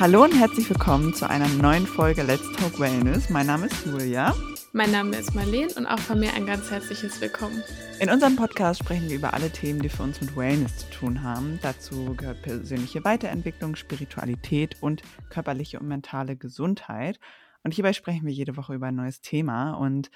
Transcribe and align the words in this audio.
Hallo 0.00 0.22
und 0.24 0.32
herzlich 0.38 0.68
willkommen 0.70 1.12
zu 1.14 1.28
einer 1.28 1.48
neuen 1.48 1.86
Folge 1.86 2.22
Let's 2.22 2.50
Talk 2.52 2.78
Wellness. 2.78 3.30
Mein 3.30 3.46
Name 3.46 3.66
ist 3.66 3.84
Julia. 3.84 4.34
Mein 4.72 4.90
Name 4.92 5.16
ist 5.16 5.34
Marlene 5.34 5.72
und 5.76 5.86
auch 5.86 5.98
von 5.98 6.20
mir 6.20 6.32
ein 6.34 6.46
ganz 6.46 6.70
herzliches 6.70 7.20
Willkommen. 7.20 7.62
In 8.00 8.10
unserem 8.10 8.36
Podcast 8.36 8.80
sprechen 8.80 9.08
wir 9.08 9.16
über 9.16 9.34
alle 9.34 9.50
Themen, 9.50 9.80
die 9.82 9.88
für 9.88 10.02
uns 10.04 10.20
mit 10.20 10.36
Wellness 10.36 10.78
zu 10.78 10.90
tun 10.90 11.22
haben. 11.22 11.58
Dazu 11.62 12.14
gehört 12.14 12.42
persönliche 12.42 13.04
Weiterentwicklung, 13.04 13.74
Spiritualität 13.76 14.76
und 14.80 15.02
körperliche 15.30 15.80
und 15.80 15.88
mentale 15.88 16.36
Gesundheit. 16.36 17.18
Und 17.64 17.74
hierbei 17.74 17.92
sprechen 17.92 18.26
wir 18.26 18.32
jede 18.32 18.56
Woche 18.56 18.74
über 18.74 18.86
ein 18.86 18.94
neues 18.94 19.20
Thema. 19.20 19.72
Und 19.72 20.10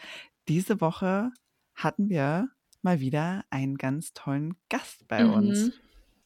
diese 0.48 0.80
Woche 0.80 1.30
hatten 1.74 2.08
wir 2.08 2.48
mal 2.82 3.00
wieder 3.00 3.44
einen 3.50 3.76
ganz 3.78 4.12
tollen 4.12 4.54
Gast 4.68 5.08
bei 5.08 5.24
Mhm. 5.24 5.32
uns. 5.32 5.72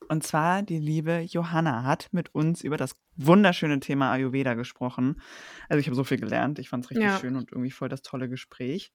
Und 0.09 0.23
zwar 0.23 0.63
die 0.63 0.79
liebe 0.79 1.21
Johanna 1.21 1.83
hat 1.83 2.09
mit 2.13 2.35
uns 2.35 2.63
über 2.63 2.77
das 2.77 2.95
wunderschöne 3.17 3.81
Thema 3.81 4.13
Ayurveda 4.13 4.55
gesprochen. 4.55 5.21
Also 5.69 5.81
ich 5.81 5.87
habe 5.87 5.97
so 5.97 6.05
viel 6.05 6.19
gelernt. 6.19 6.59
Ich 6.59 6.69
fand 6.69 6.85
es 6.85 6.91
richtig 6.91 7.07
Ja. 7.07 7.19
schön 7.19 7.35
und 7.37 7.51
irgendwie 7.51 7.71
voll 7.73 7.89
das 7.89 8.03
tolle 8.03 8.29
Gespräch. 8.29 8.93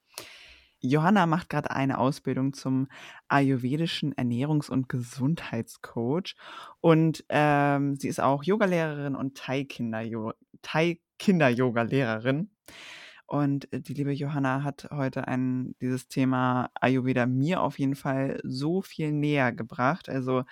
Johanna 0.83 1.27
macht 1.27 1.49
gerade 1.49 1.69
eine 1.69 1.99
Ausbildung 1.99 2.53
zum 2.53 2.87
ayurvedischen 3.27 4.13
Ernährungs- 4.15 4.69
und 4.69 4.89
Gesundheitscoach. 4.89 6.35
Und 6.79 7.23
ähm, 7.29 7.97
sie 7.97 8.07
ist 8.07 8.19
auch 8.19 8.43
Yogalehrerin 8.43 9.15
und 9.15 9.37
Thai-Kinder- 9.37 10.33
Thai-Kinder-Yoga-Lehrerin. 10.61 12.49
Und 13.27 13.71
äh, 13.71 13.79
die 13.81 13.93
liebe 13.93 14.11
Johanna 14.11 14.63
hat 14.63 14.87
heute 14.91 15.27
ein, 15.27 15.75
dieses 15.81 16.07
Thema 16.07 16.69
Ayurveda 16.73 17.25
mir 17.25 17.61
auf 17.61 17.79
jeden 17.79 17.95
Fall 17.95 18.39
so 18.43 18.81
viel 18.81 19.11
näher 19.11 19.51
gebracht. 19.51 20.09
Also 20.09 20.43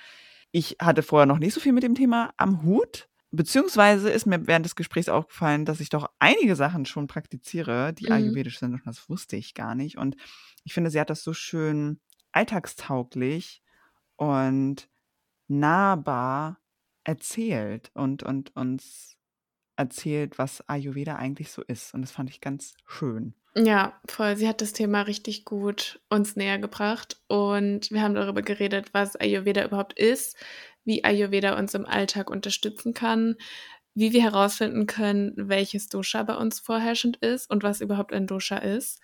ich 0.51 0.77
hatte 0.81 1.03
vorher 1.03 1.25
noch 1.25 1.39
nicht 1.39 1.53
so 1.53 1.59
viel 1.59 1.73
mit 1.73 1.83
dem 1.83 1.95
Thema 1.95 2.33
am 2.37 2.63
Hut. 2.63 3.07
Beziehungsweise 3.31 4.09
ist 4.09 4.25
mir 4.25 4.47
während 4.47 4.65
des 4.65 4.75
Gesprächs 4.75 5.07
aufgefallen, 5.09 5.65
dass 5.65 5.79
ich 5.81 5.89
doch 5.89 6.09
einige 6.19 6.55
Sachen 6.55 6.85
schon 6.85 7.07
praktiziere, 7.07 7.93
die 7.93 8.09
Mhm. 8.09 8.11
ayurvedisch 8.11 8.59
sind. 8.59 8.73
Und 8.73 8.81
das 8.85 9.07
wusste 9.09 9.35
ich 9.35 9.53
gar 9.53 9.75
nicht. 9.75 9.97
Und 9.97 10.15
ich 10.63 10.73
finde, 10.73 10.89
sie 10.89 10.99
hat 10.99 11.09
das 11.11 11.23
so 11.23 11.33
schön 11.33 11.99
alltagstauglich 12.31 13.61
und 14.17 14.89
nahbar 15.49 16.59
erzählt 17.05 17.91
und, 17.95 18.23
und 18.23 18.55
uns 18.55 19.17
erzählt, 19.79 20.37
was 20.37 20.67
Ayurveda 20.69 21.15
eigentlich 21.15 21.51
so 21.51 21.63
ist. 21.63 21.93
Und 21.93 22.01
das 22.01 22.11
fand 22.11 22.29
ich 22.29 22.41
ganz 22.41 22.75
schön. 22.85 23.33
Ja, 23.55 23.99
voll. 24.07 24.35
Sie 24.35 24.47
hat 24.47 24.61
das 24.61 24.73
Thema 24.73 25.01
richtig 25.01 25.45
gut 25.45 25.99
uns 26.09 26.35
näher 26.35 26.59
gebracht 26.59 27.17
und 27.27 27.89
wir 27.89 28.01
haben 28.03 28.13
darüber 28.13 28.41
geredet, 28.43 28.93
was 28.93 29.15
Ayurveda 29.15 29.65
überhaupt 29.65 29.97
ist, 29.97 30.37
wie 30.85 31.03
Ayurveda 31.03 31.57
uns 31.57 31.73
im 31.73 31.85
Alltag 31.85 32.29
unterstützen 32.29 32.93
kann, 32.93 33.35
wie 33.95 34.13
wir 34.13 34.21
herausfinden 34.21 34.85
können, 34.85 35.33
welches 35.35 35.89
Dosha 35.89 36.21
bei 36.23 36.35
uns 36.35 36.59
vorherrschend 36.59 37.17
ist 37.17 37.49
und 37.49 37.63
was 37.63 37.81
überhaupt 37.81 38.13
ein 38.13 38.27
Dosha 38.27 38.57
ist. 38.57 39.01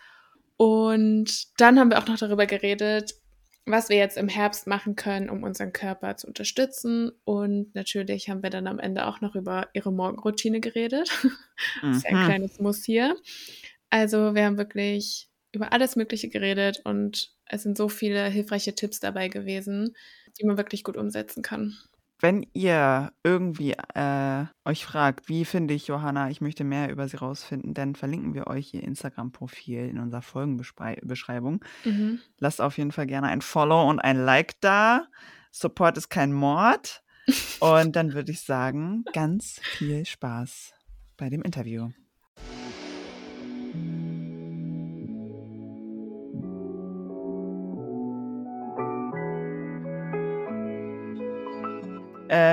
Und 0.58 1.60
dann 1.60 1.80
haben 1.80 1.90
wir 1.90 1.98
auch 1.98 2.08
noch 2.08 2.18
darüber 2.18 2.46
geredet, 2.46 3.16
was 3.66 3.90
wir 3.90 3.98
jetzt 3.98 4.18
im 4.18 4.28
Herbst 4.30 4.68
machen 4.68 4.96
können, 4.96 5.30
um 5.30 5.44
unseren 5.44 5.74
Körper 5.74 6.18
zu 6.18 6.28
unterstützen. 6.28 7.12
Und 7.26 7.74
natürlich 7.76 8.30
haben 8.30 8.44
wir 8.44 8.50
dann 8.52 8.68
am 8.68 8.80
Ende 8.80 9.08
auch 9.08 9.22
noch 9.22 9.36
über 9.36 9.70
ihre 9.74 9.92
Morgenroutine 9.92 10.60
geredet. 10.62 11.10
Das 11.92 11.98
ist 12.00 12.04
ja 12.06 12.12
ein 12.12 12.20
Mhm. 12.20 12.20
kleines 12.20 12.60
Muss 12.60 12.84
hier. 12.84 13.16
Also 13.90 14.36
wir 14.36 14.46
haben 14.46 14.58
wirklich 14.58 15.30
über 15.54 15.72
alles 15.74 15.96
Mögliche 15.96 16.30
geredet 16.30 16.82
und 16.86 17.34
es 17.46 17.64
sind 17.64 17.78
so 17.78 17.90
viele 17.90 18.26
hilfreiche 18.30 18.76
Tipps 18.76 19.00
dabei 19.00 19.30
gewesen, 19.30 19.96
die 20.40 20.46
man 20.46 20.58
wirklich 20.58 20.84
gut 20.84 20.98
umsetzen 20.98 21.42
kann. 21.44 21.78
Wenn 22.26 22.48
ihr 22.54 23.12
irgendwie 23.24 23.74
äh, 23.94 24.46
euch 24.66 24.84
fragt, 24.84 25.30
wie 25.30 25.46
finde 25.46 25.76
ich 25.76 25.86
Johanna, 25.86 26.32
ich 26.32 26.42
möchte 26.42 26.64
mehr 26.64 26.90
über 26.90 27.08
sie 27.08 27.18
rausfinden, 27.18 27.76
dann 27.76 27.94
verlinken 27.94 28.34
wir 28.34 28.48
euch 28.48 28.74
ihr 28.74 28.82
Instagram-Profil 28.82 29.90
in 29.90 30.00
unserer 30.00 30.24
Folgenbeschreibung. 30.24 31.64
Mhm. 31.84 32.20
Lasst 32.40 32.62
auf 32.62 32.80
jeden 32.80 32.92
Fall 32.92 33.06
gerne 33.06 33.28
ein 33.28 33.42
Follow 33.42 33.88
und 33.88 34.00
ein 34.00 34.18
Like 34.18 34.60
da. 34.60 35.06
Support 35.52 36.00
ist 36.00 36.10
kein 36.10 36.34
Mord. 36.34 37.04
Und 37.60 37.96
dann 37.96 38.14
würde 38.14 38.32
ich 38.32 38.42
sagen, 38.42 39.04
ganz 39.14 39.60
viel 39.62 40.04
Spaß 40.04 40.74
bei 41.18 41.30
dem 41.30 41.44
Interview. 41.44 41.90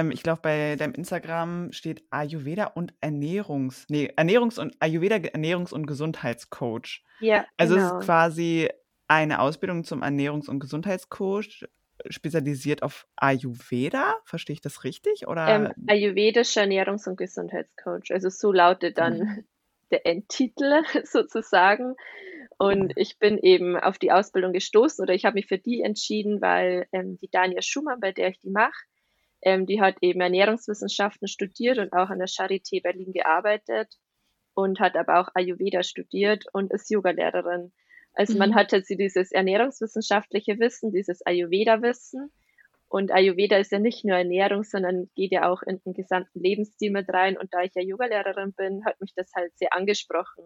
Ähm, 0.03 0.11
ich 0.11 0.23
glaube, 0.23 0.41
bei 0.43 0.77
deinem 0.77 0.95
Instagram 0.95 1.73
steht 1.73 2.03
Ayurveda 2.11 2.67
und 2.67 2.95
Ernährungs, 3.01 3.87
nee, 3.89 4.11
Ernährungs- 4.17 4.61
und 4.61 4.75
Ayurveda 4.81 5.17
Ernährungs- 5.17 5.73
und 5.73 5.87
Gesundheitscoach. 5.87 7.03
Ja, 7.21 7.47
Also 7.57 7.77
es 7.77 7.83
genau. 7.83 7.99
ist 7.99 8.07
quasi 8.07 8.69
eine 9.09 9.41
Ausbildung 9.41 9.85
zum 9.85 10.03
Ernährungs- 10.03 10.49
und 10.49 10.59
Gesundheitscoach, 10.61 11.67
spezialisiert 12.09 12.83
auf 12.83 13.07
Ayurveda. 13.17 14.17
Verstehe 14.25 14.55
ich 14.55 14.61
das 14.61 14.85
richtig? 14.85 15.29
Oder? 15.29 15.49
Ähm, 15.49 15.73
ayurvedischer 15.87 16.63
Ernährungs- 16.63 17.09
und 17.09 17.17
Gesundheitscoach. 17.17 18.11
Also 18.11 18.29
so 18.29 18.53
lautet 18.53 18.99
dann 18.99 19.19
Mhm. 19.19 19.45
der 19.93 20.07
Endtitel 20.07 20.83
sozusagen. 21.05 21.95
Und 22.59 22.85
Mhm. 22.85 22.93
ich 22.97 23.19
bin 23.19 23.39
eben 23.39 23.77
auf 23.77 23.99
die 23.99 24.11
Ausbildung 24.13 24.53
gestoßen 24.53 25.03
oder 25.03 25.15
ich 25.15 25.25
habe 25.25 25.35
mich 25.35 25.47
für 25.47 25.59
die 25.59 25.83
entschieden, 25.83 26.41
weil 26.41 26.87
ähm, 26.93 27.19
die 27.21 27.29
Dania 27.31 27.63
Schumann, 27.63 28.01
bei 28.01 28.13
der 28.13 28.29
ich 28.31 28.41
die 28.41 28.51
mache, 28.51 28.73
ähm, 29.43 29.67
die 29.67 29.81
hat 29.81 29.97
eben 30.01 30.21
Ernährungswissenschaften 30.21 31.29
studiert 31.29 31.79
und 31.79 31.93
auch 31.93 32.11
an 32.11 32.19
der 32.19 32.29
Charité 32.29 32.83
Berlin 32.83 33.13
gearbeitet 33.13 33.95
und 34.55 34.81
hat 34.81 34.97
aber 34.97 35.21
auch 35.21 35.29
Ayurveda 35.35 35.83
studiert 35.83 36.45
und 36.53 36.73
ist 36.73 36.91
Yogalehrerin. 36.91 37.73
Also 38.15 38.39
man 38.39 38.51
Mhm. 38.51 38.55
hat 38.55 38.73
halt 38.73 38.87
so 38.87 38.95
dieses 38.95 39.33
ernährungswissenschaftliche 39.33 40.59
Wissen, 40.59 40.93
dieses 40.93 41.25
Ayurveda-Wissen. 41.27 42.31
Und 42.89 43.11
Ayurveda 43.11 43.57
ist 43.57 43.73
ja 43.73 43.79
nicht 43.79 44.05
nur 44.05 44.17
Ernährung, 44.19 44.65
sondern 44.65 45.11
geht 45.15 45.33
ja 45.33 45.51
auch 45.51 45.63
in 45.63 45.81
den 45.87 45.95
gesamten 45.95 46.41
Lebensstil 46.41 46.91
mit 46.91 47.09
rein. 47.09 47.39
Und 47.39 47.55
da 47.55 47.63
ich 47.63 47.73
ja 47.75 47.83
Yogalehrerin 47.83 48.53
bin, 48.53 48.85
hat 48.85 49.01
mich 49.01 49.15
das 49.15 49.33
halt 49.35 49.57
sehr 49.59 49.73
angesprochen, 49.75 50.45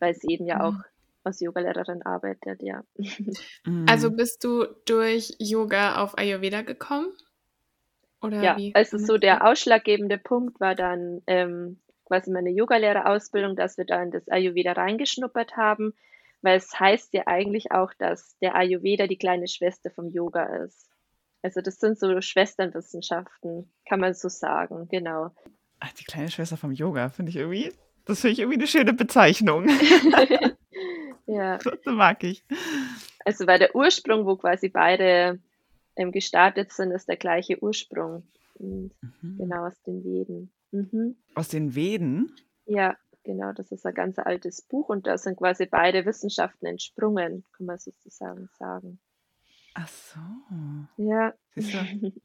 weil 0.00 0.14
sie 0.14 0.28
eben 0.34 0.46
ja 0.46 0.60
auch 0.60 0.76
Mhm. 0.76 0.84
als 1.24 1.40
Yogalehrerin 1.40 2.02
arbeitet, 2.02 2.62
ja. 2.62 2.84
Mhm. 3.64 3.86
Also 3.86 4.10
bist 4.10 4.44
du 4.44 4.64
durch 4.86 5.34
Yoga 5.38 6.02
auf 6.02 6.18
Ayurveda 6.18 6.62
gekommen? 6.62 7.12
Oder 8.22 8.42
Ja, 8.42 8.56
wie? 8.56 8.74
also 8.74 8.98
so 8.98 9.18
der 9.18 9.46
ausschlaggebende 9.46 10.18
Punkt 10.18 10.60
war 10.60 10.74
dann 10.74 11.22
ähm, 11.26 11.80
quasi 12.04 12.30
meine 12.30 12.50
Yogalehrerausbildung, 12.50 13.56
dass 13.56 13.78
wir 13.78 13.84
da 13.84 14.02
in 14.02 14.10
das 14.10 14.28
Ayurveda 14.28 14.72
reingeschnuppert 14.72 15.56
haben, 15.56 15.94
weil 16.40 16.56
es 16.56 16.78
heißt 16.78 17.12
ja 17.14 17.22
eigentlich 17.26 17.72
auch, 17.72 17.92
dass 17.94 18.36
der 18.38 18.54
Ayurveda 18.54 19.06
die 19.06 19.16
kleine 19.16 19.48
Schwester 19.48 19.90
vom 19.90 20.08
Yoga 20.08 20.44
ist. 20.64 20.88
Also 21.42 21.60
das 21.60 21.78
sind 21.78 21.98
so 21.98 22.20
Schwesternwissenschaften, 22.20 23.72
kann 23.88 24.00
man 24.00 24.14
so 24.14 24.28
sagen, 24.28 24.88
genau. 24.88 25.30
Ach, 25.80 25.92
die 25.92 26.04
kleine 26.04 26.30
Schwester 26.30 26.56
vom 26.56 26.70
Yoga, 26.70 27.08
finde 27.08 27.30
ich 27.30 27.36
irgendwie, 27.36 27.72
das 28.04 28.20
finde 28.20 28.32
ich 28.34 28.38
irgendwie 28.38 28.58
eine 28.58 28.68
schöne 28.68 28.92
Bezeichnung. 28.92 29.68
ja, 31.26 31.58
das 31.58 31.78
mag 31.86 32.22
ich. 32.22 32.44
also 33.24 33.46
weil 33.46 33.58
der 33.58 33.74
Ursprung, 33.74 34.24
wo 34.26 34.36
quasi 34.36 34.68
beide 34.68 35.40
ähm, 35.96 36.12
gestartet 36.12 36.72
sind, 36.72 36.90
ist 36.90 37.08
der 37.08 37.16
gleiche 37.16 37.62
Ursprung. 37.62 38.26
Und 38.54 38.92
Mhm. 39.20 39.38
genau 39.38 39.66
aus 39.66 39.80
den 39.82 40.04
Veden. 40.04 40.52
Mhm. 40.70 41.16
Aus 41.34 41.48
den 41.48 41.74
Veden? 41.74 42.34
Ja, 42.66 42.96
genau, 43.24 43.52
das 43.52 43.72
ist 43.72 43.84
ein 43.86 43.94
ganz 43.94 44.18
altes 44.18 44.62
Buch 44.62 44.88
und 44.88 45.06
da 45.06 45.18
sind 45.18 45.36
quasi 45.36 45.66
beide 45.66 46.04
Wissenschaften 46.06 46.66
entsprungen, 46.66 47.44
kann 47.56 47.66
man 47.66 47.78
sozusagen 47.78 48.48
sagen. 48.58 48.98
Ach 49.74 49.88
so. 49.88 50.20
Ja. 51.02 51.34
Siehst 51.54 51.74
du? 51.74 51.78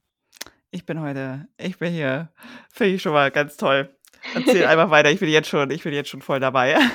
Ich 0.69 0.85
bin 0.85 0.99
heute, 0.99 1.47
ich 1.57 1.79
bin 1.79 1.93
hier, 1.93 2.29
finde 2.69 2.95
ich 2.95 3.01
schon 3.01 3.13
mal 3.13 3.31
ganz 3.31 3.55
toll. 3.55 3.89
Erzähl 4.35 4.65
einfach 4.65 4.89
weiter, 4.91 5.09
ich 5.09 5.19
bin 5.21 5.29
jetzt 5.29 5.47
schon, 5.47 5.71
ich 5.71 5.81
bin 5.83 5.93
jetzt 5.93 6.09
schon 6.09 6.21
voll 6.21 6.41
dabei. 6.41 6.75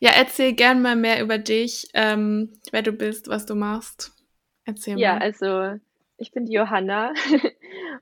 Ja, 0.00 0.10
erzähl 0.16 0.52
gern 0.52 0.82
mal 0.82 0.96
mehr 0.96 1.22
über 1.22 1.38
dich, 1.38 1.86
ähm, 1.94 2.52
wer 2.72 2.82
du 2.82 2.92
bist, 2.92 3.28
was 3.28 3.46
du 3.46 3.54
machst. 3.54 4.13
Erzähl 4.64 4.98
Ja, 4.98 5.14
mal. 5.14 5.22
also 5.22 5.80
ich 6.16 6.32
bin 6.32 6.46
die 6.46 6.54
Johanna 6.54 7.12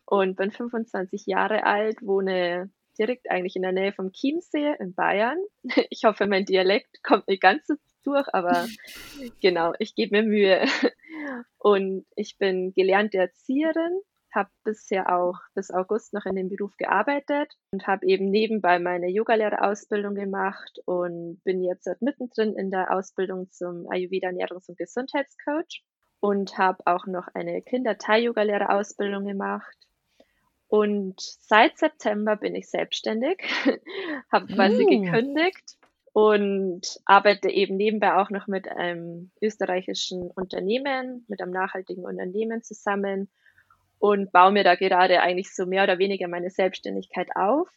und 0.05 0.37
bin 0.37 0.51
25 0.51 1.27
Jahre 1.27 1.65
alt, 1.65 1.99
wohne 2.03 2.71
direkt 2.99 3.31
eigentlich 3.31 3.57
in 3.57 3.63
der 3.63 3.73
Nähe 3.73 3.93
vom 3.93 4.13
Chiemsee 4.13 4.75
in 4.79 4.95
Bayern. 4.95 5.39
Ich 5.91 6.05
hoffe, 6.05 6.27
mein 6.27 6.45
Dialekt 6.45 7.03
kommt 7.03 7.29
nicht 7.29 7.43
ganz 7.43 7.67
so 7.67 7.75
durch, 8.05 8.27
aber 8.33 8.67
genau, 9.41 9.73
ich 9.79 9.95
gebe 9.95 10.17
mir 10.17 10.23
Mühe. 10.23 10.65
Und 11.59 12.05
ich 12.17 12.39
bin 12.39 12.73
gelernte 12.75 13.19
Erzieherin, 13.19 14.01
habe 14.35 14.51
bisher 14.65 15.15
auch 15.17 15.39
bis 15.55 15.71
August 15.71 16.13
noch 16.13 16.27
in 16.27 16.37
dem 16.37 16.49
Beruf 16.49 16.77
gearbeitet 16.77 17.53
und 17.71 17.87
habe 17.87 18.07
eben 18.07 18.31
nebenbei 18.31 18.79
meine 18.79 19.09
Yogalehrerausbildung 19.09 20.15
gemacht 20.15 20.79
und 20.85 21.41
bin 21.45 21.63
jetzt 21.63 21.89
mittendrin 22.01 22.57
in 22.57 22.71
der 22.71 22.93
Ausbildung 22.93 23.51
zum 23.51 23.87
Ayurveda 23.91 24.29
Ernährungs- 24.29 24.69
und 24.69 24.79
Gesundheitscoach 24.79 25.83
und 26.23 26.57
habe 26.57 26.87
auch 26.87 27.07
noch 27.07 27.27
eine 27.35 27.63
Kinder-Thai-Yoga-Lehrerausbildung 27.63 29.27
gemacht 29.27 29.77
Und 30.69 31.21
seit 31.21 31.77
September 31.79 32.37
bin 32.37 32.55
ich 32.55 32.71
selbstständig, 32.71 33.43
habe 34.33 34.47
quasi 34.47 34.85
Uh. 34.85 35.03
gekündigt 35.03 35.77
und 36.13 37.01
arbeite 37.07 37.51
eben 37.51 37.77
nebenbei 37.77 38.15
auch 38.15 38.31
noch 38.31 38.47
mit 38.47 38.69
einem 38.69 39.33
österreichischen 39.43 40.31
Unternehmen, 40.31 41.25
mit 41.27 41.43
einem 41.43 41.51
nachhaltigen 41.51 42.05
Unternehmen 42.05 42.63
zusammen 42.63 43.29
und 43.99 44.31
baue 44.31 44.53
mir 44.53 44.63
da 44.63 44.77
gerade 44.77 45.23
eigentlich 45.23 45.53
so 45.53 45.67
mehr 45.67 45.83
oder 45.83 45.99
weniger 45.99 46.29
meine 46.29 46.51
Selbstständigkeit 46.51 47.35
auf 47.35 47.69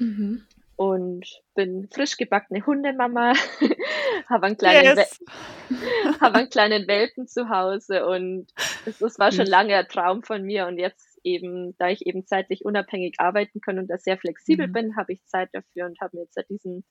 Mhm. 0.00 0.42
Und 0.78 1.26
bin 1.56 1.88
frisch 1.92 2.16
gebackene 2.16 2.64
Hundemama, 2.64 3.32
habe 4.28 4.46
einen 4.46 4.56
kleinen, 4.56 4.96
Yes. 4.96 5.18
Habe 6.20 6.36
einen 6.38 6.48
kleinen 6.48 6.86
Welpen 6.88 7.26
zu 7.26 7.50
Hause 7.50 8.06
und 8.06 8.46
es, 8.86 9.02
es 9.02 9.18
war 9.18 9.32
schon 9.32 9.44
Süß. 9.46 9.50
lange 9.50 9.76
ein 9.76 9.86
Traum 9.88 10.22
von 10.22 10.42
mir 10.44 10.66
und 10.66 10.78
jetzt 10.78 11.18
eben, 11.24 11.76
da 11.78 11.88
ich 11.88 12.06
eben 12.06 12.26
zeitlich 12.26 12.64
unabhängig 12.64 13.16
arbeiten 13.18 13.60
kann 13.60 13.78
und 13.78 13.88
da 13.88 13.98
sehr 13.98 14.16
flexibel 14.16 14.68
Mhm. 14.68 14.72
bin, 14.72 14.96
habe 14.96 15.12
ich 15.12 15.26
Zeit 15.26 15.50
dafür 15.52 15.86
und 15.86 16.00
habe 16.00 16.16
mir 16.16 16.22
jetzt 16.22 16.38
diesen 16.48 16.84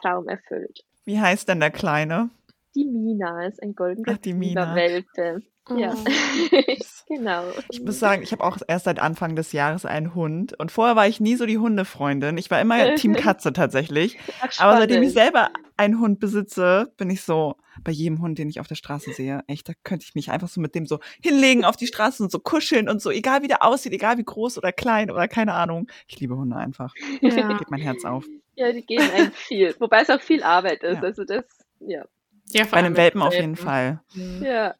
Traum 0.00 0.26
erfüllt. 0.26 0.80
Wie 1.04 1.20
heißt 1.20 1.48
denn 1.48 1.60
der 1.60 1.70
Kleine? 1.70 2.30
Die 2.74 2.84
Mina 2.84 3.46
ist 3.46 3.62
ein 3.62 3.74
Golden 3.74 4.04
Ach, 4.08 4.18
die 4.18 4.34
Mina. 4.34 4.76
Ja, 4.76 5.36
Oh. 5.70 5.76
genau. 7.08 7.44
Ich 7.70 7.80
muss 7.80 7.98
sagen, 7.98 8.22
ich 8.22 8.32
habe 8.32 8.44
auch 8.44 8.58
erst 8.68 8.84
seit 8.84 8.98
Anfang 8.98 9.34
des 9.34 9.52
Jahres 9.52 9.86
einen 9.86 10.14
Hund. 10.14 10.58
Und 10.58 10.70
vorher 10.70 10.94
war 10.94 11.06
ich 11.06 11.20
nie 11.20 11.36
so 11.36 11.46
die 11.46 11.58
Hundefreundin. 11.58 12.36
Ich 12.36 12.50
war 12.50 12.60
immer 12.60 12.94
Team 12.96 13.14
Katze 13.14 13.52
tatsächlich. 13.52 14.18
Ach, 14.40 14.60
Aber 14.60 14.78
seitdem 14.78 15.02
ich 15.02 15.12
selber 15.12 15.50
einen 15.76 16.00
Hund 16.00 16.20
besitze, 16.20 16.92
bin 16.96 17.08
ich 17.08 17.22
so, 17.22 17.56
bei 17.82 17.92
jedem 17.92 18.20
Hund, 18.20 18.38
den 18.38 18.48
ich 18.48 18.60
auf 18.60 18.68
der 18.68 18.74
Straße 18.74 19.12
sehe, 19.12 19.42
echt, 19.46 19.68
da 19.68 19.72
könnte 19.82 20.04
ich 20.06 20.14
mich 20.14 20.30
einfach 20.30 20.48
so 20.48 20.60
mit 20.60 20.74
dem 20.74 20.86
so 20.86 21.00
hinlegen 21.22 21.64
auf 21.64 21.76
die 21.76 21.86
Straße 21.86 22.22
und 22.22 22.30
so 22.30 22.38
kuscheln 22.38 22.88
und 22.88 23.00
so, 23.00 23.10
egal 23.10 23.42
wie 23.42 23.48
der 23.48 23.64
aussieht, 23.64 23.92
egal 23.92 24.18
wie 24.18 24.24
groß 24.24 24.58
oder 24.58 24.70
klein 24.70 25.10
oder 25.10 25.26
keine 25.28 25.54
Ahnung. 25.54 25.88
Ich 26.06 26.20
liebe 26.20 26.36
Hunde 26.36 26.56
einfach. 26.56 26.94
Ja. 27.20 27.58
Geht 27.58 27.70
mein 27.70 27.80
Herz 27.80 28.04
auf. 28.04 28.26
Ja, 28.54 28.70
die 28.70 28.84
geben 28.86 29.10
einem 29.10 29.32
viel. 29.32 29.74
Wobei 29.80 30.02
es 30.02 30.10
auch 30.10 30.20
viel 30.20 30.42
Arbeit 30.42 30.84
ist. 30.84 30.96
Ja. 30.96 31.02
Also 31.02 31.24
das, 31.24 31.44
ja. 31.80 32.04
Ja, 32.50 32.64
vor 32.64 32.72
Bei 32.72 32.78
einem 32.78 32.96
Welpen 32.96 33.20
mit 33.20 33.28
auf 33.28 33.34
jeden 33.34 33.56
Fall. 33.56 34.00
Mhm. 34.14 34.42
Ja. 34.44 34.74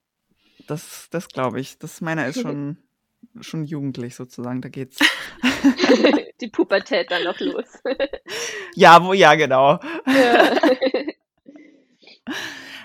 Das, 0.66 1.08
das 1.10 1.28
glaube 1.28 1.60
ich. 1.60 1.78
Das 1.78 2.00
meiner 2.00 2.26
ist 2.26 2.40
schon, 2.40 2.78
schon 3.40 3.64
jugendlich 3.64 4.14
sozusagen. 4.14 4.60
Da 4.60 4.68
geht's. 4.68 4.98
die 6.40 6.48
Pubertät 6.48 7.10
dann 7.10 7.24
noch 7.24 7.38
los. 7.40 7.66
Ja, 8.76 9.04
wo, 9.04 9.12
ja, 9.12 9.36
genau. 9.36 9.78
ja. 10.04 10.60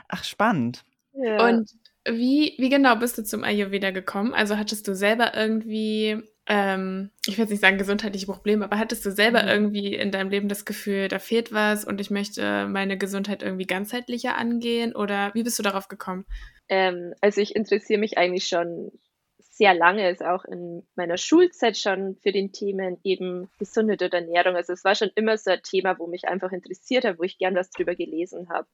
Ach, 0.07 0.23
spannend. 0.23 0.83
ja. 1.13 1.47
Und 1.47 1.71
wie, 2.07 2.53
wie 2.59 2.69
genau 2.69 2.95
bist 2.95 3.17
du 3.17 3.23
zum 3.23 3.43
Ayurveda 3.43 3.89
gekommen? 3.89 4.35
Also 4.35 4.57
hattest 4.57 4.87
du 4.87 4.95
selber 4.95 5.35
irgendwie, 5.35 6.21
ähm, 6.49 7.11
ich 7.27 7.37
will 7.37 7.43
jetzt 7.43 7.51
nicht 7.51 7.61
sagen 7.61 7.77
gesundheitliche 7.77 8.25
Probleme, 8.25 8.65
aber 8.65 8.79
hattest 8.79 9.05
du 9.05 9.11
selber 9.11 9.43
Mhm. 9.43 9.49
irgendwie 9.49 9.95
in 9.95 10.11
deinem 10.11 10.31
Leben 10.31 10.49
das 10.49 10.65
Gefühl, 10.65 11.07
da 11.07 11.19
fehlt 11.19 11.53
was 11.53 11.85
und 11.85 12.01
ich 12.01 12.09
möchte 12.09 12.67
meine 12.67 12.97
Gesundheit 12.97 13.43
irgendwie 13.43 13.67
ganzheitlicher 13.67 14.35
angehen? 14.37 14.95
Oder 14.95 15.31
wie 15.35 15.43
bist 15.43 15.59
du 15.59 15.63
darauf 15.63 15.87
gekommen? 15.87 16.25
Ähm, 16.67 17.13
also 17.21 17.39
ich 17.39 17.55
interessiere 17.55 17.99
mich 17.99 18.17
eigentlich 18.17 18.47
schon 18.47 18.91
sehr 19.37 19.73
lange, 19.73 20.09
ist 20.09 20.23
auch 20.23 20.45
in 20.45 20.87
meiner 20.95 21.17
Schulzeit 21.17 21.77
schon 21.77 22.15
für 22.23 22.31
den 22.31 22.51
Themen 22.51 22.97
eben 23.03 23.49
Gesundheit 23.59 24.01
und 24.01 24.13
Ernährung. 24.13 24.55
Also 24.55 24.73
es 24.73 24.83
war 24.83 24.95
schon 24.95 25.11
immer 25.15 25.37
so 25.37 25.51
ein 25.51 25.61
Thema, 25.61 25.99
wo 25.99 26.07
mich 26.07 26.27
einfach 26.27 26.51
interessiert 26.51 27.05
hat, 27.05 27.19
wo 27.19 27.23
ich 27.23 27.37
gern 27.37 27.55
was 27.55 27.69
drüber 27.69 27.93
gelesen 27.93 28.49
habe. 28.49 28.67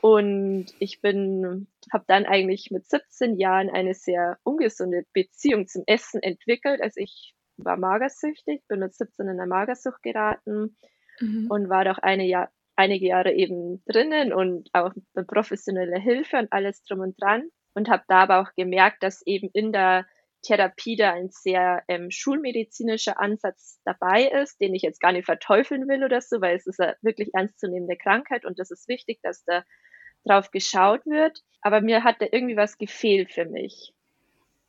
Und 0.00 0.66
ich 0.78 1.00
bin, 1.00 1.68
habe 1.92 2.04
dann 2.06 2.26
eigentlich 2.26 2.70
mit 2.70 2.86
17 2.88 3.36
Jahren 3.36 3.70
eine 3.70 3.94
sehr 3.94 4.38
ungesunde 4.44 5.04
Beziehung 5.12 5.66
zum 5.66 5.82
Essen 5.86 6.22
entwickelt. 6.22 6.80
Also 6.82 7.00
ich 7.00 7.34
war 7.56 7.76
magersüchtig, 7.76 8.62
bin 8.68 8.80
mit 8.80 8.94
17 8.94 9.26
in 9.28 9.40
eine 9.40 9.46
Magersucht 9.46 10.02
geraten 10.02 10.76
Mhm. 11.20 11.46
und 11.48 11.68
war 11.70 11.84
doch 11.84 11.98
eine 11.98 12.26
Jahr, 12.26 12.50
einige 12.76 13.06
Jahre 13.06 13.32
eben 13.32 13.82
drinnen 13.86 14.32
und 14.34 14.68
auch 14.74 14.92
mit 15.14 15.26
professioneller 15.26 15.98
Hilfe 15.98 16.36
und 16.38 16.52
alles 16.52 16.84
drum 16.84 17.00
und 17.00 17.20
dran 17.20 17.48
und 17.74 17.88
habe 17.88 18.04
da 18.08 18.24
aber 18.24 18.40
auch 18.40 18.54
gemerkt, 18.54 19.02
dass 19.02 19.22
eben 19.26 19.48
in 19.54 19.72
der 19.72 20.06
Therapie 20.46 20.96
da 20.96 21.12
ein 21.12 21.30
sehr 21.30 21.82
ähm, 21.88 22.10
schulmedizinischer 22.10 23.18
Ansatz 23.20 23.80
dabei 23.84 24.24
ist, 24.24 24.60
den 24.60 24.74
ich 24.74 24.82
jetzt 24.82 25.00
gar 25.00 25.12
nicht 25.12 25.26
verteufeln 25.26 25.88
will 25.88 26.04
oder 26.04 26.20
so, 26.20 26.40
weil 26.40 26.56
es 26.56 26.66
ist 26.66 26.80
eine 26.80 26.96
wirklich 27.02 27.34
ernstzunehmende 27.34 27.96
Krankheit 27.96 28.44
und 28.44 28.58
das 28.58 28.70
ist 28.70 28.88
wichtig, 28.88 29.18
dass 29.22 29.44
da 29.44 29.64
drauf 30.24 30.50
geschaut 30.50 31.04
wird. 31.06 31.42
Aber 31.62 31.80
mir 31.80 32.04
hat 32.04 32.20
da 32.20 32.26
irgendwie 32.30 32.56
was 32.56 32.78
gefehlt 32.78 33.32
für 33.32 33.44
mich. 33.44 33.92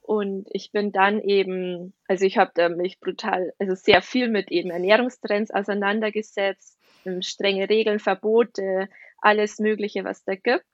Und 0.01 0.47
ich 0.51 0.71
bin 0.71 0.91
dann 0.91 1.21
eben, 1.21 1.93
also 2.07 2.25
ich 2.25 2.37
habe 2.37 2.51
da 2.55 2.69
mich 2.69 2.99
brutal, 2.99 3.53
also 3.59 3.75
sehr 3.75 4.01
viel 4.01 4.29
mit 4.29 4.51
eben 4.51 4.71
Ernährungstrends 4.71 5.51
auseinandergesetzt, 5.51 6.79
ähm, 7.05 7.21
strenge 7.21 7.69
Regeln, 7.69 7.99
Verbote, 7.99 8.87
alles 9.19 9.59
Mögliche, 9.59 10.05
was 10.05 10.23
da 10.23 10.35
gibt. 10.35 10.65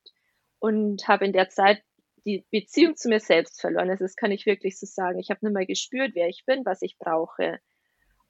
Und 0.60 1.08
habe 1.08 1.26
in 1.26 1.34
der 1.34 1.50
Zeit 1.50 1.82
die 2.26 2.46
Beziehung 2.52 2.96
zu 2.96 3.10
mir 3.10 3.20
selbst 3.20 3.62
verloren. 3.62 3.90
Also 3.90 4.06
das 4.06 4.16
kann 4.16 4.32
ich 4.32 4.46
wirklich 4.46 4.80
so 4.80 4.86
sagen. 4.86 5.20
Ich 5.20 5.30
habe 5.30 5.46
nicht 5.46 5.54
mehr 5.54 5.66
gespürt, 5.66 6.12
wer 6.14 6.28
ich 6.28 6.44
bin, 6.46 6.66
was 6.66 6.82
ich 6.82 6.98
brauche. 6.98 7.60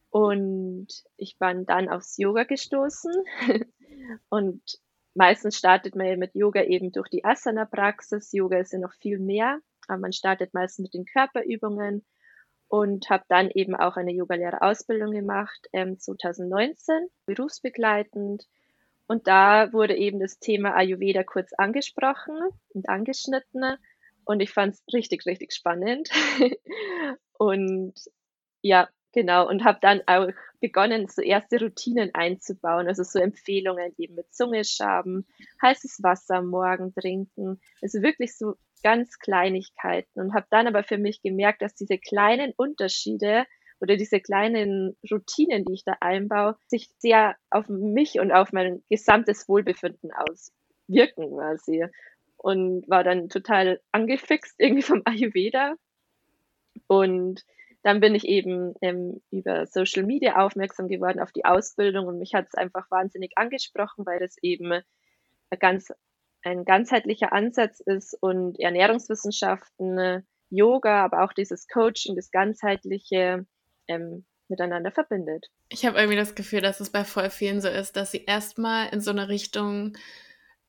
Und 0.10 0.88
ich 1.18 1.38
bin 1.40 1.66
dann 1.66 1.90
aufs 1.90 2.18
Yoga 2.18 2.44
gestoßen. 2.44 3.12
Und 4.30 4.62
meistens 5.16 5.57
startet 5.57 5.95
man 5.95 6.07
ja 6.07 6.18
mit 6.18 6.36
Yoga 6.36 6.63
eben 6.63 6.92
durch 6.92 7.10
die 7.10 7.24
Asana-Praxis. 7.25 8.31
Yoga 8.31 8.60
ist 8.60 8.74
ja 8.74 8.80
noch 8.80 8.94
viel 8.94 9.19
mehr, 9.19 9.60
aber 9.88 10.00
man 10.00 10.13
startet 10.13 10.54
meistens 10.54 10.84
mit 10.84 10.94
den 10.94 11.06
Körperübungen 11.06 12.06
und 12.68 13.10
habe 13.10 13.24
dann 13.28 13.51
eben 13.51 13.75
auch 13.75 13.98
eine 13.98 14.12
Yogalehrerausbildung 14.12 15.12
gemacht, 15.12 15.68
ähm, 15.74 16.00
2019, 16.00 17.07
berufsbegleitend. 17.28 18.48
Und 19.07 19.27
da 19.27 19.73
wurde 19.73 19.95
eben 19.95 20.19
das 20.19 20.39
Thema 20.39 20.75
Ayurveda 20.75 21.23
kurz 21.23 21.53
angesprochen 21.53 22.38
und 22.69 22.89
angeschnitten. 22.89 23.77
Und 24.25 24.39
ich 24.39 24.51
fand 24.51 24.75
es 24.75 24.83
richtig, 24.94 25.25
richtig 25.25 25.53
spannend. 25.53 26.09
und 27.38 27.94
ja, 28.61 28.89
genau. 29.11 29.47
Und 29.47 29.65
habe 29.65 29.79
dann 29.81 30.01
auch 30.07 30.29
begonnen, 30.61 31.07
so 31.09 31.21
erste 31.21 31.59
Routinen 31.59 32.11
einzubauen. 32.13 32.88
Also 32.88 33.03
so 33.03 33.19
Empfehlungen 33.19 33.94
eben 33.97 34.15
mit 34.15 34.33
Zungeschaben, 34.33 35.27
heißes 35.61 36.01
Wasser 36.01 36.41
Morgen 36.41 36.94
trinken. 36.94 37.59
Also 37.81 38.01
wirklich 38.01 38.38
so 38.38 38.55
ganz 38.83 39.19
Kleinigkeiten. 39.19 40.22
Und 40.22 40.33
habe 40.33 40.48
dann 40.50 40.67
aber 40.67 40.83
für 40.83 40.98
mich 40.98 41.22
gemerkt, 41.22 41.62
dass 41.62 41.75
diese 41.75 41.98
kleinen 41.98 42.53
Unterschiede 42.55 43.45
oder 43.84 43.98
diese 43.98 44.22
kleinen 44.22 44.96
Routinen, 45.12 45.66
die 45.66 45.74
ich 45.74 45.84
da 45.84 45.98
einbaue, 46.00 46.56
sich 46.68 46.90
sehr 47.00 47.36
auf 47.50 47.68
mich 47.68 48.18
und 48.18 48.32
auf 48.32 48.54
mein 48.54 48.82
gesamtes 48.90 49.50
Wohlbefinden 49.50 50.10
auswirken 50.13 51.30
quasi. 51.30 51.86
Und 52.38 52.88
war 52.90 53.04
dann 53.04 53.28
total 53.28 53.82
angefixt 53.92 54.56
irgendwie 54.58 54.84
vom 54.84 55.02
Ayurveda. 55.06 55.75
Und 56.88 57.44
dann 57.84 58.00
bin 58.00 58.16
ich 58.16 58.25
eben 58.25 58.74
ähm, 58.82 59.22
über 59.32 59.66
Social 59.66 60.04
Media 60.04 60.38
aufmerksam 60.38 60.88
geworden 60.88 61.20
auf 61.20 61.34
die 61.34 61.44
Ausbildung 61.44 62.08
und 62.08 62.20
mich 62.20 62.34
hat 62.34 62.48
es 62.48 62.56
einfach 62.56 62.90
wahnsinnig 62.90 63.34
angesprochen, 63.36 64.06
weil 64.06 64.20
das 64.20 64.38
eben 64.42 64.82
ganz 65.60 65.92
ein 66.42 66.63
ganzheitlicher 66.63 67.34
Ansatz 67.34 67.82
ist 67.82 68.18
und 68.22 68.60
Ernährungswissenschaften, 68.60 70.25
Yoga, 70.50 71.04
aber 71.04 71.24
auch 71.24 71.34
dieses 71.34 71.68
Coaching, 71.68 72.16
das 72.16 72.32
ganzheitliche 72.32 73.46
ähm, 73.88 74.25
miteinander 74.48 74.92
verbindet. 74.92 75.48
Ich 75.70 75.86
habe 75.86 75.98
irgendwie 75.98 76.18
das 76.18 76.36
Gefühl, 76.36 76.62
dass 76.62 76.80
es 76.80 76.90
bei 76.90 77.04
voll 77.04 77.30
vielen 77.30 77.62
so 77.62 77.70
ist, 77.70 77.96
dass 77.96 78.12
sie 78.12 78.25
erstmal 78.25 78.90
in 78.90 79.02
so 79.02 79.12
eine 79.12 79.30
Richtung, 79.30 79.98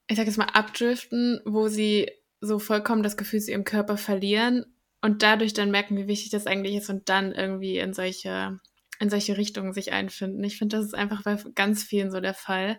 ich 0.08 0.16
sag 0.16 0.26
jetzt 0.26 0.38
mal, 0.38 0.46
abdriften, 0.46 1.40
wo 1.44 1.68
sie 1.68 2.10
so 2.40 2.58
vollkommen 2.58 3.02
das 3.02 3.16
Gefühl 3.16 3.40
zu 3.40 3.50
ihrem 3.50 3.64
Körper 3.64 3.96
verlieren 3.96 4.66
und 5.00 5.22
dadurch 5.22 5.52
dann 5.52 5.70
merken, 5.70 5.96
wie 5.96 6.08
wichtig 6.08 6.30
das 6.30 6.46
eigentlich 6.46 6.76
ist 6.76 6.90
und 6.90 7.08
dann 7.08 7.32
irgendwie 7.32 7.78
in 7.78 7.92
solche, 7.92 8.58
in 9.00 9.10
solche 9.10 9.36
Richtungen 9.36 9.72
sich 9.72 9.92
einfinden. 9.92 10.42
Ich 10.44 10.58
finde, 10.58 10.76
das 10.76 10.86
ist 10.86 10.94
einfach 10.94 11.22
bei 11.22 11.36
ganz 11.54 11.82
vielen 11.82 12.10
so 12.10 12.20
der 12.20 12.34
Fall. 12.34 12.78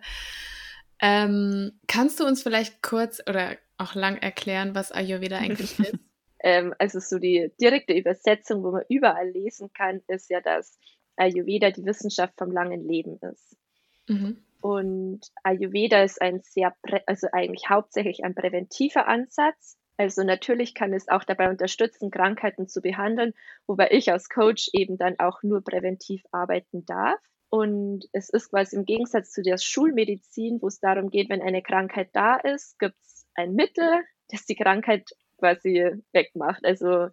Ähm, 1.00 1.78
kannst 1.86 2.20
du 2.20 2.26
uns 2.26 2.42
vielleicht 2.42 2.82
kurz 2.82 3.20
oder 3.28 3.56
auch 3.76 3.94
lang 3.94 4.16
erklären, 4.16 4.74
was 4.74 4.92
Ayurveda 4.92 5.38
eigentlich 5.38 5.78
ist? 5.78 5.94
Ähm, 6.40 6.74
also 6.78 7.00
so 7.00 7.18
die 7.18 7.50
direkte 7.60 7.94
Übersetzung, 7.94 8.62
wo 8.62 8.70
man 8.72 8.84
überall 8.88 9.30
lesen 9.30 9.70
kann, 9.72 10.02
ist 10.08 10.30
ja, 10.30 10.40
dass 10.40 10.78
Ayurveda 11.16 11.70
die 11.70 11.84
Wissenschaft 11.84 12.34
vom 12.36 12.50
langen 12.50 12.86
Leben 12.86 13.18
ist. 13.20 13.56
Mhm. 14.08 14.42
Und 14.60 15.20
Ayurveda 15.42 16.02
ist 16.02 16.20
ein 16.20 16.40
sehr, 16.42 16.74
also 17.06 17.28
eigentlich 17.32 17.68
hauptsächlich 17.68 18.24
ein 18.24 18.34
präventiver 18.34 19.06
Ansatz. 19.06 19.78
Also 19.96 20.24
natürlich 20.24 20.74
kann 20.74 20.92
es 20.92 21.08
auch 21.08 21.24
dabei 21.24 21.48
unterstützen, 21.48 22.10
Krankheiten 22.10 22.68
zu 22.68 22.82
behandeln, 22.82 23.32
wobei 23.66 23.88
ich 23.92 24.12
als 24.12 24.28
Coach 24.28 24.68
eben 24.72 24.98
dann 24.98 25.18
auch 25.18 25.42
nur 25.42 25.62
präventiv 25.62 26.22
arbeiten 26.32 26.84
darf. 26.84 27.18
Und 27.48 28.06
es 28.12 28.28
ist 28.28 28.50
quasi 28.50 28.76
im 28.76 28.84
Gegensatz 28.84 29.30
zu 29.30 29.42
der 29.42 29.56
Schulmedizin, 29.56 30.60
wo 30.60 30.66
es 30.66 30.80
darum 30.80 31.10
geht, 31.10 31.30
wenn 31.30 31.40
eine 31.40 31.62
Krankheit 31.62 32.10
da 32.12 32.36
ist, 32.36 32.78
gibt 32.78 32.96
es 33.02 33.26
ein 33.34 33.54
Mittel, 33.54 33.88
das 34.28 34.44
die 34.46 34.56
Krankheit 34.56 35.08
quasi 35.38 35.90
wegmacht. 36.12 36.64
Also 36.64 37.08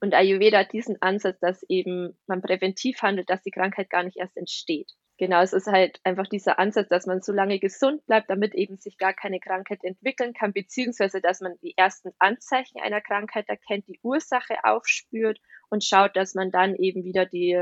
Und 0.00 0.14
Ayurveda 0.14 0.58
hat 0.60 0.72
diesen 0.72 1.00
Ansatz, 1.00 1.38
dass 1.40 1.62
eben 1.68 2.18
man 2.26 2.42
präventiv 2.42 3.02
handelt, 3.02 3.30
dass 3.30 3.42
die 3.42 3.50
Krankheit 3.50 3.90
gar 3.90 4.02
nicht 4.04 4.16
erst 4.18 4.36
entsteht. 4.36 4.90
Genau, 5.18 5.40
es 5.40 5.54
ist 5.54 5.66
halt 5.66 5.98
einfach 6.04 6.26
dieser 6.26 6.58
Ansatz, 6.58 6.88
dass 6.90 7.06
man 7.06 7.22
so 7.22 7.32
lange 7.32 7.58
gesund 7.58 8.04
bleibt, 8.06 8.28
damit 8.28 8.54
eben 8.54 8.76
sich 8.76 8.98
gar 8.98 9.14
keine 9.14 9.40
Krankheit 9.40 9.82
entwickeln 9.82 10.34
kann, 10.34 10.52
beziehungsweise 10.52 11.22
dass 11.22 11.40
man 11.40 11.54
die 11.62 11.74
ersten 11.76 12.10
Anzeichen 12.18 12.80
einer 12.82 13.00
Krankheit 13.00 13.48
erkennt, 13.48 13.88
die 13.88 13.98
Ursache 14.02 14.56
aufspürt 14.64 15.40
und 15.70 15.82
schaut, 15.84 16.14
dass 16.16 16.34
man 16.34 16.50
dann 16.50 16.74
eben 16.76 17.02
wieder 17.04 17.24
die, 17.24 17.52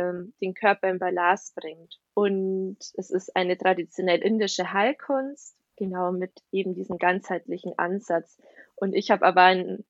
den 0.42 0.54
Körper 0.54 0.90
in 0.90 0.98
Balance 0.98 1.52
bringt. 1.54 1.94
Und 2.14 2.78
es 2.94 3.10
ist 3.10 3.36
eine 3.36 3.56
traditionell 3.56 4.20
indische 4.20 4.72
Heilkunst, 4.72 5.56
genau 5.76 6.12
mit 6.12 6.32
eben 6.52 6.74
diesem 6.74 6.98
ganzheitlichen 6.98 7.78
Ansatz. 7.78 8.38
Und 8.76 8.94
ich 8.94 9.10
habe 9.10 9.24
aber 9.24 9.42
ein 9.42 9.84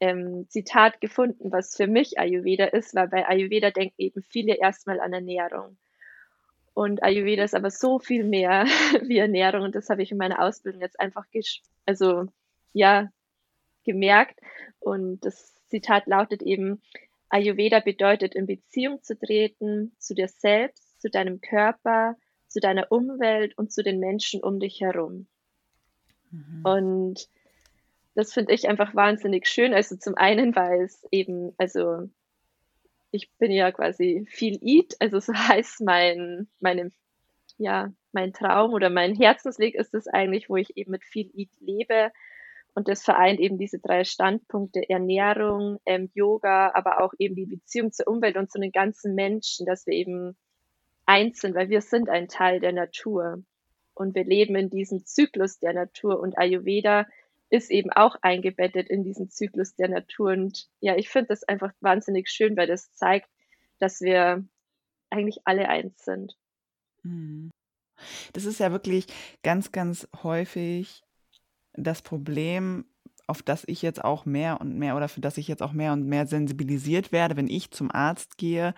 ähm, 0.00 0.46
Zitat 0.48 1.00
gefunden, 1.00 1.52
was 1.52 1.76
für 1.76 1.86
mich 1.86 2.18
Ayurveda 2.18 2.66
ist, 2.66 2.94
weil 2.94 3.08
bei 3.08 3.26
Ayurveda 3.26 3.70
denken 3.70 3.94
eben 3.98 4.22
viele 4.22 4.56
erstmal 4.56 5.00
an 5.00 5.12
Ernährung. 5.12 5.76
Und 6.74 7.02
Ayurveda 7.02 7.44
ist 7.44 7.54
aber 7.54 7.70
so 7.70 7.98
viel 7.98 8.24
mehr 8.24 8.64
wie 9.02 9.18
Ernährung 9.18 9.62
und 9.62 9.74
das 9.74 9.90
habe 9.90 10.02
ich 10.02 10.10
in 10.10 10.18
meiner 10.18 10.42
Ausbildung 10.42 10.80
jetzt 10.80 10.98
einfach 10.98 11.26
also 11.86 12.26
ja 12.72 13.10
gemerkt 13.84 14.40
und 14.80 15.24
das 15.24 15.54
Zitat 15.68 16.06
lautet 16.06 16.42
eben 16.42 16.82
Ayurveda 17.28 17.80
bedeutet 17.80 18.34
in 18.34 18.46
Beziehung 18.46 19.02
zu 19.02 19.18
treten 19.18 19.94
zu 19.98 20.14
dir 20.14 20.28
selbst, 20.28 21.00
zu 21.00 21.10
deinem 21.10 21.40
Körper, 21.40 22.16
zu 22.52 22.60
deiner 22.60 22.92
Umwelt 22.92 23.56
und 23.56 23.72
zu 23.72 23.82
den 23.82 23.98
Menschen 23.98 24.42
um 24.42 24.60
dich 24.60 24.80
herum. 24.80 25.26
Mhm. 26.30 26.60
Und 26.64 27.28
das 28.14 28.32
finde 28.32 28.52
ich 28.52 28.68
einfach 28.68 28.94
wahnsinnig 28.94 29.46
schön. 29.46 29.72
Also 29.72 29.96
zum 29.96 30.14
einen, 30.16 30.54
weil 30.54 30.82
es 30.82 31.06
eben, 31.10 31.54
also 31.56 32.08
ich 33.10 33.30
bin 33.38 33.50
ja 33.50 33.72
quasi 33.72 34.26
viel 34.28 34.58
Eat, 34.62 34.96
also 35.00 35.18
so 35.18 35.32
heißt 35.34 35.80
mein, 35.80 36.48
meine, 36.60 36.90
ja, 37.58 37.92
mein 38.12 38.32
Traum 38.32 38.72
oder 38.72 38.90
mein 38.90 39.14
Herzensweg 39.14 39.74
ist 39.74 39.94
es 39.94 40.06
eigentlich, 40.06 40.50
wo 40.50 40.56
ich 40.56 40.76
eben 40.76 40.90
mit 40.90 41.04
viel 41.04 41.30
Eat 41.34 41.50
lebe. 41.60 42.12
Und 42.74 42.88
das 42.88 43.02
vereint 43.02 43.38
eben 43.38 43.58
diese 43.58 43.78
drei 43.78 44.04
Standpunkte 44.04 44.88
Ernährung, 44.88 45.78
ähm, 45.84 46.10
Yoga, 46.14 46.72
aber 46.74 47.02
auch 47.02 47.12
eben 47.18 47.34
die 47.34 47.44
Beziehung 47.44 47.92
zur 47.92 48.08
Umwelt 48.08 48.36
und 48.36 48.50
zu 48.50 48.58
den 48.58 48.72
ganzen 48.72 49.14
Menschen, 49.14 49.66
dass 49.66 49.86
wir 49.86 49.92
eben 49.92 50.36
eins 51.12 51.40
sind, 51.40 51.54
weil 51.54 51.68
wir 51.68 51.82
sind 51.82 52.08
ein 52.08 52.26
Teil 52.26 52.58
der 52.58 52.72
Natur. 52.72 53.44
Und 53.94 54.14
wir 54.14 54.24
leben 54.24 54.56
in 54.56 54.70
diesem 54.70 55.04
Zyklus 55.04 55.58
der 55.58 55.74
Natur. 55.74 56.18
Und 56.18 56.38
Ayurveda 56.38 57.06
ist 57.50 57.70
eben 57.70 57.90
auch 57.92 58.16
eingebettet 58.22 58.88
in 58.88 59.04
diesen 59.04 59.28
Zyklus 59.28 59.74
der 59.74 59.88
Natur. 59.88 60.32
Und 60.32 60.70
ja, 60.80 60.96
ich 60.96 61.10
finde 61.10 61.28
das 61.28 61.44
einfach 61.44 61.72
wahnsinnig 61.80 62.30
schön, 62.30 62.56
weil 62.56 62.66
das 62.66 62.94
zeigt, 62.94 63.28
dass 63.78 64.00
wir 64.00 64.42
eigentlich 65.10 65.42
alle 65.44 65.68
eins 65.68 66.02
sind. 66.02 66.34
Mhm. 67.02 67.50
Das 68.32 68.46
ist 68.46 68.58
ja 68.58 68.72
wirklich 68.72 69.06
ganz, 69.42 69.70
ganz 69.70 70.08
häufig 70.22 71.02
das 71.74 72.00
Problem, 72.00 72.86
auf 73.26 73.42
das 73.42 73.64
ich 73.66 73.82
jetzt 73.82 74.04
auch 74.04 74.26
mehr 74.26 74.60
und 74.60 74.76
mehr 74.76 74.96
oder 74.96 75.08
für 75.08 75.20
das 75.20 75.38
ich 75.38 75.48
jetzt 75.48 75.62
auch 75.62 75.72
mehr 75.72 75.92
und 75.92 76.06
mehr 76.06 76.26
sensibilisiert 76.26 77.12
werde, 77.12 77.36
wenn 77.36 77.48
ich 77.48 77.70
zum 77.70 77.90
Arzt 77.90 78.36
gehe, 78.36 78.74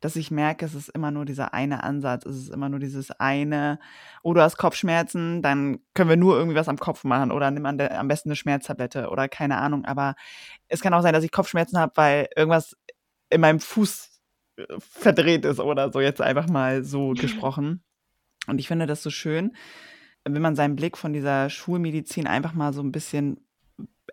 dass 0.00 0.16
ich 0.16 0.30
merke, 0.30 0.64
es 0.64 0.74
ist 0.74 0.88
immer 0.88 1.10
nur 1.10 1.24
dieser 1.24 1.52
eine 1.52 1.82
Ansatz, 1.82 2.24
es 2.24 2.36
ist 2.36 2.50
immer 2.50 2.68
nur 2.68 2.78
dieses 2.78 3.10
eine, 3.10 3.78
oh, 4.22 4.34
du 4.34 4.40
hast 4.40 4.56
Kopfschmerzen, 4.56 5.42
dann 5.42 5.80
können 5.94 6.10
wir 6.10 6.16
nur 6.16 6.36
irgendwie 6.36 6.56
was 6.56 6.68
am 6.68 6.78
Kopf 6.78 7.04
machen 7.04 7.32
oder 7.32 7.50
nimm 7.50 7.66
an 7.66 7.78
der, 7.78 7.98
am 7.98 8.08
besten 8.08 8.30
eine 8.30 8.36
Schmerztablette 8.36 9.08
oder 9.10 9.28
keine 9.28 9.58
Ahnung. 9.58 9.84
Aber 9.84 10.14
es 10.68 10.80
kann 10.80 10.94
auch 10.94 11.02
sein, 11.02 11.12
dass 11.12 11.24
ich 11.24 11.32
Kopfschmerzen 11.32 11.78
habe, 11.78 11.92
weil 11.96 12.28
irgendwas 12.36 12.76
in 13.30 13.40
meinem 13.40 13.60
Fuß 13.60 14.20
äh, 14.56 14.64
verdreht 14.78 15.44
ist 15.44 15.60
oder 15.60 15.92
so, 15.92 16.00
jetzt 16.00 16.20
einfach 16.20 16.48
mal 16.48 16.84
so 16.84 17.10
gesprochen. 17.14 17.82
Und 18.46 18.58
ich 18.58 18.68
finde 18.68 18.86
das 18.86 19.02
so 19.02 19.10
schön, 19.10 19.54
wenn 20.24 20.42
man 20.42 20.56
seinen 20.56 20.76
Blick 20.76 20.96
von 20.96 21.12
dieser 21.12 21.50
Schulmedizin 21.50 22.26
einfach 22.26 22.54
mal 22.54 22.72
so 22.72 22.82
ein 22.82 22.92
bisschen 22.92 23.47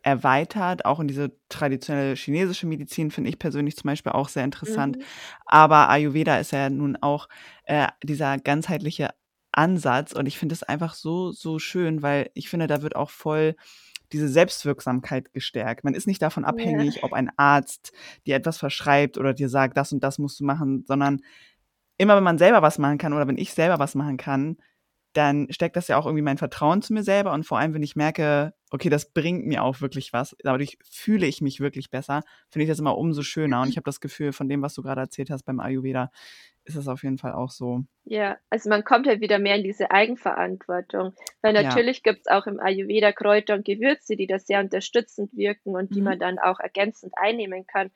erweitert, 0.03 0.85
auch 0.85 0.99
in 0.99 1.07
diese 1.07 1.31
traditionelle 1.49 2.15
chinesische 2.15 2.67
Medizin, 2.67 3.11
finde 3.11 3.29
ich 3.29 3.39
persönlich 3.39 3.75
zum 3.77 3.89
Beispiel 3.89 4.11
auch 4.11 4.29
sehr 4.29 4.43
interessant. 4.43 4.97
Mhm. 4.97 5.03
Aber 5.45 5.89
Ayurveda 5.89 6.37
ist 6.37 6.51
ja 6.51 6.69
nun 6.69 6.97
auch 7.01 7.27
äh, 7.63 7.87
dieser 8.03 8.37
ganzheitliche 8.37 9.09
Ansatz 9.51 10.11
und 10.11 10.25
ich 10.25 10.37
finde 10.37 10.53
es 10.53 10.63
einfach 10.63 10.93
so, 10.93 11.31
so 11.31 11.59
schön, 11.59 12.01
weil 12.01 12.29
ich 12.33 12.49
finde, 12.49 12.67
da 12.67 12.81
wird 12.81 12.95
auch 12.95 13.09
voll 13.09 13.55
diese 14.11 14.29
Selbstwirksamkeit 14.29 15.33
gestärkt. 15.33 15.83
Man 15.83 15.93
ist 15.93 16.07
nicht 16.07 16.21
davon 16.21 16.45
abhängig, 16.45 16.97
ja. 16.97 17.03
ob 17.03 17.13
ein 17.13 17.31
Arzt 17.37 17.91
dir 18.25 18.35
etwas 18.35 18.57
verschreibt 18.57 19.17
oder 19.17 19.33
dir 19.33 19.49
sagt, 19.49 19.77
das 19.77 19.91
und 19.91 20.03
das 20.03 20.19
musst 20.19 20.39
du 20.39 20.45
machen, 20.45 20.83
sondern 20.87 21.21
immer 21.97 22.15
wenn 22.15 22.23
man 22.23 22.37
selber 22.37 22.61
was 22.61 22.77
machen 22.77 22.97
kann 22.97 23.13
oder 23.13 23.27
wenn 23.27 23.37
ich 23.37 23.53
selber 23.53 23.79
was 23.79 23.95
machen 23.95 24.17
kann, 24.17 24.57
dann 25.13 25.47
steckt 25.49 25.75
das 25.75 25.87
ja 25.87 25.97
auch 25.97 26.05
irgendwie 26.05 26.23
mein 26.23 26.37
Vertrauen 26.37 26.81
zu 26.81 26.93
mir 26.93 27.03
selber 27.03 27.31
und 27.31 27.45
vor 27.45 27.57
allem, 27.57 27.73
wenn 27.73 27.83
ich 27.83 27.95
merke, 27.95 28.53
okay, 28.71 28.89
das 28.89 29.11
bringt 29.11 29.45
mir 29.45 29.63
auch 29.63 29.81
wirklich 29.81 30.11
was, 30.13 30.35
dadurch 30.39 30.77
fühle 30.83 31.27
ich 31.27 31.41
mich 31.41 31.59
wirklich 31.59 31.89
besser, 31.89 32.23
finde 32.49 32.63
ich 32.63 32.69
das 32.69 32.79
immer 32.79 32.97
umso 32.97 33.21
schöner 33.21 33.61
und 33.61 33.69
ich 33.69 33.77
habe 33.77 33.85
das 33.85 34.01
Gefühl, 34.01 34.33
von 34.33 34.49
dem, 34.49 34.61
was 34.61 34.73
du 34.73 34.81
gerade 34.81 35.01
erzählt 35.01 35.29
hast 35.29 35.43
beim 35.43 35.59
Ayurveda, 35.59 36.11
ist 36.65 36.75
das 36.75 36.87
auf 36.87 37.03
jeden 37.03 37.19
Fall 37.19 37.33
auch 37.33 37.51
so. 37.51 37.83
Ja, 38.05 38.37
also 38.49 38.69
man 38.69 38.83
kommt 38.83 39.05
halt 39.07 39.21
wieder 39.21 39.37
mehr 39.37 39.55
in 39.55 39.63
diese 39.63 39.91
Eigenverantwortung, 39.91 41.13
weil 41.41 41.53
natürlich 41.53 42.01
ja. 42.03 42.11
gibt 42.11 42.25
es 42.25 42.31
auch 42.31 42.47
im 42.47 42.59
Ayurveda 42.59 43.11
Kräuter 43.11 43.53
und 43.53 43.65
Gewürze, 43.65 44.15
die 44.15 44.27
das 44.27 44.47
sehr 44.47 44.59
unterstützend 44.59 45.35
wirken 45.35 45.75
und 45.75 45.93
die 45.93 45.99
mhm. 45.99 46.05
man 46.05 46.19
dann 46.19 46.39
auch 46.39 46.59
ergänzend 46.59 47.13
einnehmen 47.17 47.67
kann. 47.67 47.91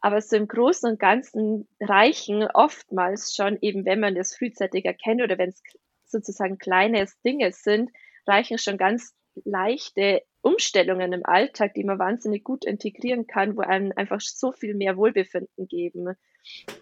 Aber 0.00 0.20
so 0.20 0.36
im 0.36 0.48
Großen 0.48 0.90
und 0.90 1.00
Ganzen 1.00 1.68
reichen 1.80 2.44
oftmals 2.52 3.34
schon, 3.34 3.58
eben 3.60 3.84
wenn 3.84 4.00
man 4.00 4.14
das 4.14 4.36
frühzeitig 4.36 4.84
erkennt 4.84 5.22
oder 5.22 5.38
wenn 5.38 5.50
es 5.50 5.62
sozusagen 6.06 6.58
kleine 6.58 7.06
Dinge 7.24 7.52
sind, 7.52 7.90
reichen 8.26 8.58
schon 8.58 8.78
ganz 8.78 9.14
leichte 9.44 10.22
Umstellungen 10.40 11.12
im 11.12 11.26
Alltag, 11.26 11.74
die 11.74 11.84
man 11.84 11.98
wahnsinnig 11.98 12.44
gut 12.44 12.64
integrieren 12.64 13.26
kann, 13.26 13.56
wo 13.56 13.60
einem 13.60 13.92
einfach 13.96 14.20
so 14.20 14.52
viel 14.52 14.74
mehr 14.74 14.96
Wohlbefinden 14.96 15.66
geben. 15.68 16.16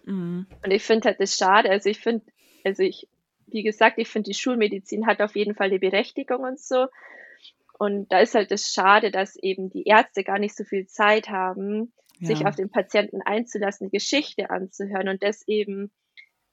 Mhm. 0.05 0.47
Und 0.65 0.71
ich 0.71 0.83
finde 0.83 1.09
halt 1.09 1.21
das 1.21 1.37
schade. 1.37 1.71
Also 1.71 1.89
ich 1.89 1.99
finde, 1.99 2.25
also 2.65 2.83
ich, 2.83 3.09
wie 3.47 3.63
gesagt, 3.63 3.99
ich 3.99 4.09
finde 4.09 4.31
die 4.31 4.35
Schulmedizin 4.35 5.07
hat 5.07 5.21
auf 5.21 5.37
jeden 5.37 5.55
Fall 5.55 5.69
eine 5.69 5.79
Berechtigung 5.79 6.41
und 6.41 6.61
so. 6.61 6.87
Und 7.79 8.11
da 8.11 8.21
ist 8.21 8.35
halt 8.35 8.51
das 8.51 8.73
schade, 8.73 9.11
dass 9.11 9.37
eben 9.37 9.71
die 9.71 9.85
Ärzte 9.85 10.25
gar 10.25 10.39
nicht 10.39 10.57
so 10.57 10.65
viel 10.65 10.87
Zeit 10.87 11.29
haben, 11.29 11.93
ja. 12.19 12.29
sich 12.29 12.47
auf 12.47 12.57
den 12.57 12.71
Patienten 12.71 13.21
einzulassen, 13.23 13.89
die 13.89 13.97
Geschichte 13.97 14.51
anzuhören 14.51 15.09
und 15.09 15.23
das 15.23 15.47
eben 15.47 15.91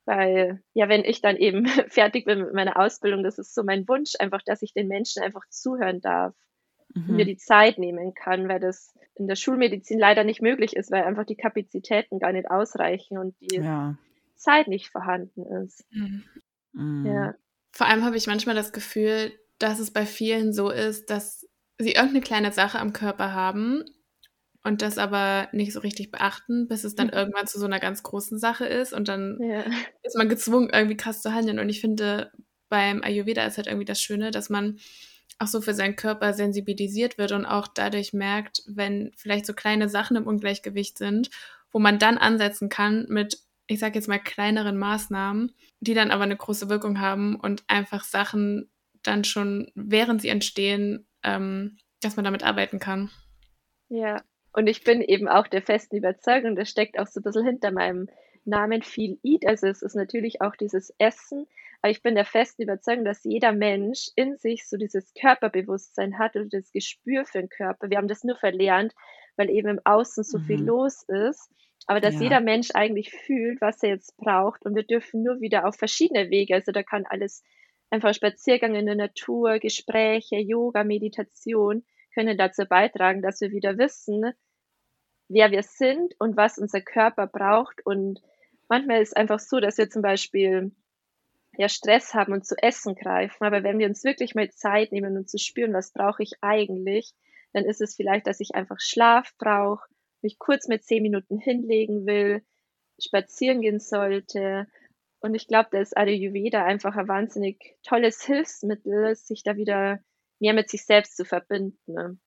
weil, 0.05 0.61
ja, 0.73 0.89
wenn 0.89 1.03
ich 1.03 1.21
dann 1.21 1.37
eben 1.37 1.65
fertig 1.87 2.25
bin 2.25 2.39
mit 2.39 2.53
meiner 2.53 2.77
Ausbildung, 2.77 3.23
das 3.23 3.39
ist 3.39 3.53
so 3.53 3.63
mein 3.63 3.87
Wunsch, 3.87 4.13
einfach, 4.19 4.41
dass 4.45 4.61
ich 4.61 4.73
den 4.73 4.87
Menschen 4.87 5.23
einfach 5.23 5.43
zuhören 5.49 6.01
darf 6.01 6.35
mhm. 6.93 7.09
und 7.09 7.15
mir 7.15 7.25
die 7.25 7.37
Zeit 7.37 7.77
nehmen 7.77 8.13
kann, 8.13 8.47
weil 8.47 8.59
das 8.59 8.93
in 9.15 9.27
der 9.27 9.35
Schulmedizin 9.35 9.99
leider 9.99 10.23
nicht 10.23 10.41
möglich 10.41 10.75
ist, 10.75 10.91
weil 10.91 11.03
einfach 11.03 11.25
die 11.25 11.35
Kapazitäten 11.35 12.19
gar 12.19 12.31
nicht 12.31 12.49
ausreichen 12.49 13.17
und 13.17 13.35
die 13.39 13.57
ja. 13.57 13.95
Zeit 14.35 14.67
nicht 14.67 14.89
vorhanden 14.89 15.45
ist. 15.63 15.85
Mhm. 15.91 16.23
mhm. 16.73 17.05
Ja. 17.05 17.35
Vor 17.71 17.87
allem 17.87 18.03
habe 18.03 18.17
ich 18.17 18.27
manchmal 18.27 18.55
das 18.55 18.71
Gefühl, 18.71 19.31
dass 19.57 19.79
es 19.79 19.91
bei 19.91 20.05
vielen 20.05 20.53
so 20.53 20.69
ist, 20.69 21.09
dass 21.09 21.47
sie 21.79 21.93
irgendeine 21.93 22.21
kleine 22.21 22.51
Sache 22.51 22.79
am 22.79 22.93
Körper 22.93 23.33
haben 23.33 23.83
und 24.63 24.81
das 24.81 24.97
aber 24.97 25.49
nicht 25.51 25.73
so 25.73 25.81
richtig 25.81 26.09
beachten, 26.11 26.67
bis 26.67 26.83
es 26.83 26.95
dann 26.95 27.07
mhm. 27.07 27.13
irgendwann 27.13 27.47
zu 27.47 27.59
so 27.59 27.65
einer 27.65 27.79
ganz 27.79 28.01
großen 28.01 28.39
Sache 28.39 28.65
ist 28.65 28.93
und 28.93 29.07
dann 29.07 29.37
ja. 29.41 29.63
ist 30.03 30.17
man 30.17 30.29
gezwungen, 30.29 30.69
irgendwie 30.71 30.97
krass 30.97 31.21
zu 31.21 31.33
handeln. 31.33 31.59
Und 31.59 31.69
ich 31.69 31.81
finde, 31.81 32.31
beim 32.69 33.03
Ayurveda 33.03 33.45
ist 33.45 33.57
halt 33.57 33.67
irgendwie 33.67 33.85
das 33.85 34.01
Schöne, 34.01 34.31
dass 34.31 34.49
man 34.49 34.79
auch 35.39 35.47
so 35.47 35.61
für 35.61 35.73
seinen 35.73 35.95
Körper 35.95 36.33
sensibilisiert 36.33 37.17
wird 37.17 37.33
und 37.33 37.45
auch 37.45 37.67
dadurch 37.67 38.13
merkt, 38.13 38.63
wenn 38.67 39.11
vielleicht 39.15 39.45
so 39.45 39.53
kleine 39.53 39.89
Sachen 39.89 40.15
im 40.15 40.27
Ungleichgewicht 40.27 40.97
sind, 40.97 41.29
wo 41.71 41.79
man 41.79 41.99
dann 41.99 42.17
ansetzen 42.17 42.69
kann 42.69 43.05
mit, 43.09 43.39
ich 43.67 43.79
sag 43.79 43.95
jetzt 43.95 44.07
mal, 44.07 44.19
kleineren 44.19 44.77
Maßnahmen, 44.77 45.51
die 45.81 45.93
dann 45.93 46.11
aber 46.11 46.23
eine 46.23 46.37
große 46.37 46.69
Wirkung 46.69 46.99
haben 47.01 47.35
und 47.35 47.63
einfach 47.67 48.03
Sachen 48.03 48.69
dann 49.01 49.23
schon, 49.25 49.71
während 49.75 50.21
sie 50.21 50.29
entstehen, 50.29 51.05
ähm, 51.23 51.77
dass 51.99 52.15
man 52.15 52.23
damit 52.23 52.43
arbeiten 52.43 52.79
kann. 52.79 53.09
Ja, 53.89 54.23
und 54.53 54.67
ich 54.67 54.83
bin 54.83 55.01
eben 55.01 55.27
auch 55.27 55.47
der 55.47 55.61
festen 55.61 55.97
Überzeugung, 55.97 56.55
das 56.55 56.69
steckt 56.69 56.99
auch 56.99 57.07
so 57.07 57.19
ein 57.19 57.23
bisschen 57.23 57.45
hinter 57.45 57.71
meinem 57.71 58.07
Namen 58.45 58.81
viel 58.81 59.19
Eat. 59.23 59.45
Also 59.47 59.67
es 59.67 59.81
ist 59.81 59.95
natürlich 59.95 60.41
auch 60.41 60.55
dieses 60.55 60.93
Essen, 60.99 61.47
aber 61.81 61.91
ich 61.91 62.01
bin 62.01 62.15
der 62.15 62.25
festen 62.25 62.63
Überzeugung, 62.63 63.03
dass 63.03 63.23
jeder 63.23 63.51
Mensch 63.51 64.09
in 64.15 64.37
sich 64.37 64.67
so 64.67 64.77
dieses 64.77 65.13
Körperbewusstsein 65.19 66.19
hat 66.19 66.35
oder 66.35 66.47
das 66.49 66.71
Gespür 66.71 67.25
für 67.25 67.39
den 67.39 67.49
Körper. 67.49 67.89
Wir 67.89 67.97
haben 67.97 68.07
das 68.07 68.23
nur 68.23 68.37
verlernt, 68.37 68.93
weil 69.35 69.49
eben 69.49 69.69
im 69.69 69.79
Außen 69.83 70.23
so 70.23 70.37
mhm. 70.37 70.43
viel 70.43 70.63
los 70.63 71.03
ist. 71.07 71.49
Aber 71.85 71.99
dass 71.99 72.15
ja. 72.15 72.21
jeder 72.21 72.39
Mensch 72.39 72.69
eigentlich 72.73 73.11
fühlt, 73.11 73.59
was 73.59 73.83
er 73.83 73.89
jetzt 73.89 74.15
braucht. 74.15 74.65
Und 74.65 74.75
wir 74.75 74.83
dürfen 74.83 75.23
nur 75.23 75.41
wieder 75.41 75.67
auf 75.67 75.75
verschiedene 75.75 76.29
Wege. 76.29 76.55
Also 76.55 76.71
da 76.71 76.83
kann 76.83 77.05
alles 77.05 77.43
einfach 77.89 78.13
Spaziergang 78.13 78.75
in 78.75 78.85
der 78.85 78.95
Natur, 78.95 79.59
Gespräche, 79.59 80.37
Yoga, 80.37 80.83
Meditation 80.83 81.83
können 82.13 82.37
dazu 82.37 82.65
beitragen, 82.65 83.21
dass 83.21 83.41
wir 83.41 83.51
wieder 83.51 83.77
wissen, 83.77 84.33
wer 85.29 85.51
wir 85.51 85.63
sind 85.63 86.13
und 86.19 86.37
was 86.37 86.57
unser 86.57 86.81
Körper 86.81 87.27
braucht. 87.27 87.85
Und 87.85 88.21
manchmal 88.69 89.01
ist 89.01 89.09
es 89.09 89.15
einfach 89.15 89.39
so, 89.39 89.59
dass 89.59 89.77
wir 89.77 89.89
zum 89.89 90.01
Beispiel 90.01 90.71
ja 91.57 91.69
Stress 91.69 92.13
haben 92.13 92.33
und 92.33 92.45
zu 92.45 92.55
essen 92.61 92.95
greifen. 92.95 93.43
Aber 93.43 93.63
wenn 93.63 93.79
wir 93.79 93.87
uns 93.87 94.03
wirklich 94.03 94.35
mal 94.35 94.49
Zeit 94.51 94.91
nehmen 94.91 95.17
und 95.17 95.29
zu 95.29 95.37
spüren, 95.37 95.73
was 95.73 95.93
brauche 95.93 96.23
ich 96.23 96.33
eigentlich, 96.41 97.13
dann 97.53 97.65
ist 97.65 97.81
es 97.81 97.95
vielleicht, 97.95 98.27
dass 98.27 98.39
ich 98.39 98.55
einfach 98.55 98.79
Schlaf 98.79 99.33
brauche, 99.37 99.87
mich 100.21 100.39
kurz 100.39 100.67
mit 100.67 100.83
zehn 100.83 101.03
Minuten 101.03 101.37
hinlegen 101.37 102.05
will, 102.05 102.43
spazieren 102.99 103.61
gehen 103.61 103.79
sollte. 103.79 104.67
Und 105.19 105.35
ich 105.35 105.47
glaube, 105.47 105.69
da 105.71 105.79
ist 105.79 105.95
Ayurveda 105.95 106.65
einfach 106.65 106.95
ein 106.95 107.07
wahnsinnig 107.07 107.77
tolles 107.83 108.23
Hilfsmittel, 108.23 109.15
sich 109.15 109.43
da 109.43 109.55
wieder 109.55 109.99
mehr 110.43 110.53
mit 110.53 110.69
sich 110.69 110.85
selbst 110.85 111.15
zu 111.15 111.23
verbinden. 111.23 111.77
Ne? 111.85 112.17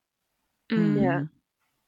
Mhm. 0.71 1.03
Ja. 1.03 1.27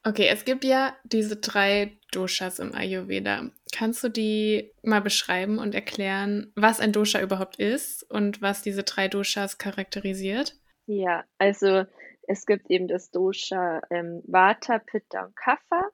Okay, 0.05 0.27
es 0.31 0.45
gibt 0.45 0.63
ja 0.63 0.95
diese 1.03 1.37
drei 1.37 1.97
Doshas 2.11 2.59
im 2.59 2.73
Ayurveda. 2.73 3.49
Kannst 3.73 4.03
du 4.03 4.09
die 4.09 4.71
mal 4.83 5.01
beschreiben 5.01 5.57
und 5.57 5.73
erklären, 5.73 6.53
was 6.55 6.79
ein 6.79 6.93
Dosha 6.93 7.19
überhaupt 7.19 7.57
ist 7.57 8.09
und 8.09 8.41
was 8.41 8.61
diese 8.61 8.83
drei 8.83 9.07
Doshas 9.07 9.57
charakterisiert? 9.57 10.55
Ja, 10.85 11.25
also 11.39 11.85
es 12.27 12.45
gibt 12.45 12.69
eben 12.69 12.87
das 12.87 13.09
Dosha 13.09 13.81
ähm, 13.89 14.21
Vata, 14.25 14.77
Pitta 14.77 15.25
und 15.25 15.35
Kapha. 15.35 15.89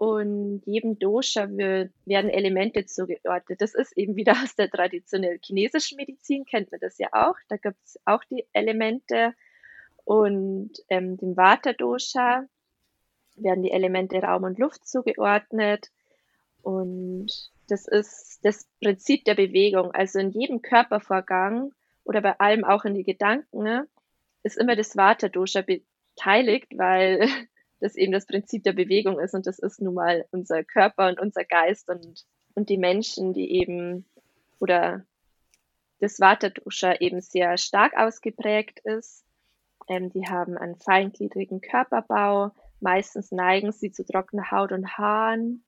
Und 0.00 0.62
jedem 0.64 0.98
Dosha 0.98 1.50
wird, 1.50 1.92
werden 2.06 2.30
Elemente 2.30 2.86
zugeordnet. 2.86 3.60
Das 3.60 3.74
ist 3.74 3.94
eben 3.98 4.16
wieder 4.16 4.32
aus 4.42 4.56
der 4.56 4.70
traditionellen 4.70 5.40
chinesischen 5.44 5.96
Medizin, 5.96 6.46
kennt 6.46 6.70
man 6.70 6.80
das 6.80 6.96
ja 6.96 7.08
auch. 7.12 7.36
Da 7.50 7.58
gibt 7.58 7.76
es 7.84 8.00
auch 8.06 8.24
die 8.24 8.46
Elemente. 8.54 9.34
Und 10.06 10.70
ähm, 10.88 11.18
dem 11.18 11.36
Vata-Dosha 11.36 12.46
werden 13.36 13.62
die 13.62 13.72
Elemente 13.72 14.16
Raum 14.22 14.44
und 14.44 14.58
Luft 14.58 14.88
zugeordnet. 14.88 15.90
Und 16.62 17.30
das 17.68 17.86
ist 17.86 18.40
das 18.42 18.66
Prinzip 18.82 19.26
der 19.26 19.34
Bewegung. 19.34 19.90
Also 19.90 20.18
in 20.18 20.30
jedem 20.30 20.62
Körpervorgang 20.62 21.72
oder 22.04 22.22
bei 22.22 22.40
allem 22.40 22.64
auch 22.64 22.86
in 22.86 22.94
die 22.94 23.04
Gedanken 23.04 23.64
ne, 23.64 23.86
ist 24.44 24.56
immer 24.56 24.76
das 24.76 24.96
Vata-Dosha 24.96 25.60
beteiligt, 25.60 26.72
weil 26.78 27.28
das 27.80 27.96
eben 27.96 28.12
das 28.12 28.26
Prinzip 28.26 28.62
der 28.62 28.72
Bewegung 28.72 29.18
ist 29.18 29.34
und 29.34 29.46
das 29.46 29.58
ist 29.58 29.80
nun 29.80 29.94
mal 29.94 30.26
unser 30.30 30.62
Körper 30.64 31.08
und 31.08 31.18
unser 31.18 31.44
Geist 31.44 31.88
und, 31.88 32.26
und 32.54 32.68
die 32.68 32.78
Menschen, 32.78 33.32
die 33.32 33.50
eben 33.60 34.04
oder 34.58 35.04
das 36.00 36.20
Vata-Dosha 36.20 36.94
eben 37.00 37.20
sehr 37.20 37.56
stark 37.58 37.96
ausgeprägt 37.96 38.80
ist. 38.80 39.24
Ähm, 39.88 40.10
die 40.10 40.26
haben 40.26 40.56
einen 40.56 40.76
feingliedrigen 40.76 41.60
Körperbau, 41.60 42.52
meistens 42.80 43.32
neigen 43.32 43.72
sie 43.72 43.92
zu 43.92 44.04
trockener 44.04 44.50
Haut 44.50 44.72
und 44.72 44.98
Haaren. 44.98 45.64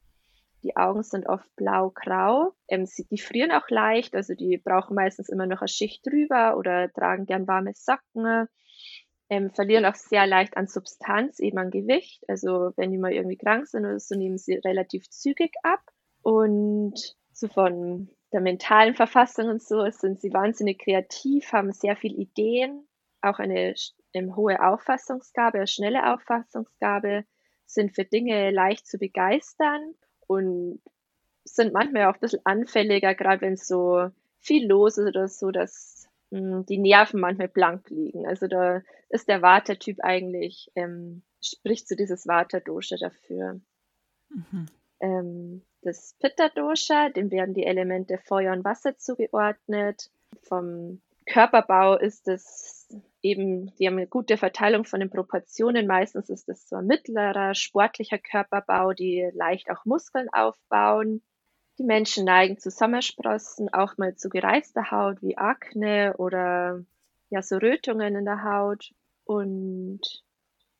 Die 0.62 0.76
Augen 0.76 1.02
sind 1.02 1.26
oft 1.26 1.54
blau-grau. 1.57 2.52
Ähm, 2.69 2.87
sie, 2.87 3.19
frieren 3.19 3.50
auch 3.50 3.69
leicht, 3.69 4.14
also 4.14 4.35
die 4.35 4.59
brauchen 4.59 4.95
meistens 4.95 5.28
immer 5.28 5.47
noch 5.47 5.61
eine 5.61 5.69
Schicht 5.69 6.07
drüber 6.07 6.57
oder 6.57 6.90
tragen 6.92 7.26
gern 7.26 7.47
warme 7.49 7.73
Socken 7.75 8.49
ähm, 9.33 9.51
verlieren 9.51 9.87
auch 9.87 9.95
sehr 9.95 10.27
leicht 10.27 10.59
an 10.59 10.67
Substanz, 10.67 11.39
eben 11.39 11.57
an 11.57 11.71
Gewicht. 11.71 12.23
Also 12.29 12.75
wenn 12.77 12.91
die 12.91 12.99
mal 12.99 13.15
irgendwie 13.15 13.39
krank 13.39 13.67
sind 13.67 13.87
oder 13.87 13.99
so, 13.99 14.15
nehmen 14.15 14.37
sie 14.37 14.57
relativ 14.57 15.09
zügig 15.09 15.55
ab. 15.62 15.81
Und 16.21 17.17
so 17.33 17.49
von 17.49 18.11
der 18.31 18.43
mentalen 18.43 18.95
Verfassung 18.95 19.49
und 19.49 19.62
so 19.62 19.89
sind 19.91 20.21
sie 20.21 20.35
wahnsinnig 20.35 20.81
kreativ, 20.81 21.51
haben 21.51 21.73
sehr 21.73 21.97
viele 21.97 22.17
Ideen, 22.17 22.87
auch 23.23 23.39
eine 23.39 23.75
ähm, 24.12 24.37
hohe 24.37 24.62
Auffassungsgabe, 24.62 25.59
eine 25.59 25.67
schnelle 25.67 26.12
Auffassungsgabe, 26.12 27.25
sind 27.65 27.95
für 27.95 28.04
Dinge 28.04 28.50
leicht 28.50 28.87
zu 28.87 28.99
begeistern 28.99 29.95
und 30.26 30.83
sind 31.45 31.73
manchmal 31.73 32.04
auch 32.04 32.17
ein 32.17 32.21
bisschen 32.21 32.45
anfälliger, 32.45 33.15
gerade 33.15 33.41
wenn 33.41 33.56
so 33.56 34.11
viel 34.41 34.67
los 34.69 34.99
ist 34.99 35.09
oder 35.09 35.26
so, 35.26 35.50
dass 35.50 35.92
die 36.32 36.78
Nerven 36.78 37.21
manchmal 37.21 37.49
blank 37.49 37.90
liegen. 37.90 38.26
Also 38.26 38.47
da 38.47 38.82
ist 39.10 39.28
der 39.28 39.42
Vata-Typ 39.42 39.99
eigentlich, 40.00 40.71
ähm, 40.75 41.23
spricht 41.42 41.86
zu 41.86 41.95
dieses 41.95 42.26
Vata-Dosha 42.26 42.97
dafür. 42.97 43.60
Mhm. 44.30 44.66
Ähm, 45.00 45.62
das 45.82 46.16
Pitta-Dosha, 46.21 47.10
dem 47.10 47.30
werden 47.30 47.54
die 47.54 47.66
Elemente 47.66 48.18
Feuer 48.18 48.52
und 48.54 48.64
Wasser 48.64 48.97
zugeordnet. 48.97 50.10
Vom 50.42 51.02
Körperbau 51.26 51.99
ist 51.99 52.28
es 52.28 52.88
eben, 53.21 53.75
die 53.76 53.86
haben 53.86 53.99
eine 53.99 54.06
gute 54.06 54.38
Verteilung 54.38 54.84
von 54.84 55.00
den 55.00 55.10
Proportionen. 55.10 55.86
Meistens 55.86 56.30
ist 56.30 56.49
es 56.49 56.66
so 56.66 56.76
ein 56.76 56.86
mittlerer, 56.86 57.54
sportlicher 57.54 58.18
Körperbau, 58.18 58.95
die 58.95 59.30
leicht 59.34 59.71
auch 59.71 59.84
Muskeln 59.84 60.28
aufbauen. 60.32 61.23
Die 61.78 61.85
Menschen 61.85 62.25
neigen 62.25 62.58
zu 62.58 62.71
Sommersprossen, 62.71 63.73
auch 63.73 63.97
mal 63.99 64.15
zu 64.15 64.28
gereizter 64.28 64.91
Haut 64.91 65.23
wie 65.23 65.39
Akne 65.39 66.15
oder 66.19 66.85
ja, 67.30 67.43
so 67.43 67.56
Rötungen 67.56 68.15
in 68.15 68.25
der 68.25 68.45
Haut. 68.45 68.93
Und 69.25 70.00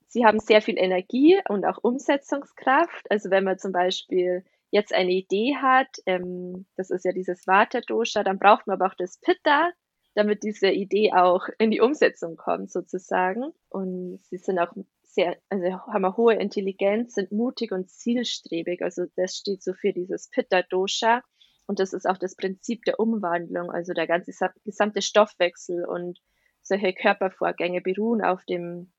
sie 0.07 0.27
haben 0.27 0.39
sehr 0.39 0.61
viel 0.61 0.79
Energie 0.79 1.41
und 1.49 1.65
auch 1.65 1.79
Umsetzungskraft. 1.83 3.11
Also 3.11 3.31
wenn 3.31 3.45
man 3.45 3.59
zum 3.59 3.73
Beispiel 3.73 4.45
jetzt 4.71 4.93
eine 4.93 5.13
Idee 5.13 5.57
hat, 5.57 5.99
ähm, 6.07 6.67
das 6.77 6.91
ist 6.91 7.05
ja 7.05 7.13
dieses 7.13 7.47
Vata-Dosha, 7.47 8.23
dann 8.23 8.39
braucht 8.39 8.67
man 8.67 8.75
aber 8.75 8.87
auch 8.87 8.97
das 8.97 9.19
Pitta, 9.19 9.71
damit 10.15 10.43
diese 10.43 10.69
Idee 10.69 11.13
auch 11.13 11.49
in 11.59 11.71
die 11.71 11.81
Umsetzung 11.81 12.37
kommt 12.37 12.71
sozusagen. 12.71 13.53
Und 13.69 14.21
sie 14.25 14.39
sind 14.39 14.59
auch 14.59 14.73
sehr, 15.03 15.37
also 15.49 15.65
haben 15.65 16.05
eine 16.05 16.17
hohe 16.17 16.35
Intelligenz, 16.35 17.15
sind 17.15 17.33
mutig 17.33 17.73
und 17.73 17.91
zielstrebig. 17.91 18.83
Also 18.83 19.05
das 19.17 19.37
steht 19.37 19.63
so 19.63 19.73
für 19.73 19.93
dieses 19.93 20.29
Pitta 20.29 20.63
Dosha. 20.63 21.23
Und 21.67 21.79
das 21.79 21.93
ist 21.93 22.07
auch 22.07 22.19
das 22.19 22.35
Prinzip 22.35 22.85
der 22.85 23.01
Umwandlung. 23.01 23.71
Also 23.71 23.93
der 23.93 24.07
ganze 24.07 24.33
gesamte 24.65 25.03
Stoffwechsel 25.03 25.85
und 25.85 26.21
solche 26.63 26.93
Körpervorgänge 26.93 27.81
beruhen 27.81 28.23
auf 28.23 28.45
dem 28.45 28.93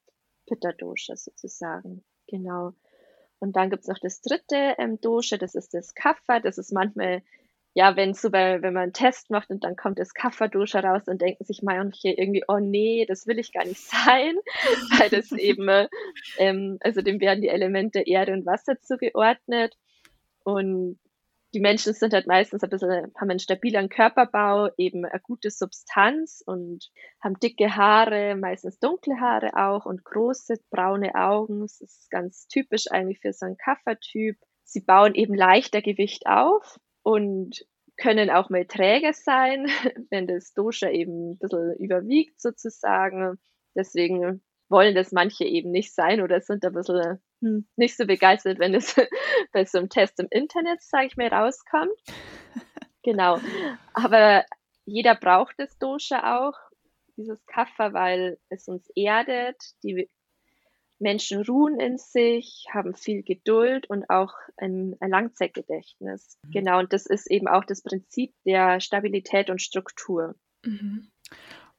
Pitta 0.48 0.72
Dosha 0.72 1.16
sozusagen. 1.16 2.04
Genau. 2.28 2.74
Und 3.40 3.56
dann 3.56 3.70
gibt 3.70 3.82
es 3.82 3.88
noch 3.88 4.00
das 4.00 4.22
dritte 4.22 4.76
ähm, 4.78 5.00
Dosha, 5.02 5.38
das 5.38 5.54
ist 5.56 5.74
das 5.74 5.94
Kapha. 5.94 6.40
Das 6.40 6.58
ist 6.58 6.72
manchmal 6.72 7.22
ja, 7.76 7.96
wenn 7.96 8.14
so 8.14 8.30
bei, 8.30 8.62
wenn 8.62 8.74
man 8.74 8.84
einen 8.84 8.94
Test 8.94 9.32
macht 9.32 9.50
und 9.50 9.64
dann 9.64 9.76
kommt 9.76 9.98
das 9.98 10.14
Kafferduscher 10.14 10.84
raus, 10.84 11.02
dann 11.06 11.18
denken 11.18 11.44
sich 11.44 11.62
manche 11.64 12.10
irgendwie, 12.10 12.44
oh 12.48 12.60
nee, 12.60 13.06
das 13.08 13.26
will 13.26 13.40
ich 13.40 13.52
gar 13.52 13.66
nicht 13.66 13.82
sein, 13.90 14.36
weil 14.98 15.10
das 15.10 15.32
eben, 15.32 15.88
ähm, 16.38 16.78
also 16.82 17.02
dem 17.02 17.20
werden 17.20 17.42
die 17.42 17.50
Elemente 17.50 18.02
Erde 18.02 18.34
und 18.34 18.46
Wasser 18.46 18.80
zugeordnet 18.80 19.76
und 20.44 21.00
die 21.54 21.60
Menschen 21.60 21.94
sind 21.94 22.14
halt 22.14 22.26
meistens 22.26 22.64
ein 22.64 22.70
bisschen, 22.70 23.14
haben 23.16 23.30
einen 23.30 23.40
stabilen 23.40 23.88
Körperbau, 23.88 24.70
eben 24.78 25.06
eine 25.06 25.20
gute 25.20 25.52
Substanz 25.52 26.42
und 26.46 26.90
haben 27.22 27.40
dicke 27.40 27.76
Haare, 27.76 28.36
meistens 28.36 28.80
dunkle 28.80 29.20
Haare 29.20 29.52
auch 29.56 29.86
und 29.86 30.04
große 30.04 30.56
braune 30.72 31.14
Augen. 31.14 31.62
Das 31.62 31.80
ist 31.80 32.10
ganz 32.10 32.48
typisch 32.48 32.86
eigentlich 32.90 33.20
für 33.20 33.34
so 33.34 33.46
einen 33.46 33.58
Kaffertyp. 33.58 34.38
Sie 34.64 34.82
bauen 34.82 35.14
eben 35.14 35.36
leichter 35.36 35.84
Gewicht 35.84 36.26
auf 36.26 36.80
und 37.04 37.66
können 37.98 38.30
auch 38.30 38.50
mal 38.50 38.66
träge 38.66 39.14
sein, 39.14 39.68
wenn 40.10 40.28
das 40.28 40.54
Dosha 40.54 40.90
eben 40.90 41.32
ein 41.32 41.38
bisschen 41.38 41.76
überwiegt 41.78 42.42
sozusagen. 42.42 43.40
Deswegen 43.76 44.42
wollen 44.70 44.96
das 44.96 45.12
manche 45.12 45.46
eben 45.46 45.72
nicht 45.72 45.94
sein 45.94 46.22
oder 46.22 46.42
sind 46.42 46.66
ein 46.66 46.74
bisschen 46.74 47.20
hm, 47.42 47.68
nicht 47.76 47.96
so 47.96 48.06
begeistert, 48.06 48.60
wenn 48.60 48.74
es 48.74 48.96
bei 49.52 49.66
so 49.66 49.78
einem 49.78 49.90
Test 49.90 50.20
im 50.20 50.28
Internet, 50.32 50.82
sage 50.82 51.08
ich 51.08 51.18
mal, 51.18 51.28
rauskommt. 51.28 51.98
Genau. 53.06 53.38
Aber 53.94 54.46
jeder 54.86 55.14
braucht 55.14 55.56
das 55.58 55.78
Dosha 55.78 56.40
auch, 56.40 56.54
dieses 57.18 57.46
Kaffer, 57.48 57.94
weil 57.94 58.40
es 58.48 58.70
uns 58.70 58.90
erdet, 58.96 59.58
die 59.84 60.10
Menschen 61.04 61.44
ruhen 61.44 61.80
in 61.80 61.98
sich, 61.98 62.66
haben 62.74 62.96
viel 62.96 63.22
Geduld 63.22 63.88
und 63.90 64.10
auch 64.10 64.34
ein, 64.58 64.96
ein 65.00 65.12
Langzeitgedächtnis. 65.12 66.40
Mhm. 66.44 66.52
Genau, 66.52 66.80
und 66.80 66.94
das 66.94 67.06
ist 67.06 67.30
eben 67.30 67.48
auch 67.48 67.66
das 67.66 67.84
Prinzip 67.84 68.34
der 68.46 68.80
Stabilität 68.80 69.50
und 69.50 69.62
Struktur. 69.62 70.36
Mhm. 70.66 71.10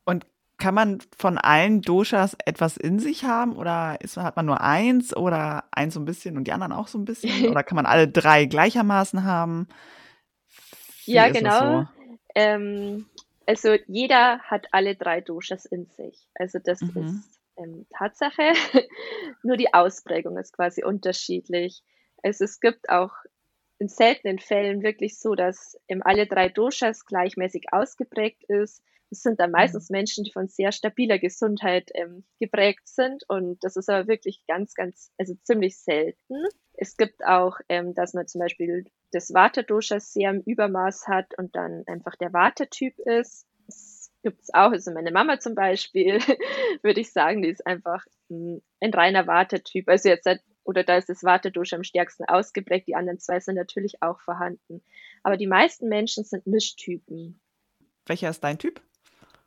Und 0.05 0.27
kann 0.59 0.75
man 0.75 0.99
von 1.17 1.39
allen 1.39 1.81
Doshas 1.81 2.37
etwas 2.45 2.77
in 2.77 3.01
sich 3.01 3.25
haben 3.25 3.57
oder 3.57 3.99
ist, 4.01 4.17
hat 4.17 4.37
man 4.37 4.47
nur 4.47 4.61
eins 4.61 5.17
oder 5.17 5.65
eins 5.73 5.95
so 5.95 6.01
ein 6.01 6.05
bisschen 6.05 6.37
und 6.37 6.45
die 6.45 6.53
anderen 6.53 6.73
auch 6.73 6.87
so 6.87 6.99
ein 6.99 7.05
bisschen? 7.05 7.49
oder 7.51 7.65
kann 7.65 7.77
man 7.77 7.87
alle 7.87 8.07
drei 8.07 8.45
gleichermaßen 8.45 9.25
haben? 9.25 9.67
Wie 11.07 11.13
ja, 11.13 11.29
genau. 11.31 11.81
So? 11.81 11.87
Ähm, 12.35 13.07
also 13.47 13.75
jeder 13.87 14.39
hat 14.41 14.69
alle 14.73 14.95
drei 14.95 15.21
Doshas 15.21 15.65
in 15.65 15.87
sich. 15.87 16.29
Also 16.35 16.59
das 16.59 16.81
mhm. 16.81 17.19
ist 17.19 17.34
ähm, 17.57 17.87
Tatsache. 17.97 18.53
Nur 19.43 19.57
die 19.57 19.73
Ausprägung 19.73 20.37
ist 20.39 20.53
quasi 20.53 20.85
unterschiedlich. 20.85 21.83
Also 22.23 22.45
es 22.45 22.61
gibt 22.61 22.89
auch 22.89 23.13
in 23.79 23.89
seltenen 23.89 24.39
Fällen 24.39 24.83
wirklich 24.83 25.19
so, 25.19 25.35
dass 25.35 25.79
ähm, 25.89 26.03
alle 26.05 26.27
drei 26.27 26.49
Doshas 26.49 27.05
gleichmäßig 27.05 27.67
ausgeprägt 27.73 28.45
ist. 28.45 28.83
Es 29.11 29.23
sind 29.23 29.41
dann 29.41 29.51
meistens 29.51 29.91
mhm. 29.91 29.97
Menschen, 29.97 30.25
die 30.25 30.33
von 30.33 30.49
sehr 30.49 30.73
stabiler 30.73 31.19
Gesundheit 31.19 31.91
ähm, 31.95 32.25
geprägt 32.41 32.89
sind 32.89 33.25
und 33.29 33.63
das 33.63 33.77
ist 33.77 33.89
aber 33.89 34.09
wirklich 34.09 34.43
ganz, 34.47 34.75
ganz, 34.75 35.13
also 35.19 35.35
ziemlich 35.43 35.79
selten. 35.79 36.45
Es 36.73 36.97
gibt 36.97 37.25
auch, 37.25 37.59
ähm, 37.69 37.95
dass 37.95 38.15
man 38.15 38.27
zum 38.27 38.41
Beispiel 38.41 38.85
das 39.13 39.33
Vata-Dosha 39.33 40.01
sehr 40.01 40.31
im 40.31 40.41
Übermaß 40.41 41.07
hat 41.07 41.39
und 41.39 41.55
dann 41.55 41.85
einfach 41.87 42.17
der 42.17 42.33
Vata-Typ 42.33 42.99
ist. 42.99 43.47
Gibt 44.25 44.41
es 44.41 44.55
auch, 44.55 44.73
also 44.73 44.91
meine 44.91 45.13
Mama 45.13 45.39
zum 45.39 45.55
Beispiel, 45.55 46.19
würde 46.83 47.01
ich 47.01 47.13
sagen, 47.13 47.43
die 47.43 47.51
ist 47.51 47.67
einfach 47.67 48.03
ein, 48.31 48.63
ein 48.81 48.93
reiner 48.93 49.27
Vata-Typ. 49.27 49.87
Also 49.89 50.09
jetzt 50.09 50.25
seit 50.25 50.41
oder 50.65 50.83
da 50.83 50.97
ist 50.97 51.11
das 51.11 51.23
Vata-Dosha 51.23 51.77
am 51.77 51.85
stärksten 51.85 52.25
ausgeprägt. 52.25 52.89
Die 52.89 52.95
anderen 52.95 53.21
zwei 53.21 53.39
sind 53.39 53.57
natürlich 53.57 54.03
auch 54.03 54.21
vorhanden. 54.21 54.83
Aber 55.23 55.37
die 55.37 55.47
meisten 55.47 55.91
Menschen 55.91 56.25
sind 56.25 56.47
Mischtypen. 56.47 57.39
Welcher 58.07 58.31
ist 58.31 58.43
dein 58.43 58.59
Typ? 58.59 58.81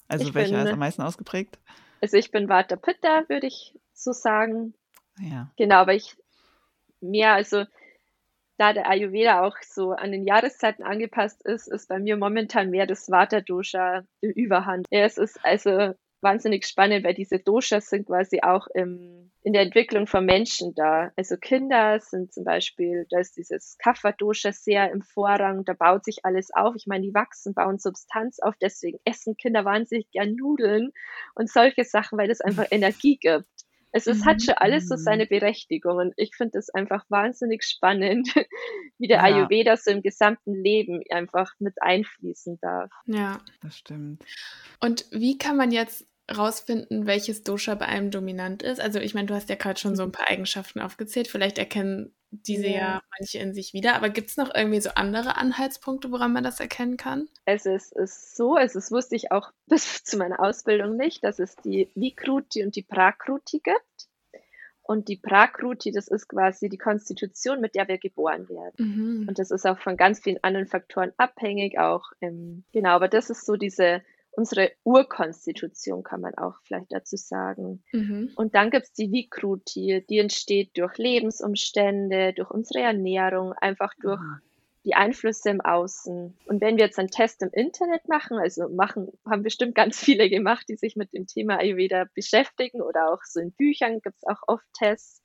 Also 0.07 0.25
ich 0.25 0.35
welcher 0.35 0.57
bin, 0.57 0.67
ist 0.67 0.73
am 0.73 0.79
meisten 0.79 1.01
ausgeprägt? 1.01 1.57
Also 2.01 2.17
ich 2.17 2.29
bin 2.29 2.47
Vata 2.47 2.75
Pitta, 2.75 3.27
würde 3.29 3.47
ich 3.47 3.73
so 3.93 4.13
sagen. 4.13 4.75
Ja. 5.19 5.51
Genau, 5.57 5.77
aber 5.77 5.95
ich 5.95 6.15
mehr, 7.01 7.33
also 7.33 7.65
da 8.57 8.73
der 8.73 8.89
Ayurveda 8.89 9.45
auch 9.45 9.55
so 9.61 9.91
an 9.91 10.11
den 10.11 10.25
Jahreszeiten 10.25 10.83
angepasst 10.83 11.45
ist, 11.45 11.67
ist 11.67 11.87
bei 11.87 11.99
mir 11.99 12.17
momentan 12.17 12.69
mehr 12.69 12.87
das 12.87 13.09
Vata 13.09 13.41
Dosha 13.41 14.03
Überhand. 14.21 14.85
Ja, 14.89 15.01
es 15.05 15.17
ist 15.17 15.39
also 15.43 15.93
wahnsinnig 16.21 16.65
spannend, 16.65 17.05
weil 17.05 17.13
diese 17.13 17.39
Doshas 17.39 17.89
sind 17.89 18.07
quasi 18.07 18.41
auch 18.41 18.67
im, 18.73 19.31
in 19.43 19.53
der 19.53 19.61
Entwicklung 19.61 20.07
von 20.07 20.25
Menschen 20.25 20.73
da. 20.75 21.11
Also 21.15 21.37
Kinder 21.37 21.99
sind 21.99 22.33
zum 22.33 22.43
Beispiel, 22.43 23.05
da 23.09 23.19
ist 23.19 23.37
dieses 23.37 23.77
Kapha-Dosha 23.77 24.51
sehr 24.51 24.91
im 24.91 25.03
Vorrang, 25.03 25.63
da 25.63 25.73
baut 25.73 26.05
sich 26.05 26.25
alles 26.25 26.49
auf. 26.53 26.75
Ich 26.75 26.87
meine, 26.87 27.05
die 27.05 27.13
wachsen, 27.13 27.53
bauen 27.53 27.77
Substanz 27.77 28.39
auf, 28.39 28.55
deswegen 28.59 28.99
essen 29.05 29.37
Kinder 29.37 29.63
wahnsinnig 29.63 30.09
gern 30.11 30.35
Nudeln 30.35 30.91
und 31.35 31.49
solche 31.49 31.83
Sachen, 31.83 32.17
weil 32.17 32.27
das 32.27 32.41
einfach 32.41 32.65
Energie 32.71 33.17
gibt. 33.17 33.47
Also 33.91 34.11
es 34.11 34.25
hat 34.25 34.43
schon 34.43 34.55
alles 34.55 34.87
so 34.87 34.95
mhm. 34.95 34.99
seine 34.99 35.25
Berechtigung 35.25 35.97
und 35.97 36.13
ich 36.17 36.35
finde 36.35 36.59
es 36.59 36.69
einfach 36.69 37.05
wahnsinnig 37.09 37.63
spannend, 37.63 38.27
wie 38.97 39.07
der 39.07 39.17
ja. 39.17 39.23
Ayurveda 39.23 39.77
so 39.77 39.91
im 39.91 40.01
gesamten 40.01 40.53
Leben 40.53 41.01
einfach 41.09 41.53
mit 41.59 41.81
einfließen 41.81 42.59
darf. 42.61 42.91
Ja, 43.05 43.39
das 43.61 43.77
stimmt. 43.77 44.23
Und 44.79 45.05
wie 45.11 45.37
kann 45.37 45.57
man 45.57 45.71
jetzt 45.71 46.05
rausfinden, 46.35 47.07
welches 47.07 47.43
Dosha 47.43 47.75
bei 47.75 47.85
einem 47.85 48.11
dominant 48.11 48.61
ist? 48.63 48.81
Also 48.81 48.99
ich 48.99 49.13
meine, 49.13 49.27
du 49.27 49.33
hast 49.33 49.49
ja 49.49 49.55
gerade 49.55 49.79
schon 49.79 49.95
so 49.95 50.03
ein 50.03 50.11
paar 50.11 50.29
Eigenschaften 50.29 50.81
aufgezählt. 50.81 51.27
Vielleicht 51.27 51.57
erkennen 51.57 52.13
diese 52.45 52.67
ja, 52.67 52.77
ja 52.77 53.01
manche 53.17 53.39
in 53.39 53.53
sich 53.53 53.73
wieder. 53.73 53.95
Aber 53.95 54.09
gibt 54.09 54.29
es 54.29 54.37
noch 54.37 54.53
irgendwie 54.53 54.81
so 54.81 54.89
andere 54.95 55.37
Anhaltspunkte, 55.37 56.11
woran 56.11 56.33
man 56.33 56.43
das 56.43 56.59
erkennen 56.59 56.97
kann? 56.97 57.27
Es 57.45 57.65
ist, 57.65 57.91
ist 57.93 58.35
so, 58.35 58.55
also 58.55 58.79
es 58.79 58.91
wusste 58.91 59.15
ich 59.15 59.31
auch 59.31 59.51
bis 59.67 60.03
zu 60.03 60.17
meiner 60.17 60.39
Ausbildung 60.39 60.97
nicht, 60.97 61.23
dass 61.23 61.39
es 61.39 61.55
die 61.57 61.89
Vikruti 61.95 62.63
und 62.63 62.75
die 62.75 62.83
Prakruti 62.83 63.59
gibt. 63.59 64.07
Und 64.83 65.09
die 65.09 65.17
Prakruti, 65.17 65.91
das 65.91 66.07
ist 66.07 66.29
quasi 66.29 66.69
die 66.69 66.77
Konstitution, 66.77 67.59
mit 67.59 67.75
der 67.75 67.89
wir 67.89 67.97
geboren 67.97 68.47
werden. 68.47 69.19
Mhm. 69.21 69.27
Und 69.27 69.37
das 69.37 69.51
ist 69.51 69.67
auch 69.67 69.77
von 69.79 69.97
ganz 69.97 70.21
vielen 70.21 70.41
anderen 70.43 70.65
Faktoren 70.65 71.11
abhängig, 71.17 71.77
auch 71.77 72.13
im, 72.21 72.63
genau, 72.71 72.91
aber 72.91 73.09
das 73.09 73.29
ist 73.29 73.45
so 73.45 73.57
diese 73.57 74.01
unsere 74.37 74.71
Urkonstitution, 74.83 76.03
kann 76.03 76.21
man 76.21 76.35
auch 76.35 76.53
vielleicht 76.63 76.91
dazu 76.93 77.17
sagen. 77.17 77.83
Mhm. 77.91 78.31
Und 78.35 78.53
dann 78.53 78.69
gibt 78.69 78.85
es 78.85 78.93
die 78.93 79.11
Vikruti, 79.11 80.05
die 80.07 80.19
entsteht 80.19 80.77
durch 80.77 80.97
Lebensumstände, 80.97 82.33
durch 82.33 82.51
unsere 82.51 82.83
Ernährung, 82.83 83.53
einfach 83.53 83.93
durch 83.99 84.19
mhm. 84.19 84.41
die 84.85 84.93
Einflüsse 84.93 85.49
im 85.49 85.61
Außen. 85.61 86.37
Und 86.45 86.61
wenn 86.61 86.77
wir 86.77 86.85
jetzt 86.85 86.99
einen 86.99 87.09
Test 87.09 87.41
im 87.41 87.49
Internet 87.51 88.07
machen, 88.07 88.37
also 88.37 88.69
machen, 88.69 89.07
haben 89.25 89.41
bestimmt 89.41 89.73
ganz 89.73 89.99
viele 89.99 90.29
gemacht, 90.29 90.67
die 90.69 90.75
sich 90.75 90.95
mit 90.95 91.13
dem 91.13 91.25
Thema 91.25 91.57
Ayurveda 91.57 92.05
beschäftigen 92.13 92.81
oder 92.81 93.11
auch 93.11 93.23
so 93.23 93.39
in 93.39 93.51
Büchern 93.53 94.01
gibt 94.01 94.17
es 94.17 94.27
auch 94.27 94.43
oft 94.45 94.65
Tests, 94.73 95.23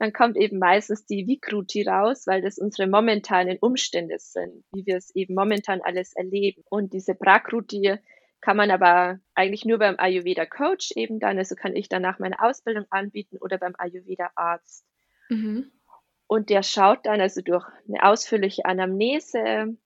dann 0.00 0.12
kommt 0.12 0.36
eben 0.36 0.58
meistens 0.58 1.06
die 1.06 1.28
Vikruti 1.28 1.84
raus, 1.84 2.26
weil 2.26 2.42
das 2.42 2.58
unsere 2.58 2.88
momentanen 2.88 3.58
Umstände 3.60 4.16
sind, 4.18 4.64
wie 4.72 4.84
wir 4.84 4.96
es 4.96 5.14
eben 5.14 5.34
momentan 5.34 5.80
alles 5.80 6.12
erleben. 6.16 6.64
Und 6.68 6.92
diese 6.92 7.14
Prakruti 7.14 8.00
kann 8.42 8.56
man 8.56 8.70
aber 8.72 9.20
eigentlich 9.34 9.64
nur 9.64 9.78
beim 9.78 9.94
Ayurveda 9.98 10.44
Coach 10.44 10.90
eben 10.96 11.20
dann, 11.20 11.38
also 11.38 11.54
kann 11.54 11.74
ich 11.74 11.88
danach 11.88 12.18
meine 12.18 12.42
Ausbildung 12.42 12.84
anbieten 12.90 13.38
oder 13.40 13.56
beim 13.56 13.74
Ayurveda 13.78 14.30
Arzt. 14.34 14.84
Mhm. 15.30 15.70
Und 16.26 16.50
der 16.50 16.62
schaut 16.62 17.06
dann 17.06 17.20
also 17.20 17.40
durch 17.40 17.64
eine 17.88 18.02
ausführliche 18.02 18.64
Anamnese, 18.64 19.76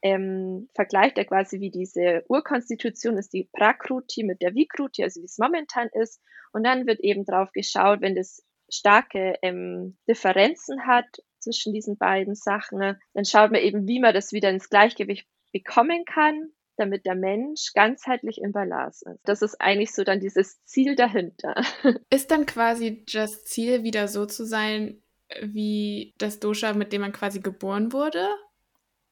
ähm, 0.00 0.68
vergleicht 0.74 1.18
er 1.18 1.26
quasi, 1.26 1.60
wie 1.60 1.70
diese 1.70 2.24
Urkonstitution 2.28 3.18
ist, 3.18 3.32
die 3.32 3.50
Prakruti 3.52 4.24
mit 4.24 4.40
der 4.40 4.54
Vikruti, 4.54 5.02
also 5.02 5.20
wie 5.20 5.26
es 5.26 5.38
momentan 5.38 5.88
ist. 5.92 6.22
Und 6.52 6.64
dann 6.64 6.86
wird 6.86 7.00
eben 7.00 7.24
drauf 7.24 7.50
geschaut, 7.52 8.00
wenn 8.00 8.14
das 8.14 8.42
starke 8.70 9.34
ähm, 9.42 9.98
Differenzen 10.08 10.86
hat 10.86 11.06
zwischen 11.40 11.74
diesen 11.74 11.98
beiden 11.98 12.34
Sachen, 12.34 12.78
dann 13.12 13.24
schaut 13.24 13.50
man 13.50 13.60
eben, 13.60 13.86
wie 13.86 14.00
man 14.00 14.14
das 14.14 14.32
wieder 14.32 14.50
ins 14.50 14.70
Gleichgewicht 14.70 15.26
bekommen 15.52 16.04
kann 16.04 16.52
damit 16.78 17.06
der 17.06 17.14
Mensch 17.14 17.72
ganzheitlich 17.74 18.38
im 18.38 18.52
Balance 18.52 19.04
ist. 19.10 19.20
Das 19.24 19.42
ist 19.42 19.60
eigentlich 19.60 19.92
so 19.92 20.04
dann 20.04 20.20
dieses 20.20 20.62
Ziel 20.64 20.94
dahinter. 20.94 21.54
Ist 22.10 22.30
dann 22.30 22.46
quasi 22.46 23.04
das 23.12 23.44
Ziel, 23.44 23.82
wieder 23.82 24.08
so 24.08 24.26
zu 24.26 24.44
sein, 24.44 25.02
wie 25.42 26.14
das 26.18 26.40
Dosha, 26.40 26.72
mit 26.72 26.92
dem 26.92 27.02
man 27.02 27.12
quasi 27.12 27.40
geboren 27.40 27.92
wurde? 27.92 28.26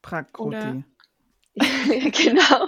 Prakruti. 0.01 0.83
genau. 1.55 2.67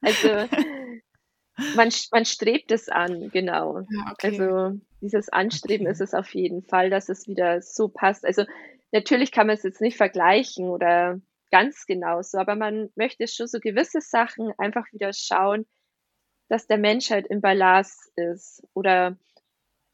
Also 0.00 0.28
man, 1.76 1.90
man 2.12 2.24
strebt 2.24 2.70
es 2.70 2.88
an, 2.88 3.30
genau. 3.30 3.80
Ja, 3.80 4.12
okay. 4.12 4.40
Also 4.40 4.80
dieses 5.00 5.28
Anstreben 5.30 5.86
okay. 5.86 5.92
ist 5.92 6.00
es 6.00 6.14
auf 6.14 6.34
jeden 6.34 6.62
Fall, 6.62 6.90
dass 6.90 7.08
es 7.08 7.26
wieder 7.26 7.62
so 7.62 7.88
passt. 7.88 8.24
Also 8.24 8.44
natürlich 8.92 9.32
kann 9.32 9.46
man 9.46 9.56
es 9.56 9.62
jetzt 9.62 9.80
nicht 9.80 9.96
vergleichen 9.96 10.68
oder 10.68 11.20
ganz 11.50 11.86
genauso, 11.86 12.38
aber 12.38 12.54
man 12.54 12.90
möchte 12.94 13.26
schon 13.28 13.46
so 13.46 13.58
gewisse 13.60 14.00
Sachen 14.00 14.52
einfach 14.58 14.86
wieder 14.92 15.12
schauen, 15.12 15.66
dass 16.48 16.66
der 16.66 16.78
Mensch 16.78 17.10
halt 17.10 17.26
im 17.28 17.40
Balance 17.40 18.10
ist. 18.16 18.62
Oder 18.74 19.16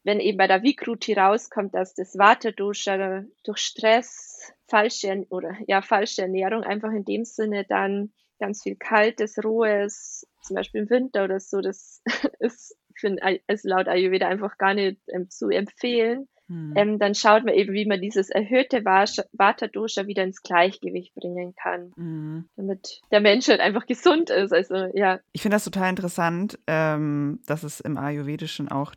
wenn 0.03 0.19
eben 0.19 0.37
bei 0.37 0.47
der 0.47 0.63
Vikruti 0.63 1.13
rauskommt, 1.13 1.73
dass 1.75 1.93
das 1.93 2.17
Vata-Dosha 2.17 3.25
durch 3.43 3.59
Stress, 3.59 4.53
falsche 4.67 5.25
oder 5.29 5.55
ja, 5.67 5.81
falsche 5.81 6.23
Ernährung 6.23 6.63
einfach 6.63 6.91
in 6.91 7.05
dem 7.05 7.25
Sinne 7.25 7.65
dann 7.67 8.13
ganz 8.39 8.63
viel 8.63 8.75
kaltes, 8.75 9.43
rohes, 9.43 10.27
zum 10.41 10.55
Beispiel 10.55 10.81
im 10.81 10.89
Winter 10.89 11.23
oder 11.25 11.39
so, 11.39 11.61
das 11.61 12.01
ist 12.39 12.77
für, 12.95 13.15
also 13.47 13.69
laut 13.69 13.87
Ayurveda 13.87 14.27
einfach 14.27 14.57
gar 14.57 14.73
nicht 14.73 15.01
ähm, 15.09 15.29
zu 15.29 15.49
empfehlen. 15.49 16.27
Hm. 16.47 16.73
Ähm, 16.75 16.99
dann 16.99 17.15
schaut 17.15 17.43
man 17.43 17.53
eben, 17.53 17.73
wie 17.73 17.85
man 17.85 18.01
dieses 18.01 18.29
erhöhte 18.29 18.85
Vata-Dosha 18.85 20.07
wieder 20.07 20.23
ins 20.23 20.41
Gleichgewicht 20.41 21.13
bringen 21.15 21.53
kann, 21.55 21.91
hm. 21.95 22.49
damit 22.55 23.01
der 23.11 23.21
Mensch 23.21 23.47
halt 23.47 23.59
einfach 23.59 23.85
gesund 23.85 24.29
ist. 24.29 24.53
Also 24.53 24.75
ja. 24.93 25.19
Ich 25.33 25.41
finde 25.41 25.55
das 25.55 25.65
total 25.65 25.89
interessant, 25.89 26.57
ähm, 26.67 27.39
dass 27.45 27.63
es 27.63 27.79
im 27.79 27.97
Ayurvedischen 27.97 28.69
auch 28.69 28.93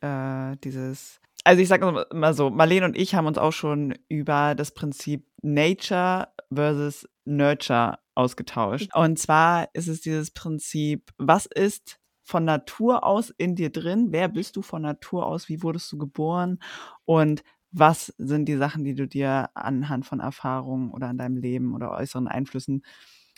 äh, 0.00 0.56
dieses 0.64 1.20
also 1.44 1.62
ich 1.62 1.68
sage 1.68 2.04
mal 2.12 2.34
so, 2.34 2.50
Marlene 2.50 2.84
und 2.84 2.94
ich 2.94 3.14
haben 3.14 3.26
uns 3.26 3.38
auch 3.38 3.52
schon 3.52 3.94
über 4.08 4.54
das 4.54 4.72
Prinzip 4.72 5.24
Nature 5.40 6.28
versus 6.52 7.08
Nurture 7.24 7.98
ausgetauscht. 8.14 8.90
Mhm. 8.94 9.02
Und 9.02 9.18
zwar 9.18 9.68
ist 9.72 9.88
es 9.88 10.02
dieses 10.02 10.30
Prinzip, 10.30 11.10
was 11.16 11.46
ist 11.46 11.98
von 12.28 12.44
Natur 12.44 13.04
aus 13.04 13.30
in 13.30 13.54
dir 13.54 13.70
drin? 13.70 14.08
Wer 14.10 14.28
bist 14.28 14.56
du 14.56 14.60
von 14.62 14.82
Natur 14.82 15.24
aus? 15.24 15.48
Wie 15.48 15.62
wurdest 15.62 15.90
du 15.90 15.96
geboren? 15.96 16.58
Und 17.06 17.42
was 17.70 18.12
sind 18.18 18.44
die 18.46 18.58
Sachen, 18.58 18.84
die 18.84 18.94
du 18.94 19.08
dir 19.08 19.48
anhand 19.54 20.04
von 20.04 20.20
Erfahrungen 20.20 20.90
oder 20.90 21.08
an 21.08 21.16
deinem 21.16 21.38
Leben 21.38 21.74
oder 21.74 21.90
äußeren 21.90 22.28
Einflüssen 22.28 22.84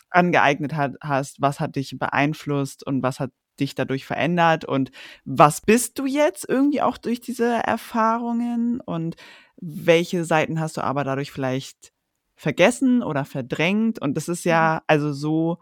angeeignet 0.09 0.75
hat, 0.75 0.95
hast? 0.99 1.41
Was 1.41 1.61
hat 1.61 1.77
dich 1.77 1.97
beeinflusst 1.97 2.85
und 2.85 3.01
was 3.01 3.21
hat 3.21 3.31
dich 3.61 3.75
dadurch 3.75 4.05
verändert? 4.05 4.65
Und 4.65 4.91
was 5.23 5.61
bist 5.61 5.97
du 5.97 6.05
jetzt 6.05 6.47
irgendwie 6.49 6.81
auch 6.81 6.97
durch 6.97 7.21
diese 7.21 7.47
Erfahrungen? 7.47 8.81
Und 8.81 9.15
welche 9.55 10.25
Seiten 10.25 10.59
hast 10.59 10.75
du 10.75 10.83
aber 10.83 11.05
dadurch 11.05 11.31
vielleicht 11.31 11.93
vergessen 12.35 13.03
oder 13.03 13.23
verdrängt? 13.23 14.01
Und 14.01 14.15
das 14.17 14.27
ist 14.27 14.43
ja, 14.43 14.79
mhm. 14.81 14.83
also 14.87 15.13
so 15.13 15.59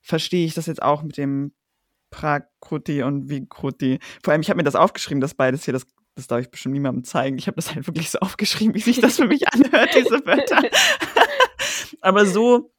verstehe 0.00 0.46
ich 0.46 0.54
das 0.54 0.64
jetzt 0.64 0.80
auch 0.80 1.02
mit 1.02 1.18
dem 1.18 1.52
Prakruti 2.10 3.02
und 3.02 3.28
Vikruti. 3.28 3.98
Vor 4.22 4.32
allem, 4.32 4.42
ich 4.42 4.50
habe 4.50 4.58
mir 4.58 4.64
das 4.64 4.74
aufgeschrieben, 4.74 5.20
das 5.20 5.34
beides 5.34 5.64
hier, 5.64 5.72
das, 5.72 5.86
das 6.14 6.26
darf 6.26 6.40
ich 6.40 6.50
bestimmt 6.50 6.74
niemandem 6.74 7.04
zeigen. 7.04 7.38
Ich 7.38 7.46
habe 7.46 7.56
das 7.56 7.74
halt 7.74 7.86
wirklich 7.86 8.10
so 8.10 8.18
aufgeschrieben, 8.20 8.74
wie 8.74 8.80
sich 8.80 9.00
das 9.00 9.16
für 9.16 9.26
mich 9.26 9.48
anhört, 9.48 9.94
diese 9.94 10.24
Wörter. 10.26 10.62
Aber 12.00 12.26
so 12.26 12.72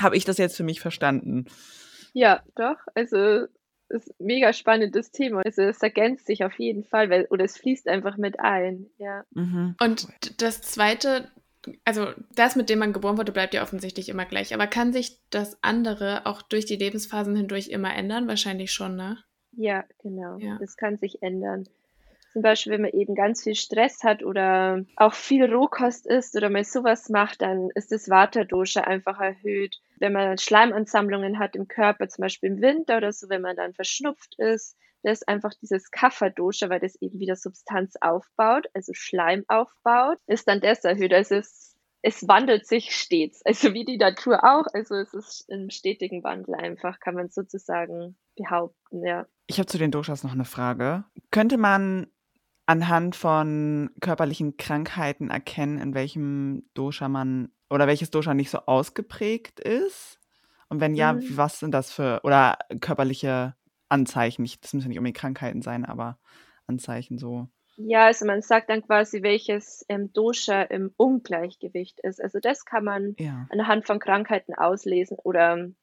habe 0.00 0.16
ich 0.16 0.24
das 0.24 0.38
jetzt 0.38 0.56
für 0.56 0.64
mich 0.64 0.80
verstanden. 0.80 1.46
Ja, 2.12 2.42
doch. 2.54 2.76
Also 2.94 3.46
ist 3.88 4.10
ein 4.20 4.26
mega 4.26 4.52
spannendes 4.52 5.10
Thema. 5.10 5.42
Also 5.44 5.62
es 5.62 5.82
ergänzt 5.82 6.26
sich 6.26 6.44
auf 6.44 6.58
jeden 6.58 6.84
Fall, 6.84 7.10
weil, 7.10 7.26
oder 7.30 7.44
es 7.44 7.56
fließt 7.56 7.88
einfach 7.88 8.16
mit 8.16 8.38
ein, 8.40 8.86
ja. 8.98 9.24
Mhm. 9.32 9.76
Und 9.80 10.08
das 10.42 10.60
zweite, 10.60 11.30
also 11.84 12.08
das, 12.34 12.56
mit 12.56 12.70
dem 12.70 12.78
man 12.78 12.92
geboren 12.92 13.18
wurde, 13.18 13.32
bleibt 13.32 13.54
ja 13.54 13.62
offensichtlich 13.62 14.08
immer 14.08 14.24
gleich. 14.24 14.54
Aber 14.54 14.66
kann 14.66 14.92
sich 14.92 15.20
das 15.30 15.58
andere 15.62 16.26
auch 16.26 16.42
durch 16.42 16.66
die 16.66 16.76
Lebensphasen 16.76 17.36
hindurch 17.36 17.68
immer 17.68 17.94
ändern? 17.94 18.28
Wahrscheinlich 18.28 18.72
schon, 18.72 18.96
ne? 18.96 19.18
Ja, 19.52 19.84
genau. 20.02 20.38
Ja. 20.38 20.58
Das 20.60 20.76
kann 20.76 20.98
sich 20.98 21.22
ändern. 21.22 21.68
Zum 22.32 22.42
Beispiel, 22.42 22.74
wenn 22.74 22.82
man 22.82 22.92
eben 22.92 23.14
ganz 23.14 23.42
viel 23.42 23.54
Stress 23.54 24.04
hat 24.04 24.22
oder 24.22 24.84
auch 24.96 25.14
viel 25.14 25.52
Rohkost 25.52 26.06
isst 26.06 26.36
oder 26.36 26.50
mal 26.50 26.62
sowas 26.62 27.08
macht, 27.08 27.42
dann 27.42 27.70
ist 27.74 27.90
das 27.90 28.08
Vata-Dosha 28.08 28.82
einfach 28.82 29.18
erhöht. 29.18 29.80
Wenn 29.96 30.12
man 30.12 30.38
Schleimansammlungen 30.38 31.38
hat 31.38 31.56
im 31.56 31.66
Körper, 31.66 32.08
zum 32.08 32.22
Beispiel 32.22 32.50
im 32.50 32.60
Winter 32.60 32.98
oder 32.98 33.12
so, 33.12 33.28
wenn 33.28 33.42
man 33.42 33.56
dann 33.56 33.72
verschnupft 33.72 34.38
ist, 34.38 34.76
das 35.02 35.20
ist 35.20 35.28
einfach 35.28 35.52
dieses 35.60 35.90
Kapha-Dosha, 35.90 36.68
weil 36.68 36.80
das 36.80 36.96
eben 36.96 37.18
wieder 37.20 37.36
Substanz 37.36 37.94
aufbaut, 38.00 38.66
also 38.74 38.92
Schleim 38.94 39.44
aufbaut, 39.48 40.18
ist 40.26 40.48
dann 40.48 40.60
das 40.60 40.84
erhöht. 40.84 41.12
Also 41.12 41.36
es, 41.36 41.76
es 42.02 42.26
wandelt 42.26 42.66
sich 42.66 42.94
stets, 42.94 43.44
also 43.44 43.74
wie 43.74 43.84
die 43.84 43.98
Natur 43.98 44.44
auch. 44.44 44.66
Also 44.72 44.96
es 44.96 45.14
ist 45.14 45.44
im 45.48 45.70
stetigen 45.70 46.22
Wandel 46.24 46.54
einfach, 46.54 47.00
kann 47.00 47.14
man 47.14 47.28
sozusagen 47.28 48.16
behaupten, 48.36 49.04
ja. 49.04 49.26
Ich 49.46 49.58
habe 49.58 49.66
zu 49.66 49.78
den 49.78 49.90
Doshas 49.90 50.22
noch 50.24 50.32
eine 50.32 50.44
Frage. 50.44 51.04
Könnte 51.30 51.58
man 51.58 52.08
anhand 52.66 53.16
von 53.16 53.90
körperlichen 54.00 54.56
Krankheiten 54.56 55.30
erkennen, 55.30 55.78
in 55.78 55.94
welchem 55.94 56.68
Dosha 56.74 57.08
man 57.08 57.50
oder 57.70 57.86
welches 57.86 58.10
Dosha 58.10 58.34
nicht 58.34 58.50
so 58.50 58.58
ausgeprägt 58.66 59.60
ist? 59.60 60.18
Und 60.68 60.80
wenn 60.80 60.94
ja, 60.94 61.14
mhm. 61.14 61.36
was 61.36 61.60
sind 61.60 61.72
das 61.72 61.90
für 61.90 62.20
oder 62.24 62.58
körperliche 62.80 63.54
Anzeichen? 63.88 64.42
Nicht, 64.42 64.62
das 64.64 64.74
müssen 64.74 64.88
nicht 64.88 64.98
unbedingt 64.98 65.18
Krankheiten 65.18 65.62
sein, 65.62 65.84
aber 65.84 66.18
Anzeichen 66.66 67.18
so. 67.18 67.48
Ja, 67.76 68.06
also 68.06 68.26
man 68.26 68.42
sagt 68.42 68.70
dann 68.70 68.82
quasi, 68.82 69.22
welches 69.22 69.84
ähm, 69.88 70.12
Dosha 70.12 70.62
im 70.62 70.92
Ungleichgewicht 70.96 72.00
ist. 72.00 72.20
Also 72.20 72.40
das 72.40 72.64
kann 72.64 72.84
man 72.84 73.14
ja. 73.18 73.46
anhand 73.50 73.86
von 73.86 74.00
Krankheiten 74.00 74.54
auslesen 74.54 75.16
oder 75.22 75.52
ähm, 75.52 75.76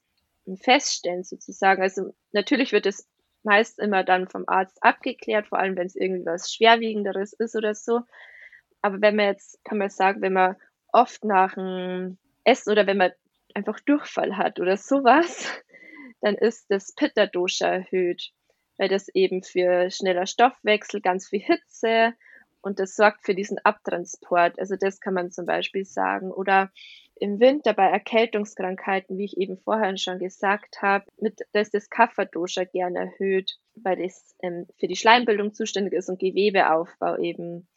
feststellen 0.58 1.24
sozusagen. 1.24 1.82
Also 1.82 2.14
natürlich 2.32 2.72
wird 2.72 2.84
es 2.84 3.08
meist 3.42 3.78
immer 3.78 4.04
dann 4.04 4.28
vom 4.28 4.44
Arzt 4.46 4.82
abgeklärt, 4.82 5.46
vor 5.46 5.58
allem 5.58 5.76
wenn 5.76 5.86
es 5.86 5.96
irgendwie 5.96 6.26
was 6.26 6.52
Schwerwiegenderes 6.52 7.32
ist 7.32 7.56
oder 7.56 7.74
so. 7.74 8.00
Aber 8.82 9.00
wenn 9.00 9.16
man 9.16 9.26
jetzt, 9.26 9.64
kann 9.64 9.78
man 9.78 9.88
sagen, 9.88 10.20
wenn 10.20 10.34
man 10.34 10.56
oft 10.92 11.24
nach 11.24 11.54
dem 11.54 12.18
Essen 12.44 12.72
oder 12.72 12.86
wenn 12.86 12.98
man 12.98 13.12
einfach 13.54 13.80
Durchfall 13.80 14.36
hat 14.36 14.60
oder 14.60 14.76
sowas, 14.76 15.50
dann 16.20 16.34
ist 16.34 16.66
das 16.70 16.94
Pitta-Dosha 16.94 17.66
erhöht, 17.66 18.30
weil 18.78 18.88
das 18.88 19.08
eben 19.08 19.42
für 19.42 19.90
schneller 19.90 20.26
Stoffwechsel, 20.26 21.00
ganz 21.00 21.28
viel 21.28 21.40
Hitze 21.40 22.14
und 22.66 22.80
das 22.80 22.96
sorgt 22.96 23.24
für 23.24 23.34
diesen 23.34 23.58
Abtransport. 23.58 24.58
Also 24.58 24.74
das 24.74 25.00
kann 25.00 25.14
man 25.14 25.30
zum 25.30 25.46
Beispiel 25.46 25.84
sagen. 25.84 26.32
Oder 26.32 26.72
im 27.14 27.38
Winter 27.38 27.72
bei 27.72 27.88
Erkältungskrankheiten, 27.88 29.16
wie 29.16 29.24
ich 29.24 29.38
eben 29.38 29.56
vorher 29.56 29.96
schon 29.96 30.18
gesagt 30.18 30.82
habe, 30.82 31.04
mit, 31.18 31.40
da 31.52 31.60
ist 31.60 31.74
das 31.74 31.88
Kapha-Dosha 31.88 32.64
gern 32.64 32.96
erhöht, 32.96 33.58
weil 33.76 34.02
das 34.02 34.34
ähm, 34.42 34.66
für 34.78 34.88
die 34.88 34.96
Schleimbildung 34.96 35.54
zuständig 35.54 35.94
ist 35.94 36.08
und 36.08 36.18
Gewebeaufbau 36.18 37.18
eben. 37.18 37.68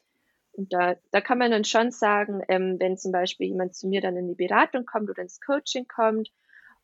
Und 0.54 0.74
da, 0.74 0.96
da 1.12 1.22
kann 1.22 1.38
man 1.38 1.52
dann 1.52 1.64
schon 1.66 1.92
sagen, 1.92 2.42
ähm, 2.50 2.78
wenn 2.80 2.98
zum 2.98 3.12
Beispiel 3.12 3.48
jemand 3.48 3.76
zu 3.76 3.88
mir 3.88 4.02
dann 4.02 4.18
in 4.18 4.28
die 4.28 4.36
Beratung 4.36 4.86
kommt 4.86 5.10
oder 5.10 5.22
ins 5.22 5.40
Coaching 5.40 5.88
kommt 5.88 6.32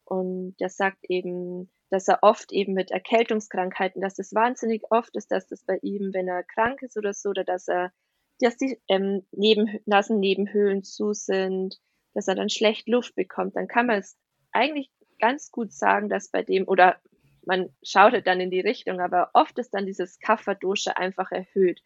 und 0.05 0.55
der 0.59 0.69
sagt 0.69 0.99
eben, 1.09 1.69
dass 1.89 2.07
er 2.07 2.19
oft 2.21 2.51
eben 2.51 2.73
mit 2.73 2.91
Erkältungskrankheiten, 2.91 4.01
dass 4.01 4.15
das 4.15 4.33
wahnsinnig 4.33 4.83
oft 4.89 5.15
ist, 5.15 5.31
dass 5.31 5.47
das 5.47 5.63
bei 5.63 5.77
ihm, 5.81 6.13
wenn 6.13 6.27
er 6.27 6.43
krank 6.43 6.81
ist 6.81 6.97
oder 6.97 7.13
so, 7.13 7.29
oder 7.29 7.43
dass 7.43 7.67
er, 7.67 7.91
dass 8.39 8.57
die 8.57 8.79
ähm, 8.87 9.25
Neben, 9.31 9.79
Nasennebenhöhlen 9.85 10.83
zu 10.83 11.13
sind, 11.13 11.79
dass 12.13 12.27
er 12.27 12.35
dann 12.35 12.49
schlecht 12.49 12.87
Luft 12.87 13.15
bekommt, 13.15 13.55
dann 13.55 13.67
kann 13.67 13.87
man 13.87 13.99
es 13.99 14.17
eigentlich 14.51 14.89
ganz 15.19 15.51
gut 15.51 15.73
sagen, 15.73 16.09
dass 16.09 16.29
bei 16.29 16.43
dem, 16.43 16.67
oder 16.67 16.97
man 17.45 17.69
schaut 17.83 18.13
halt 18.13 18.27
dann 18.27 18.39
in 18.39 18.51
die 18.51 18.61
Richtung, 18.61 18.99
aber 18.99 19.29
oft 19.33 19.57
ist 19.59 19.73
dann 19.73 19.85
dieses 19.85 20.19
Kapha-Dosha 20.19 20.93
einfach 20.93 21.31
erhöht. 21.31 21.81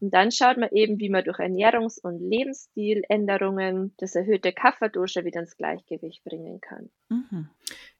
Und 0.00 0.12
dann 0.12 0.30
schaut 0.30 0.58
man 0.58 0.70
eben, 0.72 0.98
wie 0.98 1.08
man 1.08 1.24
durch 1.24 1.38
Ernährungs- 1.38 2.00
und 2.00 2.20
Lebensstiländerungen 2.20 3.94
das 3.98 4.14
erhöhte 4.14 4.52
Kapha-Dosha 4.52 5.24
wieder 5.24 5.40
ins 5.40 5.56
Gleichgewicht 5.56 6.22
bringen 6.24 6.60
kann. 6.60 6.90
Mhm. 7.08 7.48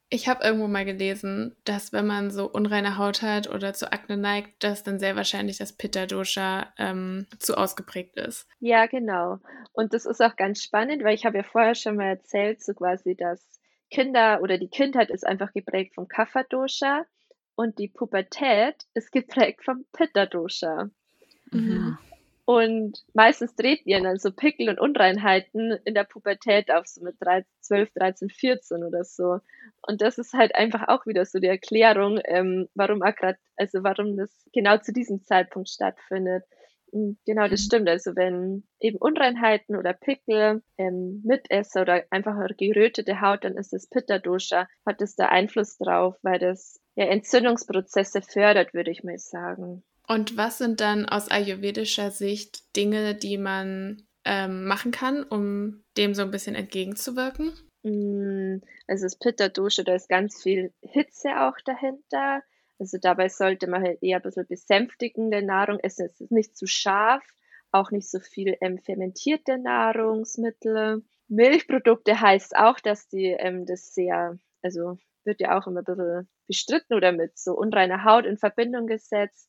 Ich 0.09 0.29
habe 0.29 0.45
irgendwo 0.45 0.69
mal 0.69 0.85
gelesen, 0.85 1.57
dass 1.65 1.93
wenn 1.93 2.07
man 2.07 2.31
so 2.31 2.49
unreine 2.49 2.97
Haut 2.97 3.23
hat 3.23 3.53
oder 3.53 3.73
zu 3.73 3.93
Akne 3.93 4.17
neigt, 4.17 4.63
dass 4.63 4.85
dann 4.85 5.01
sehr 5.01 5.17
wahrscheinlich 5.17 5.59
das 5.59 5.73
Pitta-Dosha 5.73 6.73
ähm, 6.79 7.27
zu 7.41 7.57
ausgeprägt 7.57 8.17
ist. 8.17 8.47
Ja, 8.61 8.87
genau. 8.87 9.41
Und 9.73 9.95
das 9.95 10.07
ist 10.07 10.23
auch 10.23 10.37
ganz 10.37 10.63
spannend, 10.63 11.03
weil 11.03 11.15
ich 11.15 11.27
habe 11.27 11.39
ja 11.39 11.43
vorher 11.43 11.75
schon 11.75 11.97
mal 11.97 12.07
erzählt, 12.07 12.63
so 12.63 12.73
quasi, 12.75 13.17
dass 13.17 13.61
Kinder 13.91 14.41
oder 14.43 14.59
die 14.59 14.69
Kindheit 14.69 15.11
ist 15.11 15.27
einfach 15.27 15.53
geprägt 15.53 15.97
vom 15.97 16.07
Kapha-Dosha 16.07 17.05
und 17.57 17.79
die 17.81 17.89
Pubertät 17.89 18.87
ist 18.95 19.11
geprägt 19.11 19.65
vom 19.65 19.87
Pitta-Dosha. 19.93 20.89
Mhm. 21.57 21.99
Und 22.47 23.05
meistens 23.13 23.57
treten 23.57 23.89
ihr 23.89 24.01
dann 24.01 24.19
so 24.19 24.31
Pickel 24.31 24.69
und 24.69 24.79
Unreinheiten 24.79 25.79
in 25.85 25.95
der 25.95 26.05
Pubertät 26.05 26.71
auf, 26.71 26.87
so 26.87 27.03
mit 27.03 27.17
13, 27.19 27.45
12, 27.61 27.93
13, 27.93 28.31
14 28.31 28.85
oder 28.85 29.03
so. 29.03 29.41
Und 29.83 30.01
das 30.01 30.17
ist 30.17 30.33
halt 30.33 30.55
einfach 30.55 30.87
auch 30.87 31.07
wieder 31.07 31.25
so 31.25 31.41
die 31.41 31.49
Erklärung, 31.49 32.21
ähm, 32.25 32.69
warum 32.77 33.01
grad, 33.01 33.37
also 33.57 33.83
warum 33.83 34.17
das 34.17 34.31
genau 34.53 34.79
zu 34.79 34.93
diesem 34.93 35.25
Zeitpunkt 35.25 35.69
stattfindet. 35.69 36.45
Und 36.93 37.19
genau, 37.27 37.49
das 37.49 37.63
mhm. 37.63 37.65
stimmt. 37.65 37.89
Also 37.89 38.15
wenn 38.15 38.63
eben 38.79 38.99
Unreinheiten 38.99 39.75
oder 39.75 39.93
Pickel 39.93 40.63
ähm, 40.79 41.23
Mitesser 41.25 41.83
oder 41.83 42.05
einfach 42.11 42.37
gerötete 42.57 43.21
Haut, 43.21 43.43
dann 43.43 43.57
ist 43.57 43.73
das 43.73 43.89
Pitta-Dosha, 43.89 44.69
hat 44.87 45.01
das 45.01 45.17
da 45.17 45.27
Einfluss 45.27 45.79
drauf, 45.79 46.17
weil 46.23 46.39
das 46.39 46.81
ja 46.95 47.07
Entzündungsprozesse 47.07 48.23
fördert, 48.23 48.73
würde 48.73 48.93
ich 48.93 49.03
mal 49.03 49.19
sagen. 49.19 49.83
Und 50.09 50.37
was 50.37 50.59
sind 50.59 50.81
dann 50.81 51.07
aus 51.07 51.29
ayurvedischer 51.29 52.11
Sicht 52.11 52.77
Dinge, 52.77 53.15
die 53.15 53.39
man 53.39 54.07
ähm, 54.25 54.67
machen 54.67 54.93
kann, 54.93 55.25
um 55.25 55.85
dem 55.97 56.15
so 56.15 56.23
ein 56.23 56.31
bisschen 56.31 56.55
entgegenzuwirken? 56.55 57.53
Mm, 57.83 58.59
also 58.87 59.05
das 59.05 59.19
Pitta 59.19 59.49
Dosha, 59.49 59.83
da 59.83 59.95
ist 59.95 60.09
ganz 60.09 60.43
viel 60.43 60.73
Hitze 60.81 61.41
auch 61.41 61.57
dahinter. 61.65 62.43
Also 62.79 62.99
dabei 63.01 63.29
sollte 63.29 63.69
man 63.69 63.83
halt 63.83 64.03
eher 64.03 64.19
ein 64.19 64.23
bisschen 64.23 64.47
besänftigende 64.47 65.43
Nahrung 65.43 65.81
essen. 65.81 66.07
Es 66.07 66.21
ist 66.21 66.31
nicht 66.31 66.57
zu 66.57 66.67
scharf, 66.67 67.25
auch 67.73 67.91
nicht 67.91 68.09
so 68.09 68.21
viel 68.21 68.57
ähm, 68.61 68.79
fermentierte 68.79 69.59
Nahrungsmittel. 69.59 71.05
Milchprodukte 71.29 72.21
heißt 72.21 72.57
auch, 72.57 72.79
dass 72.79 73.09
die 73.09 73.35
ähm, 73.39 73.67
das 73.67 73.95
sehr, 73.95 74.39
also 74.63 74.99
wird 75.25 75.41
ja 75.41 75.59
auch 75.59 75.67
immer 75.67 75.81
ein 75.81 75.85
bisschen 75.85 76.29
bestritten 76.47 76.95
oder 76.95 77.11
mit 77.11 77.37
so 77.39 77.55
unreiner 77.55 78.05
Haut 78.05 78.25
in 78.25 78.37
Verbindung 78.37 78.87
gesetzt 78.87 79.49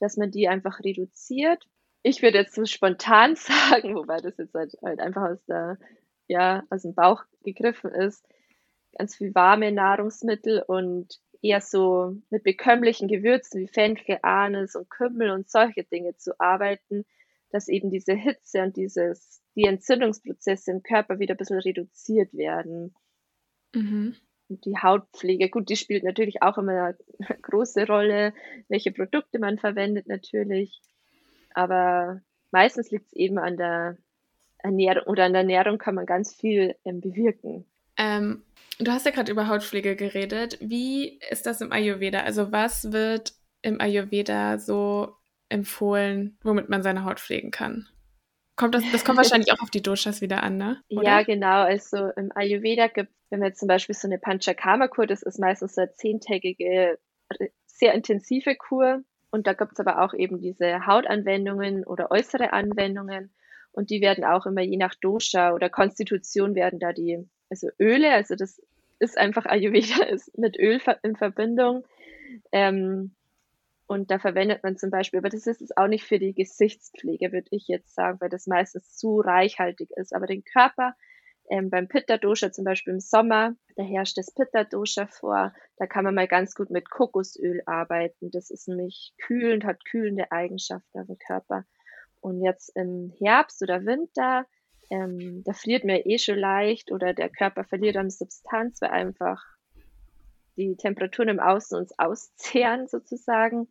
dass 0.00 0.16
man 0.16 0.30
die 0.30 0.48
einfach 0.48 0.80
reduziert. 0.80 1.64
Ich 2.02 2.22
würde 2.22 2.38
jetzt 2.38 2.54
so 2.54 2.64
spontan 2.64 3.36
sagen, 3.36 3.94
wobei 3.94 4.20
das 4.20 4.36
jetzt 4.38 4.54
halt, 4.54 4.76
halt 4.82 5.00
einfach 5.00 5.30
aus 5.30 5.44
der, 5.46 5.78
ja, 6.26 6.62
aus 6.70 6.82
dem 6.82 6.94
Bauch 6.94 7.24
gegriffen 7.42 7.90
ist, 7.90 8.24
ganz 8.96 9.16
viel 9.16 9.34
warme 9.34 9.72
Nahrungsmittel 9.72 10.62
und 10.66 11.20
eher 11.42 11.60
so 11.60 12.16
mit 12.30 12.42
bekömmlichen 12.42 13.08
Gewürzen 13.08 13.60
wie 13.60 13.68
Fenchel, 13.68 14.18
Anis 14.22 14.74
und 14.74 14.90
Kümmel 14.90 15.30
und 15.30 15.48
solche 15.48 15.84
Dinge 15.84 16.16
zu 16.16 16.38
arbeiten, 16.40 17.04
dass 17.50 17.68
eben 17.68 17.90
diese 17.90 18.14
Hitze 18.14 18.62
und 18.62 18.76
dieses, 18.76 19.42
die 19.54 19.64
Entzündungsprozesse 19.64 20.70
im 20.70 20.82
Körper 20.82 21.18
wieder 21.18 21.34
ein 21.34 21.38
bisschen 21.38 21.60
reduziert 21.60 22.34
werden. 22.34 22.94
Mhm. 23.74 24.16
Die 24.48 24.76
Hautpflege, 24.78 25.50
gut, 25.50 25.68
die 25.68 25.76
spielt 25.76 26.04
natürlich 26.04 26.42
auch 26.42 26.58
immer 26.58 26.72
eine 26.72 26.96
große 27.42 27.86
Rolle, 27.86 28.32
welche 28.68 28.92
Produkte 28.92 29.38
man 29.38 29.58
verwendet 29.58 30.06
natürlich. 30.06 30.80
Aber 31.54 32.20
meistens 32.50 32.90
liegt 32.90 33.06
es 33.06 33.12
eben 33.12 33.38
an 33.38 33.56
der 33.56 33.98
Ernährung 34.58 35.04
oder 35.06 35.24
an 35.24 35.32
der 35.32 35.42
Ernährung 35.42 35.78
kann 35.78 35.94
man 35.94 36.06
ganz 36.06 36.34
viel 36.34 36.76
ähm, 36.84 37.00
bewirken. 37.00 37.64
Ähm, 37.96 38.42
du 38.78 38.90
hast 38.90 39.06
ja 39.06 39.12
gerade 39.12 39.30
über 39.30 39.48
Hautpflege 39.48 39.96
geredet. 39.96 40.58
Wie 40.60 41.20
ist 41.30 41.46
das 41.46 41.60
im 41.60 41.72
Ayurveda? 41.72 42.20
Also 42.20 42.52
was 42.52 42.92
wird 42.92 43.34
im 43.62 43.80
Ayurveda 43.80 44.58
so 44.58 45.14
empfohlen, 45.48 46.38
womit 46.42 46.68
man 46.68 46.82
seine 46.82 47.04
Haut 47.04 47.20
pflegen 47.20 47.50
kann? 47.50 47.88
Kommt 48.58 48.74
das, 48.74 48.84
das 48.92 49.04
kommt 49.04 49.16
wahrscheinlich 49.18 49.52
auch 49.52 49.62
auf 49.62 49.70
die 49.70 49.82
Doshas 49.82 50.20
wieder 50.20 50.42
an, 50.42 50.58
ne? 50.58 50.82
Oder? 50.90 51.02
Ja, 51.02 51.22
genau. 51.22 51.62
Also 51.62 52.10
im 52.16 52.30
Ayurveda 52.34 52.88
gibt 52.88 53.10
wenn 53.30 53.42
wir 53.42 53.54
zum 53.54 53.68
Beispiel 53.68 53.94
so 53.94 54.08
eine 54.08 54.18
Panchakarma-Kur, 54.18 55.06
das 55.06 55.22
ist 55.22 55.38
meistens 55.38 55.74
so 55.74 55.82
eine 55.82 55.92
zehntägige, 55.92 56.98
sehr 57.66 57.94
intensive 57.94 58.56
Kur. 58.56 59.02
Und 59.30 59.46
da 59.46 59.52
gibt 59.52 59.72
es 59.72 59.80
aber 59.80 60.02
auch 60.02 60.14
eben 60.14 60.40
diese 60.40 60.86
Hautanwendungen 60.86 61.84
oder 61.84 62.10
äußere 62.10 62.52
Anwendungen. 62.52 63.34
Und 63.72 63.90
die 63.90 64.00
werden 64.00 64.24
auch 64.24 64.46
immer 64.46 64.62
je 64.62 64.78
nach 64.78 64.94
Dosha 64.94 65.52
oder 65.52 65.68
Konstitution 65.68 66.54
werden 66.54 66.78
da 66.78 66.92
die, 66.92 67.28
also 67.50 67.68
Öle, 67.78 68.12
also 68.12 68.34
das 68.34 68.60
ist 68.98 69.18
einfach 69.18 69.44
Ayurveda 69.44 70.04
ist 70.10 70.36
mit 70.38 70.58
Öl 70.58 70.80
in 71.02 71.16
Verbindung. 71.16 71.86
Ähm, 72.52 73.14
Und 73.88 74.10
da 74.10 74.18
verwendet 74.18 74.62
man 74.62 74.76
zum 74.76 74.90
Beispiel, 74.90 75.18
aber 75.18 75.30
das 75.30 75.46
ist 75.46 75.62
es 75.62 75.74
auch 75.74 75.88
nicht 75.88 76.04
für 76.04 76.18
die 76.18 76.34
Gesichtspflege, 76.34 77.32
würde 77.32 77.48
ich 77.50 77.66
jetzt 77.68 77.94
sagen, 77.94 78.20
weil 78.20 78.28
das 78.28 78.46
meistens 78.46 78.94
zu 78.94 79.20
reichhaltig 79.20 79.90
ist. 79.96 80.14
Aber 80.14 80.26
den 80.26 80.44
Körper 80.44 80.94
ähm, 81.50 81.70
beim 81.70 81.88
Pitta-Dosha 81.88 82.52
zum 82.52 82.64
Beispiel 82.64 82.92
im 82.92 83.00
Sommer, 83.00 83.54
da 83.76 83.82
herrscht 83.82 84.18
das 84.18 84.30
Pitta-Dosha 84.34 85.06
vor. 85.06 85.54
Da 85.78 85.86
kann 85.86 86.04
man 86.04 86.14
mal 86.14 86.28
ganz 86.28 86.54
gut 86.54 86.68
mit 86.68 86.90
Kokosöl 86.90 87.62
arbeiten. 87.64 88.30
Das 88.30 88.50
ist 88.50 88.68
nämlich 88.68 89.14
kühlend, 89.16 89.64
hat 89.64 89.82
kühlende 89.86 90.30
Eigenschaften 90.30 91.00
auf 91.00 91.06
dem 91.06 91.18
Körper. 91.18 91.64
Und 92.20 92.44
jetzt 92.44 92.76
im 92.76 93.10
Herbst 93.18 93.62
oder 93.62 93.86
Winter, 93.86 94.44
ähm, 94.90 95.42
da 95.46 95.54
friert 95.54 95.84
mir 95.84 96.04
eh 96.04 96.18
schon 96.18 96.38
leicht 96.38 96.92
oder 96.92 97.14
der 97.14 97.30
Körper 97.30 97.64
verliert 97.64 97.96
an 97.96 98.10
Substanz, 98.10 98.82
weil 98.82 98.90
einfach 98.90 99.42
die 100.58 100.76
Temperaturen 100.76 101.28
im 101.28 101.40
Außen 101.40 101.78
uns 101.78 101.98
auszehren 101.98 102.88
sozusagen 102.88 103.68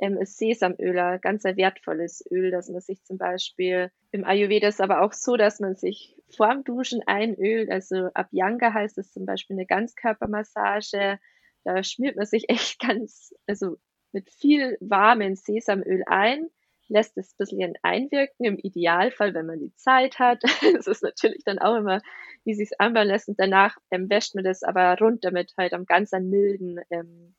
ähm, 0.00 0.16
ist 0.18 0.38
Sesamöl 0.38 1.18
ganz 1.20 1.44
ein 1.44 1.56
wertvolles 1.56 2.24
Öl, 2.30 2.50
dass 2.50 2.68
man 2.68 2.80
sich 2.80 3.02
zum 3.04 3.18
Beispiel 3.18 3.90
im 4.10 4.24
Ayurveda 4.24 4.68
ist 4.68 4.80
aber 4.80 5.02
auch 5.02 5.12
so, 5.12 5.36
dass 5.36 5.60
man 5.60 5.76
sich 5.76 6.16
vorm 6.28 6.64
Duschen 6.64 7.02
einölt. 7.06 7.70
Also 7.70 8.08
Abhyanga 8.14 8.72
heißt 8.72 8.98
es 8.98 9.12
zum 9.12 9.26
Beispiel 9.26 9.56
eine 9.56 9.66
Ganzkörpermassage. 9.66 11.18
Da 11.64 11.82
schmiert 11.82 12.16
man 12.16 12.26
sich 12.26 12.48
echt 12.48 12.80
ganz, 12.80 13.34
also 13.46 13.76
mit 14.12 14.30
viel 14.30 14.76
warmem 14.80 15.34
Sesamöl 15.34 16.04
ein, 16.06 16.48
lässt 16.88 17.16
es 17.16 17.32
ein 17.32 17.36
bisschen 17.38 17.74
einwirken, 17.82 18.44
im 18.44 18.58
Idealfall, 18.58 19.34
wenn 19.34 19.46
man 19.46 19.60
die 19.60 19.74
Zeit 19.74 20.18
hat. 20.18 20.42
Das 20.74 20.86
ist 20.86 21.02
natürlich 21.02 21.44
dann 21.44 21.58
auch 21.58 21.76
immer, 21.76 22.00
wie 22.44 22.54
sich 22.54 22.70
es 22.70 22.80
anbauen 22.80 23.08
lässt. 23.08 23.28
Und 23.28 23.38
danach 23.38 23.76
ähm, 23.90 24.10
wäscht 24.10 24.34
man 24.34 24.44
das 24.44 24.62
aber 24.62 24.96
runter 24.98 25.30
mit 25.30 25.54
halt 25.56 25.72
am 25.72 25.86
ganz 25.86 26.12
milden 26.12 26.80
ähm, 26.90 27.34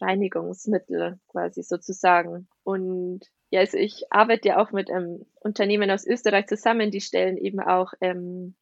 Reinigungsmittel 0.00 1.18
quasi 1.28 1.62
sozusagen. 1.62 2.48
Und 2.62 3.26
ja, 3.50 3.60
also 3.60 3.78
ich 3.78 4.04
arbeite 4.10 4.48
ja 4.48 4.58
auch 4.58 4.72
mit 4.72 4.90
ähm, 4.90 5.26
Unternehmen 5.40 5.90
aus 5.90 6.06
Österreich 6.06 6.46
zusammen, 6.46 6.90
die 6.90 7.00
stellen 7.00 7.36
eben 7.36 7.60
auch 7.60 7.92
ähm, 8.00 8.54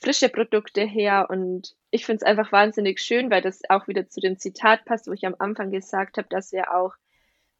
frische 0.00 0.28
Produkte 0.28 0.82
her 0.82 1.28
und 1.28 1.74
ich 1.90 2.06
finde 2.06 2.18
es 2.18 2.22
einfach 2.22 2.52
wahnsinnig 2.52 3.00
schön, 3.00 3.30
weil 3.30 3.42
das 3.42 3.62
auch 3.68 3.88
wieder 3.88 4.08
zu 4.08 4.20
dem 4.20 4.38
Zitat 4.38 4.84
passt, 4.84 5.08
wo 5.08 5.12
ich 5.12 5.26
am 5.26 5.34
Anfang 5.38 5.70
gesagt 5.70 6.18
habe, 6.18 6.28
dass 6.28 6.52
wir 6.52 6.74
auch 6.74 6.94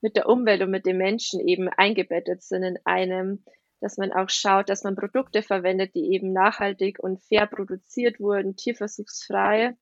mit 0.01 0.17
der 0.17 0.29
Umwelt 0.29 0.63
und 0.63 0.71
mit 0.71 0.87
den 0.87 0.99
Menschen 0.99 1.41
eben 1.47 1.69
eingebettet 1.69 2.43
sind 2.43 2.63
in 2.63 2.79
einem, 2.85 3.45
dass 3.81 3.97
man 3.97 4.13
auch 4.13 4.29
schaut, 4.29 4.69
dass 4.69 4.85
man 4.85 4.97
Produkte 4.97 5.43
verwendet, 5.43 5.95
die 5.95 6.13
eben 6.13 6.33
nachhaltig 6.33 6.99
und 6.99 7.23
fair 7.23 7.47
produziert 7.47 8.21
wurden, 8.21 8.57
tierversuchsfrei. 8.57 9.77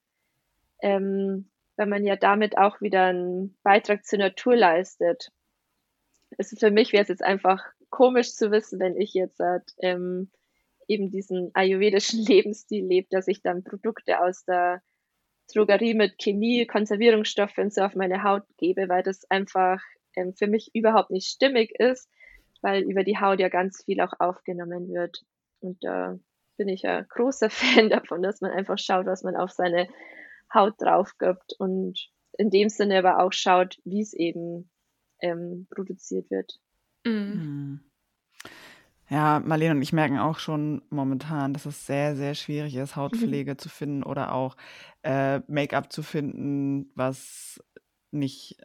Ähm, 0.83 1.49
weil 1.77 1.87
man 1.87 2.05
ja 2.05 2.17
damit 2.17 2.59
auch 2.59 2.81
wieder 2.81 3.05
einen 3.05 3.57
Beitrag 3.63 4.05
zur 4.05 4.19
Natur 4.19 4.57
leistet. 4.57 5.31
Also 6.39 6.57
für 6.57 6.71
mich 6.71 6.93
wäre 6.93 7.03
es 7.03 7.09
jetzt 7.09 7.23
einfach 7.23 7.63
komisch 7.91 8.33
zu 8.33 8.51
wissen, 8.51 8.81
wenn 8.81 8.97
ich 8.97 9.15
jetzt 9.15 9.41
ähm, 9.81 10.31
eben 10.89 11.11
diesen 11.11 11.51
ayurvedischen 11.55 12.21
Lebensstil 12.27 12.85
lebe, 12.87 13.09
dass 13.11 13.29
ich 13.29 13.43
dann 13.43 13.65
Produkte 13.65 14.21
aus 14.21 14.45
der 14.45 14.83
Drogerie 15.53 15.95
mit 15.95 16.19
Chemie, 16.19 16.67
Konservierungsstoffe 16.67 17.59
und 17.59 17.73
so 17.73 17.83
auf 17.83 17.95
meine 17.95 18.25
Haut 18.25 18.43
gebe, 18.57 18.89
weil 18.89 19.03
das 19.03 19.31
einfach 19.31 19.81
ähm, 20.17 20.35
für 20.35 20.47
mich 20.47 20.71
überhaupt 20.75 21.11
nicht 21.11 21.29
stimmig 21.29 21.73
ist, 21.79 22.11
weil 22.63 22.83
über 22.83 23.05
die 23.05 23.19
Haut 23.19 23.41
ja 23.41 23.49
ganz 23.49 23.85
viel 23.85 24.01
auch 24.01 24.15
aufgenommen 24.19 24.89
wird. 24.89 25.25
Und 25.61 25.83
da 25.85 26.13
äh, 26.13 26.19
bin 26.57 26.69
ich 26.69 26.87
ein 26.87 27.07
großer 27.09 27.51
Fan 27.51 27.91
davon, 27.91 28.23
dass 28.23 28.41
man 28.41 28.51
einfach 28.51 28.79
schaut, 28.79 29.07
was 29.07 29.23
man 29.23 29.37
auf 29.37 29.51
seine 29.51 29.89
Haut 30.53 30.75
drauf 30.79 31.13
gibt 31.19 31.55
und 31.59 32.11
in 32.39 32.51
dem 32.51 32.69
Sinne 32.69 32.99
aber 32.99 33.21
auch 33.23 33.33
schaut, 33.33 33.79
wie 33.85 34.01
es 34.01 34.13
eben 34.13 34.71
ähm, 35.21 35.67
produziert 35.71 36.31
wird. 36.31 36.59
Mhm. 37.05 37.13
mhm. 37.13 37.81
Ja, 39.09 39.39
Marlene 39.39 39.77
und 39.77 39.83
ich 39.83 39.93
merken 39.93 40.19
auch 40.19 40.41
schon 40.41 40.83
momentan, 40.91 41.53
dass 41.53 41.65
es 41.65 41.87
sehr, 41.87 42.17
sehr 42.17 42.35
schwierig 42.35 42.75
ist, 42.75 42.97
Hautpflege 42.97 43.53
mhm. 43.53 43.59
zu 43.59 43.69
finden 43.69 44.03
oder 44.03 44.33
auch 44.33 44.57
äh, 45.05 45.39
Make-up 45.47 45.93
zu 45.93 46.03
finden, 46.03 46.91
was 46.97 47.63
nicht 48.11 48.57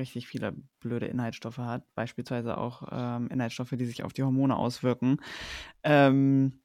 richtig 0.00 0.26
viele 0.26 0.54
blöde 0.80 1.06
Inhaltsstoffe 1.06 1.58
hat, 1.58 1.84
beispielsweise 1.94 2.58
auch 2.58 2.88
ähm, 2.90 3.28
Inhaltsstoffe, 3.28 3.74
die 3.74 3.86
sich 3.86 4.02
auf 4.02 4.12
die 4.12 4.22
Hormone 4.22 4.56
auswirken. 4.56 5.18
Ähm, 5.84 6.60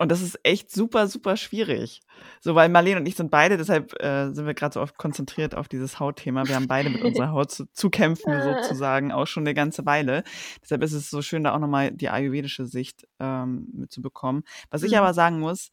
und 0.00 0.10
das 0.10 0.22
ist 0.22 0.40
echt 0.44 0.70
super, 0.70 1.08
super 1.08 1.36
schwierig. 1.36 2.00
So, 2.40 2.54
weil 2.54 2.70
Marlene 2.70 3.00
und 3.00 3.06
ich 3.06 3.16
sind 3.16 3.30
beide, 3.30 3.58
deshalb 3.58 4.02
äh, 4.02 4.32
sind 4.32 4.46
wir 4.46 4.54
gerade 4.54 4.72
so 4.72 4.80
oft 4.80 4.96
konzentriert 4.96 5.54
auf 5.54 5.68
dieses 5.68 6.00
Hautthema. 6.00 6.48
Wir 6.48 6.54
haben 6.54 6.68
beide 6.68 6.88
mit 6.88 7.02
unserer 7.02 7.32
Haut 7.32 7.50
zu, 7.50 7.66
zu 7.74 7.90
kämpfen, 7.90 8.40
sozusagen, 8.40 9.12
auch 9.12 9.26
schon 9.26 9.42
eine 9.42 9.52
ganze 9.52 9.84
Weile. 9.84 10.24
Deshalb 10.62 10.82
ist 10.84 10.94
es 10.94 11.10
so 11.10 11.20
schön, 11.20 11.44
da 11.44 11.54
auch 11.54 11.58
nochmal 11.58 11.90
die 11.90 12.08
ayurvedische 12.08 12.64
Sicht 12.64 13.06
ähm, 13.18 13.68
mitzubekommen. 13.74 14.44
Was 14.70 14.84
ich 14.84 14.92
mhm. 14.92 14.98
aber 14.98 15.12
sagen 15.12 15.38
muss, 15.38 15.70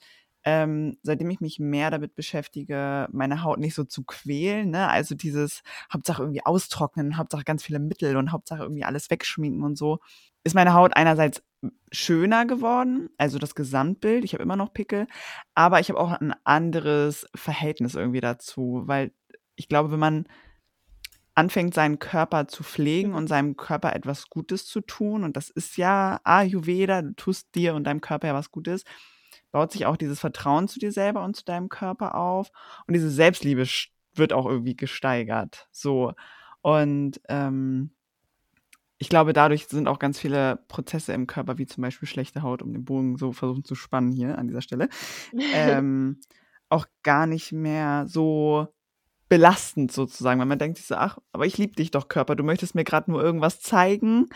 ähm, 0.49 0.97
seitdem 1.03 1.29
ich 1.29 1.41
mich 1.41 1.59
mehr 1.59 1.91
damit 1.91 2.15
beschäftige, 2.15 3.09
meine 3.11 3.43
Haut 3.43 3.59
nicht 3.59 3.75
so 3.75 3.83
zu 3.83 4.05
quälen, 4.05 4.69
ne? 4.69 4.87
Also 4.87 5.13
dieses 5.13 5.61
Hauptsache 5.91 6.23
irgendwie 6.23 6.45
austrocknen, 6.45 7.17
Hauptsache 7.17 7.43
ganz 7.43 7.65
viele 7.65 7.79
Mittel 7.79 8.15
und 8.15 8.31
Hauptsache 8.31 8.63
irgendwie 8.63 8.85
alles 8.85 9.09
wegschminken 9.09 9.61
und 9.61 9.77
so, 9.77 9.99
ist 10.45 10.55
meine 10.55 10.73
Haut 10.73 10.95
einerseits 10.95 11.43
schöner 11.91 12.45
geworden, 12.45 13.09
also 13.17 13.39
das 13.39 13.55
Gesamtbild. 13.55 14.23
Ich 14.23 14.31
habe 14.31 14.43
immer 14.43 14.55
noch 14.55 14.73
Pickel, 14.73 15.07
aber 15.53 15.81
ich 15.81 15.89
habe 15.89 15.99
auch 15.99 16.13
ein 16.13 16.33
anderes 16.45 17.27
Verhältnis 17.35 17.95
irgendwie 17.95 18.21
dazu, 18.21 18.83
weil 18.85 19.11
ich 19.57 19.67
glaube, 19.67 19.91
wenn 19.91 19.99
man 19.99 20.27
anfängt, 21.35 21.73
seinen 21.73 21.99
Körper 21.99 22.47
zu 22.47 22.63
pflegen 22.63 23.13
und 23.13 23.27
seinem 23.27 23.57
Körper 23.57 23.93
etwas 23.93 24.29
Gutes 24.29 24.65
zu 24.65 24.79
tun, 24.79 25.25
und 25.25 25.35
das 25.35 25.49
ist 25.49 25.75
ja 25.75 26.21
Ayurveda, 26.23 27.01
du 27.01 27.13
tust 27.15 27.53
dir 27.53 27.75
und 27.75 27.83
deinem 27.83 27.99
Körper 27.99 28.27
ja 28.27 28.33
was 28.33 28.49
Gutes, 28.49 28.85
baut 29.51 29.71
sich 29.71 29.85
auch 29.85 29.97
dieses 29.97 30.19
Vertrauen 30.19 30.67
zu 30.67 30.79
dir 30.79 30.91
selber 30.91 31.23
und 31.23 31.35
zu 31.35 31.45
deinem 31.45 31.69
Körper 31.69 32.15
auf 32.15 32.51
und 32.87 32.93
diese 32.93 33.09
Selbstliebe 33.09 33.65
wird 34.15 34.33
auch 34.33 34.45
irgendwie 34.45 34.75
gesteigert. 34.75 35.67
So. 35.71 36.13
Und 36.61 37.21
ähm, 37.29 37.91
ich 38.97 39.09
glaube, 39.09 39.33
dadurch 39.33 39.67
sind 39.67 39.87
auch 39.87 39.99
ganz 39.99 40.19
viele 40.19 40.57
Prozesse 40.67 41.13
im 41.13 41.27
Körper, 41.27 41.57
wie 41.57 41.67
zum 41.67 41.83
Beispiel 41.83 42.07
schlechte 42.07 42.41
Haut, 42.41 42.61
um 42.61 42.73
den 42.73 42.85
Bogen 42.85 43.17
so 43.17 43.31
versuchen 43.31 43.63
zu 43.63 43.75
spannen 43.75 44.11
hier 44.11 44.37
an 44.37 44.47
dieser 44.47 44.61
Stelle, 44.61 44.89
ähm, 45.53 46.19
auch 46.69 46.85
gar 47.03 47.27
nicht 47.27 47.51
mehr 47.51 48.05
so 48.07 48.67
belastend 49.29 49.91
sozusagen, 49.91 50.39
weil 50.39 50.47
man 50.47 50.59
denkt 50.59 50.77
sich 50.77 50.87
so, 50.87 50.95
ach, 50.95 51.17
aber 51.31 51.45
ich 51.45 51.57
liebe 51.57 51.75
dich 51.75 51.91
doch, 51.91 52.07
Körper, 52.07 52.35
du 52.35 52.43
möchtest 52.43 52.75
mir 52.75 52.83
gerade 52.83 53.11
nur 53.11 53.21
irgendwas 53.21 53.59
zeigen. 53.59 54.27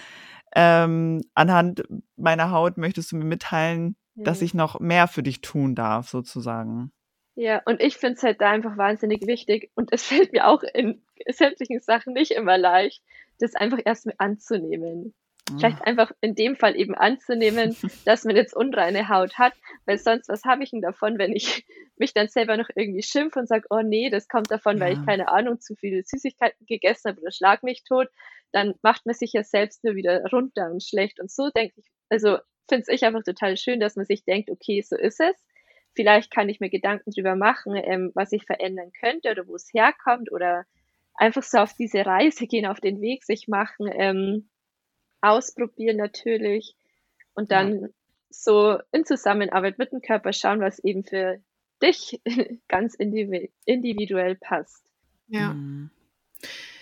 Ähm, 0.54 1.21
anhand 1.34 1.84
meiner 2.17 2.52
Haut 2.52 2.78
möchtest 2.78 3.12
du 3.12 3.15
mir 3.15 3.24
mitteilen, 3.24 3.95
dass 4.15 4.41
ich 4.41 4.54
noch 4.54 4.80
mehr 4.80 5.08
für 5.08 5.24
dich 5.24 5.41
tun 5.41 5.76
darf, 5.76 6.10
sozusagen. 6.10 6.91
Ja, 7.36 7.62
und 7.65 7.82
ich 7.82 7.97
finde 7.97 8.15
es 8.17 8.24
halt 8.24 8.41
da 8.41 8.52
einfach 8.52 8.78
wahnsinnig 8.78 9.26
wichtig 9.26 9.71
und 9.76 9.93
es 9.93 10.04
fällt 10.08 10.34
mir 10.34 10.47
auch 10.47 10.63
in 10.74 11.02
sämtlichen 11.28 11.80
Sachen 11.80 12.13
nicht 12.13 12.32
immer 12.32 12.58
leicht, 12.58 13.04
das 13.39 13.56
einfach 13.56 13.80
erst 13.84 14.06
mal 14.06 14.15
anzunehmen. 14.17 15.13
Vielleicht 15.50 15.82
ah. 15.82 15.86
einfach 15.86 16.12
in 16.21 16.36
dem 16.36 16.56
Fall 16.56 16.76
eben 16.76 16.95
anzunehmen, 16.95 17.76
dass 18.06 18.24
man 18.24 18.36
jetzt 18.36 18.56
unreine 18.56 19.10
Haut 19.10 19.38
hat, 19.38 19.54
weil 19.86 19.97
sonst 19.97 20.30
was 20.30 20.43
habe 20.45 20.63
ich 20.63 20.71
denn 20.71 20.82
davon, 20.82 21.17
wenn 21.17 21.34
ich 21.34 21.65
mich 21.97 22.13
dann 22.13 22.28
selber 22.28 22.58
noch 22.58 22.69
irgendwie 22.76 23.04
schimpfe 23.04 23.39
und 23.39 23.47
sage, 23.47 23.65
oh 23.69 23.82
nee, 23.82 24.10
das 24.10 24.28
kommt 24.28 24.52
davon, 24.52 24.78
ja. 24.78 24.86
weil 24.86 24.93
ich 24.93 25.06
keine 25.06 25.30
Ahnung, 25.30 25.60
zu 25.60 25.76
viele 25.76 26.04
Süßigkeiten 26.04 26.65
gegessen 26.65 27.10
habe 27.10 27.21
oder 27.21 27.32
schlag 27.32 27.63
mich 27.63 27.84
tot, 27.84 28.08
dann 28.52 28.76
macht 28.82 29.06
man 29.06 29.15
sich 29.15 29.34
ja 29.34 29.43
selbst 29.43 29.84
nur 29.84 29.95
wieder 29.95 30.24
runter 30.32 30.69
und 30.71 30.84
schlecht 30.84 31.19
und 31.19 31.32
so 31.32 31.50
denke 31.50 31.76
ich, 31.78 31.86
also 32.10 32.38
finde 32.72 32.92
ich 32.94 33.04
einfach 33.04 33.24
total 33.24 33.58
schön, 33.58 33.80
dass 33.80 33.96
man 33.96 34.06
sich 34.06 34.24
denkt, 34.24 34.50
okay, 34.50 34.82
so 34.82 34.96
ist 34.96 35.20
es. 35.20 35.36
Vielleicht 35.94 36.32
kann 36.32 36.48
ich 36.48 36.62
mir 36.62 36.70
Gedanken 36.70 37.12
drüber 37.12 37.36
machen, 37.36 37.76
ähm, 37.76 38.12
was 38.16 38.32
ich 38.32 38.46
verändern 38.46 38.92
könnte 38.98 39.30
oder 39.30 39.46
wo 39.48 39.56
es 39.56 39.74
herkommt 39.74 40.32
oder 40.32 40.66
einfach 41.16 41.44
so 41.44 41.58
auf 41.58 41.74
diese 41.74 42.06
Reise 42.06 42.48
gehen, 42.48 42.66
auf 42.66 42.80
den 42.80 43.02
Weg 43.02 43.26
sich 43.26 43.50
machen, 43.50 43.90
ähm, 43.94 44.50
ausprobieren 45.20 45.98
natürlich 45.98 46.76
und 47.34 47.52
dann 47.52 47.82
ja. 47.82 47.88
so 48.30 48.78
in 48.94 49.06
Zusammenarbeit 49.06 49.78
mit 49.78 49.92
dem 49.92 50.02
Körper 50.02 50.32
schauen, 50.32 50.62
was 50.62 50.80
eben 50.80 51.04
für 51.04 51.42
dich 51.84 52.22
ganz 52.69 52.96
individuell 52.96 54.36
passt. 54.36 54.86
Ja. 55.28 55.54
Mhm. 55.54 55.92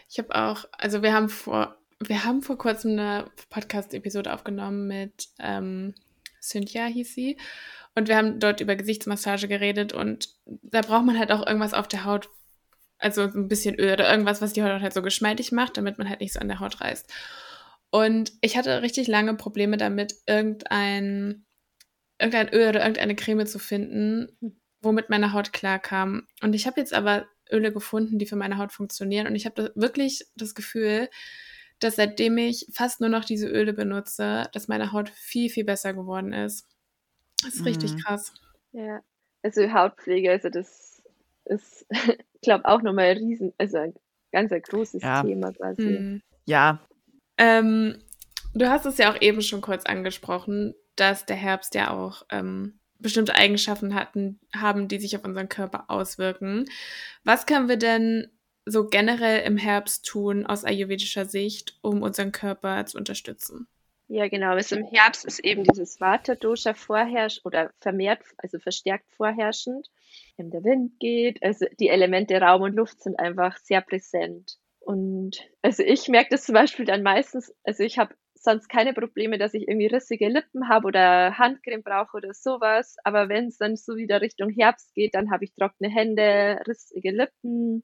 Ich 0.08 0.20
habe 0.20 0.36
auch, 0.36 0.66
also 0.72 1.04
wir 1.04 1.14
haben 1.14 1.30
vor, 1.30 1.79
wir 2.00 2.24
haben 2.24 2.42
vor 2.42 2.58
kurzem 2.58 2.92
eine 2.92 3.30
Podcast-Episode 3.50 4.34
aufgenommen 4.34 4.88
mit 4.88 5.28
ähm, 5.40 5.94
Cynthia 6.42 6.86
hieß 6.86 7.14
sie. 7.14 7.38
Und 7.96 8.08
wir 8.08 8.16
haben 8.16 8.40
dort 8.40 8.62
über 8.62 8.76
Gesichtsmassage 8.76 9.48
geredet 9.48 9.94
und 9.94 10.30
da 10.46 10.82
braucht 10.82 11.06
man 11.06 11.20
halt 11.20 11.32
auch 11.32 11.46
irgendwas 11.46 11.74
auf 11.74 11.88
der 11.88 12.06
Haut, 12.06 12.30
also 12.98 13.24
ein 13.24 13.48
bisschen 13.48 13.76
Öl 13.76 13.94
oder 13.94 14.10
irgendwas, 14.10 14.42
was 14.42 14.54
die 14.54 14.64
Haut 14.64 14.82
halt 14.82 14.94
so 14.94 15.02
geschmeidig 15.02 15.52
macht, 15.52 15.76
damit 15.76 15.98
man 15.98 16.08
halt 16.08 16.22
nicht 16.22 16.34
so 16.34 16.40
an 16.40 16.48
der 16.48 16.60
Haut 16.60 16.80
reißt. 16.80 17.12
Und 17.90 18.32
ich 18.42 18.56
hatte 18.56 18.82
richtig 18.82 19.08
lange 19.08 19.34
Probleme 19.34 19.76
damit, 19.76 20.14
irgendein, 20.28 21.46
irgendein 22.20 22.54
Öl 22.54 22.70
oder 22.70 22.82
irgendeine 22.82 23.16
Creme 23.16 23.48
zu 23.48 23.60
finden, 23.60 24.38
womit 24.82 25.10
meine 25.10 25.34
Haut 25.34 25.52
klarkam. 25.52 26.28
Und 26.42 26.54
ich 26.54 26.68
habe 26.68 26.80
jetzt 26.80 26.94
aber 26.94 27.28
Öle 27.52 27.74
gefunden, 27.74 28.20
die 28.20 28.28
für 28.28 28.36
meine 28.36 28.58
Haut 28.58 28.72
funktionieren. 28.72 29.28
Und 29.28 29.36
ich 29.36 29.46
habe 29.46 29.72
wirklich 29.76 30.26
das 30.36 30.54
Gefühl, 30.54 31.10
dass 31.80 31.96
seitdem 31.96 32.38
ich 32.38 32.68
fast 32.74 33.00
nur 33.02 33.10
noch 33.10 33.26
diese 33.26 33.48
Öle 33.48 33.74
benutze, 33.74 34.50
dass 34.54 34.68
meine 34.68 34.92
Haut 34.92 35.10
viel, 35.10 35.50
viel 35.50 35.64
besser 35.64 35.94
geworden 35.94 36.34
ist. 36.34 36.68
Das 37.42 37.56
ist 37.56 37.62
mhm. 37.62 37.68
richtig 37.68 38.04
krass. 38.04 38.34
Ja, 38.72 39.02
also 39.44 39.72
Hautpflege, 39.72 40.32
also 40.32 40.50
das 40.50 41.02
ist, 41.46 41.86
ich 41.92 42.42
glaube, 42.42 42.66
auch 42.66 42.82
nochmal 42.82 43.06
ein 43.06 43.18
riesen, 43.18 43.54
also 43.58 43.78
ein 43.78 43.94
ganz 44.32 44.52
ein 44.52 44.62
großes 44.62 45.02
ja. 45.02 45.24
Thema 45.24 45.54
quasi. 45.54 45.82
Mhm. 45.82 46.22
Ja. 46.46 46.80
Ähm, 47.38 48.02
du 48.54 48.70
hast 48.70 48.86
es 48.86 48.98
ja 48.98 49.12
auch 49.12 49.22
eben 49.22 49.42
schon 49.42 49.62
kurz 49.62 49.86
angesprochen, 49.86 50.76
dass 50.96 51.26
der 51.26 51.38
Herbst 51.38 51.76
ja 51.76 51.92
auch 51.92 52.24
ähm, 52.30 52.80
bestimmte 53.00 53.36
Eigenschaften 53.36 53.96
hatten, 53.96 54.40
haben, 54.54 54.90
die 54.90 55.00
sich 55.00 55.16
auf 55.16 55.24
unseren 55.24 55.48
Körper 55.48 55.86
auswirken. 55.88 56.66
Was 57.24 57.46
können 57.46 57.70
wir 57.70 57.78
denn 57.78 58.28
so 58.70 58.88
generell 58.88 59.46
im 59.46 59.58
Herbst 59.58 60.06
tun 60.06 60.46
aus 60.46 60.64
ayurvedischer 60.64 61.26
Sicht, 61.26 61.78
um 61.82 62.02
unseren 62.02 62.32
Körper 62.32 62.86
zu 62.86 62.98
unterstützen? 62.98 63.68
Ja, 64.08 64.28
genau. 64.28 64.54
Also 64.54 64.76
im 64.76 64.86
Herbst 64.86 65.24
ist 65.26 65.40
eben 65.40 65.64
dieses 65.64 66.02
Vata-Dosha 66.02 66.74
vorherrscht 66.74 67.46
oder 67.46 67.72
vermehrt, 67.80 68.24
also 68.38 68.58
verstärkt 68.58 69.06
vorherrschend. 69.16 69.88
Wenn 70.36 70.50
der 70.50 70.64
Wind 70.64 71.00
geht, 71.00 71.44
also 71.44 71.68
die 71.80 71.90
Elemente 71.90 72.42
Raum 72.42 72.64
und 72.64 72.76
Luft 72.76 73.04
sind 73.04 73.20
einfach 73.20 73.58
sehr 73.58 73.82
präsent. 73.82 74.58
Und 74.80 75.48
also 75.62 75.84
ich 75.84 76.08
merke 76.08 76.30
das 76.32 76.46
zum 76.46 76.54
Beispiel 76.54 76.86
dann 76.86 77.04
meistens, 77.04 77.54
also 77.64 77.84
ich 77.84 78.00
habe 78.00 78.16
sonst 78.34 78.70
keine 78.70 78.94
Probleme, 78.94 79.38
dass 79.38 79.54
ich 79.54 79.68
irgendwie 79.68 79.88
rissige 79.88 80.30
Lippen 80.30 80.70
habe 80.70 80.88
oder 80.88 81.38
Handcreme 81.38 81.84
brauche 81.84 82.18
oder 82.18 82.34
sowas. 82.34 82.96
Aber 83.04 83.30
wenn 83.30 83.48
es 83.48 83.58
dann 83.58 83.76
so 83.76 83.96
wieder 83.96 84.22
Richtung 84.22 84.50
Herbst 84.50 84.96
geht, 84.96 85.14
dann 85.14 85.30
habe 85.30 85.44
ich 85.44 85.54
trockene 85.54 85.94
Hände, 85.94 86.60
rissige 86.68 87.12
Lippen, 87.12 87.84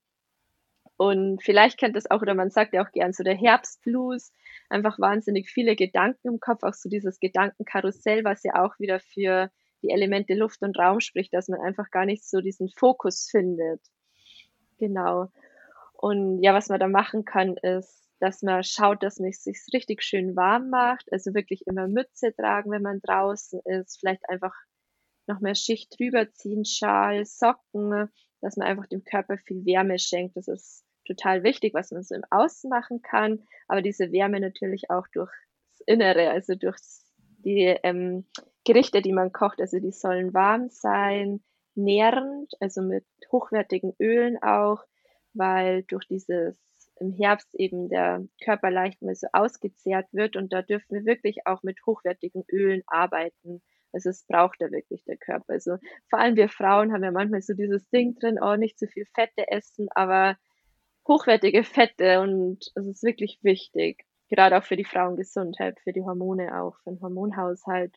und 0.97 1.43
vielleicht 1.43 1.77
kennt 1.77 1.95
das 1.95 2.09
auch, 2.09 2.21
oder 2.21 2.33
man 2.35 2.49
sagt 2.49 2.73
ja 2.73 2.85
auch 2.85 2.91
gern 2.91 3.11
so 3.11 3.23
der 3.23 3.35
Herbstblues, 3.35 4.31
einfach 4.69 4.97
wahnsinnig 4.99 5.49
viele 5.49 5.75
Gedanken 5.75 6.27
im 6.27 6.39
Kopf, 6.39 6.63
auch 6.63 6.73
so 6.73 6.89
dieses 6.89 7.19
Gedankenkarussell, 7.19 8.23
was 8.23 8.43
ja 8.43 8.63
auch 8.63 8.79
wieder 8.79 8.99
für 8.99 9.51
die 9.81 9.89
Elemente 9.89 10.33
Luft 10.33 10.61
und 10.61 10.77
Raum 10.79 10.99
spricht, 11.01 11.33
dass 11.33 11.49
man 11.49 11.59
einfach 11.59 11.91
gar 11.91 12.05
nicht 12.05 12.23
so 12.27 12.39
diesen 12.41 12.69
Fokus 12.69 13.27
findet. 13.29 13.81
Genau. 14.77 15.27
Und 15.93 16.41
ja, 16.41 16.53
was 16.53 16.69
man 16.69 16.79
da 16.79 16.87
machen 16.87 17.25
kann, 17.25 17.57
ist, 17.57 18.09
dass 18.19 18.41
man 18.41 18.63
schaut, 18.63 19.03
dass 19.03 19.19
man 19.19 19.29
es 19.29 19.43
sich 19.43 19.59
richtig 19.73 20.01
schön 20.01 20.35
warm 20.35 20.69
macht. 20.69 21.11
Also 21.11 21.33
wirklich 21.33 21.67
immer 21.67 21.87
Mütze 21.87 22.33
tragen, 22.33 22.71
wenn 22.71 22.81
man 22.81 23.01
draußen 23.01 23.59
ist. 23.65 23.99
Vielleicht 23.99 24.27
einfach 24.29 24.53
noch 25.27 25.41
mehr 25.41 25.55
Schicht 25.55 25.99
drüber 25.99 26.31
ziehen, 26.31 26.65
Schal, 26.65 27.25
Socken, 27.25 28.09
dass 28.41 28.57
man 28.57 28.67
einfach 28.67 28.87
dem 28.87 29.03
Körper 29.03 29.37
viel 29.37 29.65
Wärme 29.65 29.99
schenkt. 29.99 30.37
Das 30.37 30.47
ist 30.47 30.84
total 31.05 31.43
wichtig, 31.43 31.73
was 31.73 31.91
man 31.91 32.03
so 32.03 32.15
im 32.15 32.23
Außen 32.29 32.69
machen 32.69 33.01
kann, 33.01 33.43
aber 33.67 33.81
diese 33.81 34.11
Wärme 34.11 34.39
natürlich 34.39 34.89
auch 34.89 35.07
durchs 35.13 35.33
Innere, 35.85 36.29
also 36.31 36.55
durch 36.55 36.77
die 37.39 37.75
ähm, 37.83 38.25
Gerichte, 38.65 39.01
die 39.01 39.13
man 39.13 39.31
kocht, 39.31 39.61
also 39.61 39.79
die 39.79 39.91
sollen 39.91 40.33
warm 40.33 40.69
sein, 40.69 41.43
nährend, 41.75 42.53
also 42.59 42.81
mit 42.81 43.05
hochwertigen 43.31 43.93
Ölen 43.99 44.41
auch, 44.41 44.83
weil 45.33 45.83
durch 45.83 46.07
dieses 46.07 46.55
im 46.99 47.11
Herbst 47.11 47.53
eben 47.55 47.89
der 47.89 48.25
Körper 48.43 48.71
leicht 48.71 49.01
mal 49.01 49.15
so 49.15 49.27
ausgezehrt 49.33 50.07
wird 50.13 50.35
und 50.37 50.53
da 50.53 50.61
dürfen 50.61 50.95
wir 50.95 51.05
wirklich 51.05 51.45
auch 51.45 51.61
mit 51.61 51.77
hochwertigen 51.85 52.45
Ölen 52.49 52.83
arbeiten. 52.87 53.61
Also 53.91 54.09
es 54.09 54.25
braucht 54.25 54.61
da 54.61 54.71
wirklich 54.71 55.03
der 55.03 55.17
Körper. 55.17 55.53
Also 55.53 55.77
vor 56.09 56.19
allem 56.19 56.35
wir 56.35 56.49
Frauen 56.49 56.93
haben 56.93 57.03
ja 57.03 57.11
manchmal 57.11 57.41
so 57.41 57.53
dieses 57.53 57.89
Ding 57.89 58.15
drin, 58.15 58.39
oh, 58.41 58.55
nicht 58.55 58.79
zu 58.79 58.87
viel 58.87 59.05
Fette 59.13 59.49
essen, 59.49 59.87
aber 59.93 60.37
hochwertige 61.07 61.63
Fette 61.63 62.21
und 62.21 62.71
es 62.75 62.85
ist 62.85 63.03
wirklich 63.03 63.39
wichtig. 63.43 64.05
Gerade 64.29 64.57
auch 64.57 64.63
für 64.63 64.75
die 64.75 64.85
Frauengesundheit, 64.85 65.79
für 65.81 65.93
die 65.93 66.01
Hormone 66.01 66.59
auch, 66.59 66.77
für 66.83 66.91
den 66.91 67.01
Hormonhaushalt. 67.01 67.95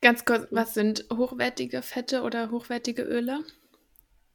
Ganz 0.00 0.24
kurz, 0.24 0.46
was 0.50 0.74
sind 0.74 1.04
hochwertige 1.12 1.82
Fette 1.82 2.22
oder 2.22 2.50
hochwertige 2.50 3.02
Öle? 3.02 3.40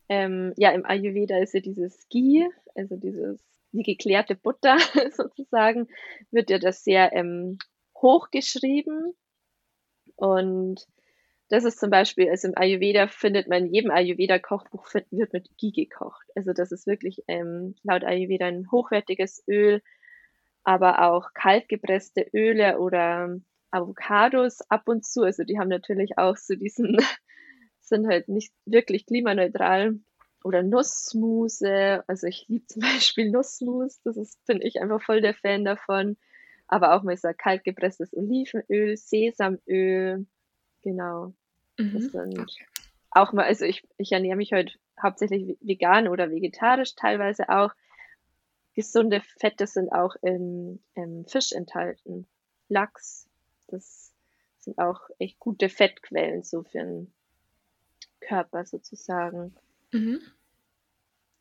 Ähm, 0.09 0.53
ja, 0.57 0.71
im 0.71 0.85
Ayurveda 0.85 1.39
ist 1.39 1.53
ja 1.53 1.59
dieses 1.59 2.07
Ghee, 2.09 2.47
also 2.75 2.97
dieses, 2.97 3.39
die 3.71 3.83
geklärte 3.83 4.35
Butter 4.35 4.77
sozusagen, 5.11 5.87
wird 6.29 6.51
ja 6.51 6.59
das 6.59 6.83
sehr 6.83 7.13
ähm, 7.13 7.57
hoch 7.95 8.29
geschrieben. 8.29 9.15
Und 10.15 10.85
das 11.53 11.65
ist 11.65 11.79
zum 11.79 11.91
Beispiel, 11.91 12.31
also 12.31 12.47
im 12.47 12.57
Ayurveda 12.57 13.05
findet 13.05 13.47
man, 13.47 13.67
in 13.67 13.73
jedem 13.75 13.91
Ayurveda-Kochbuch 13.91 14.87
wird 15.11 15.33
mit 15.33 15.55
Ghee 15.59 15.69
gekocht. 15.69 16.25
Also 16.33 16.51
das 16.51 16.71
ist 16.71 16.87
wirklich 16.87 17.23
ähm, 17.27 17.75
laut 17.83 18.03
Ayurveda 18.03 18.47
ein 18.47 18.71
hochwertiges 18.71 19.43
Öl, 19.47 19.83
aber 20.63 21.03
auch 21.07 21.31
kaltgepresste 21.35 22.25
Öle 22.33 22.79
oder 22.79 23.37
Avocados 23.69 24.61
ab 24.71 24.87
und 24.87 25.05
zu. 25.05 25.21
Also 25.21 25.43
die 25.43 25.59
haben 25.59 25.67
natürlich 25.67 26.17
auch 26.17 26.37
so 26.37 26.55
diesen, 26.55 26.97
sind 27.81 28.07
halt 28.07 28.29
nicht 28.29 28.51
wirklich 28.65 29.05
klimaneutral. 29.05 29.99
Oder 30.43 30.63
Nussmuse. 30.63 32.03
Also 32.07 32.25
ich 32.25 32.47
liebe 32.47 32.65
zum 32.65 32.81
Beispiel 32.81 33.29
Nussmus. 33.29 34.01
Das 34.03 34.39
bin 34.47 34.59
ich 34.59 34.81
einfach 34.81 35.03
voll 35.03 35.21
der 35.21 35.35
Fan 35.35 35.65
davon. 35.65 36.17
Aber 36.67 36.95
auch 36.95 37.03
mal 37.03 37.15
so 37.15 37.29
kaltgepresstes 37.37 38.11
Olivenöl, 38.11 38.97
Sesamöl. 38.97 40.25
Genau. 40.81 41.35
Mhm. 41.77 41.93
Das 41.93 42.11
sind 42.11 42.51
auch 43.11 43.33
mal, 43.33 43.45
also 43.45 43.65
ich, 43.65 43.87
ich 43.97 44.11
ernähre 44.11 44.35
mich 44.37 44.53
heute 44.53 44.73
hauptsächlich 45.01 45.57
vegan 45.61 46.07
oder 46.07 46.31
vegetarisch, 46.31 46.95
teilweise 46.95 47.49
auch. 47.49 47.71
Gesunde 48.75 49.21
Fette 49.39 49.67
sind 49.67 49.91
auch 49.91 50.15
im, 50.23 50.81
im 50.95 51.25
Fisch 51.27 51.51
enthalten. 51.51 52.25
Lachs, 52.69 53.29
das 53.67 54.11
sind 54.57 54.79
auch 54.79 54.99
echt 55.19 55.39
gute 55.39 55.69
Fettquellen 55.69 56.41
so 56.41 56.63
für 56.63 56.79
den 56.79 57.13
Körper 58.19 58.65
sozusagen. 58.65 59.55
Mhm. 59.91 60.21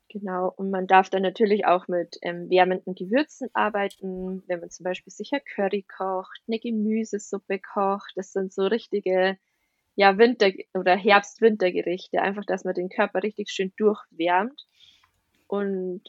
Genau, 0.09 0.53
und 0.55 0.69
man 0.69 0.85
darf 0.85 1.09
dann 1.09 1.23
natürlich 1.23 1.65
auch 1.65 1.87
mit 1.87 2.17
ähm, 2.21 2.47
wärmenden 2.47 2.93
Gewürzen 2.93 3.49
arbeiten, 3.53 4.43
wenn 4.45 4.59
man 4.59 4.69
zum 4.69 4.83
Beispiel 4.83 5.11
sicher 5.11 5.39
Curry 5.39 5.81
kocht, 5.81 6.39
eine 6.47 6.59
Gemüsesuppe 6.59 7.57
kocht. 7.59 8.11
Das 8.15 8.31
sind 8.31 8.53
so 8.53 8.67
richtige 8.67 9.39
ja, 9.95 10.17
Winter- 10.17 10.51
oder 10.73 10.95
Herbst-Wintergerichte, 10.95 12.21
einfach, 12.21 12.45
dass 12.45 12.63
man 12.63 12.73
den 12.73 12.89
Körper 12.89 13.23
richtig 13.23 13.49
schön 13.51 13.71
durchwärmt. 13.77 14.65
Und 15.47 16.01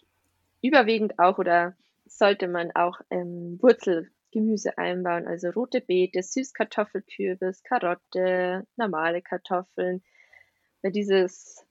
überwiegend 0.63 1.19
auch 1.19 1.39
oder 1.39 1.77
sollte 2.07 2.49
man 2.49 2.71
auch 2.75 3.01
ähm, 3.11 3.59
Wurzelgemüse 3.61 4.79
einbauen, 4.79 5.27
also 5.27 5.51
rote 5.51 5.81
Beete, 5.81 6.23
Süßkartoffelkürbis, 6.23 7.63
Karotte, 7.63 8.67
normale 8.77 9.21
Kartoffeln. 9.21 10.03
Weil 10.83 10.93
dieses, 10.93 11.67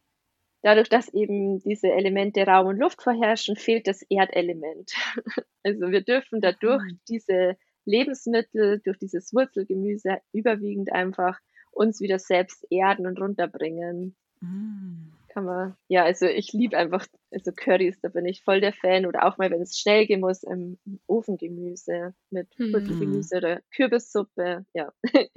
dadurch, 0.61 0.89
dass 0.89 1.09
eben 1.09 1.59
diese 1.63 1.91
Elemente 1.91 2.45
Raum 2.45 2.67
und 2.67 2.77
Luft 2.77 3.01
vorherrschen, 3.01 3.55
fehlt 3.55 3.87
das 3.87 4.03
Erdelement. 4.03 4.93
also 5.63 5.89
wir 5.89 6.01
dürfen 6.01 6.41
dadurch 6.41 6.83
mhm. 6.83 6.99
diese 7.09 7.57
Lebensmittel, 7.85 8.79
durch 8.79 8.97
dieses 8.99 9.33
Wurzelgemüse 9.33 10.19
überwiegend 10.31 10.91
einfach 10.91 11.39
uns 11.73 11.99
wieder 11.99 12.19
selbst 12.19 12.65
erden 12.69 13.07
und 13.07 13.19
runterbringen. 13.19 14.15
Mm. 14.41 15.11
Kann 15.29 15.45
man, 15.45 15.75
ja, 15.87 16.03
also 16.03 16.27
ich 16.27 16.53
liebe 16.53 16.77
einfach, 16.77 17.07
also 17.31 17.51
Currys, 17.51 17.99
da 18.01 18.09
bin 18.09 18.25
ich 18.25 18.43
voll 18.43 18.61
der 18.61 18.73
Fan 18.73 19.07
oder 19.07 19.25
auch 19.25 19.37
mal, 19.37 19.49
wenn 19.49 19.61
es 19.61 19.79
schnell 19.79 20.05
gehen 20.05 20.19
muss, 20.19 20.43
im, 20.43 20.77
im 20.85 20.99
Ofengemüse 21.07 22.13
mit 22.29 22.49
Puttelgemüse 22.55 23.35
mm. 23.35 23.37
oder 23.37 23.61
Kürbissuppe, 23.75 24.65
ja. 24.73 24.93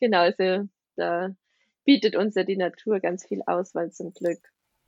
genau, 0.00 0.20
also 0.20 0.66
da 0.96 1.34
bietet 1.84 2.16
uns 2.16 2.34
ja 2.34 2.44
die 2.44 2.56
Natur 2.56 3.00
ganz 3.00 3.26
viel 3.26 3.42
Auswahl 3.46 3.92
zum 3.92 4.14
Glück. 4.14 4.40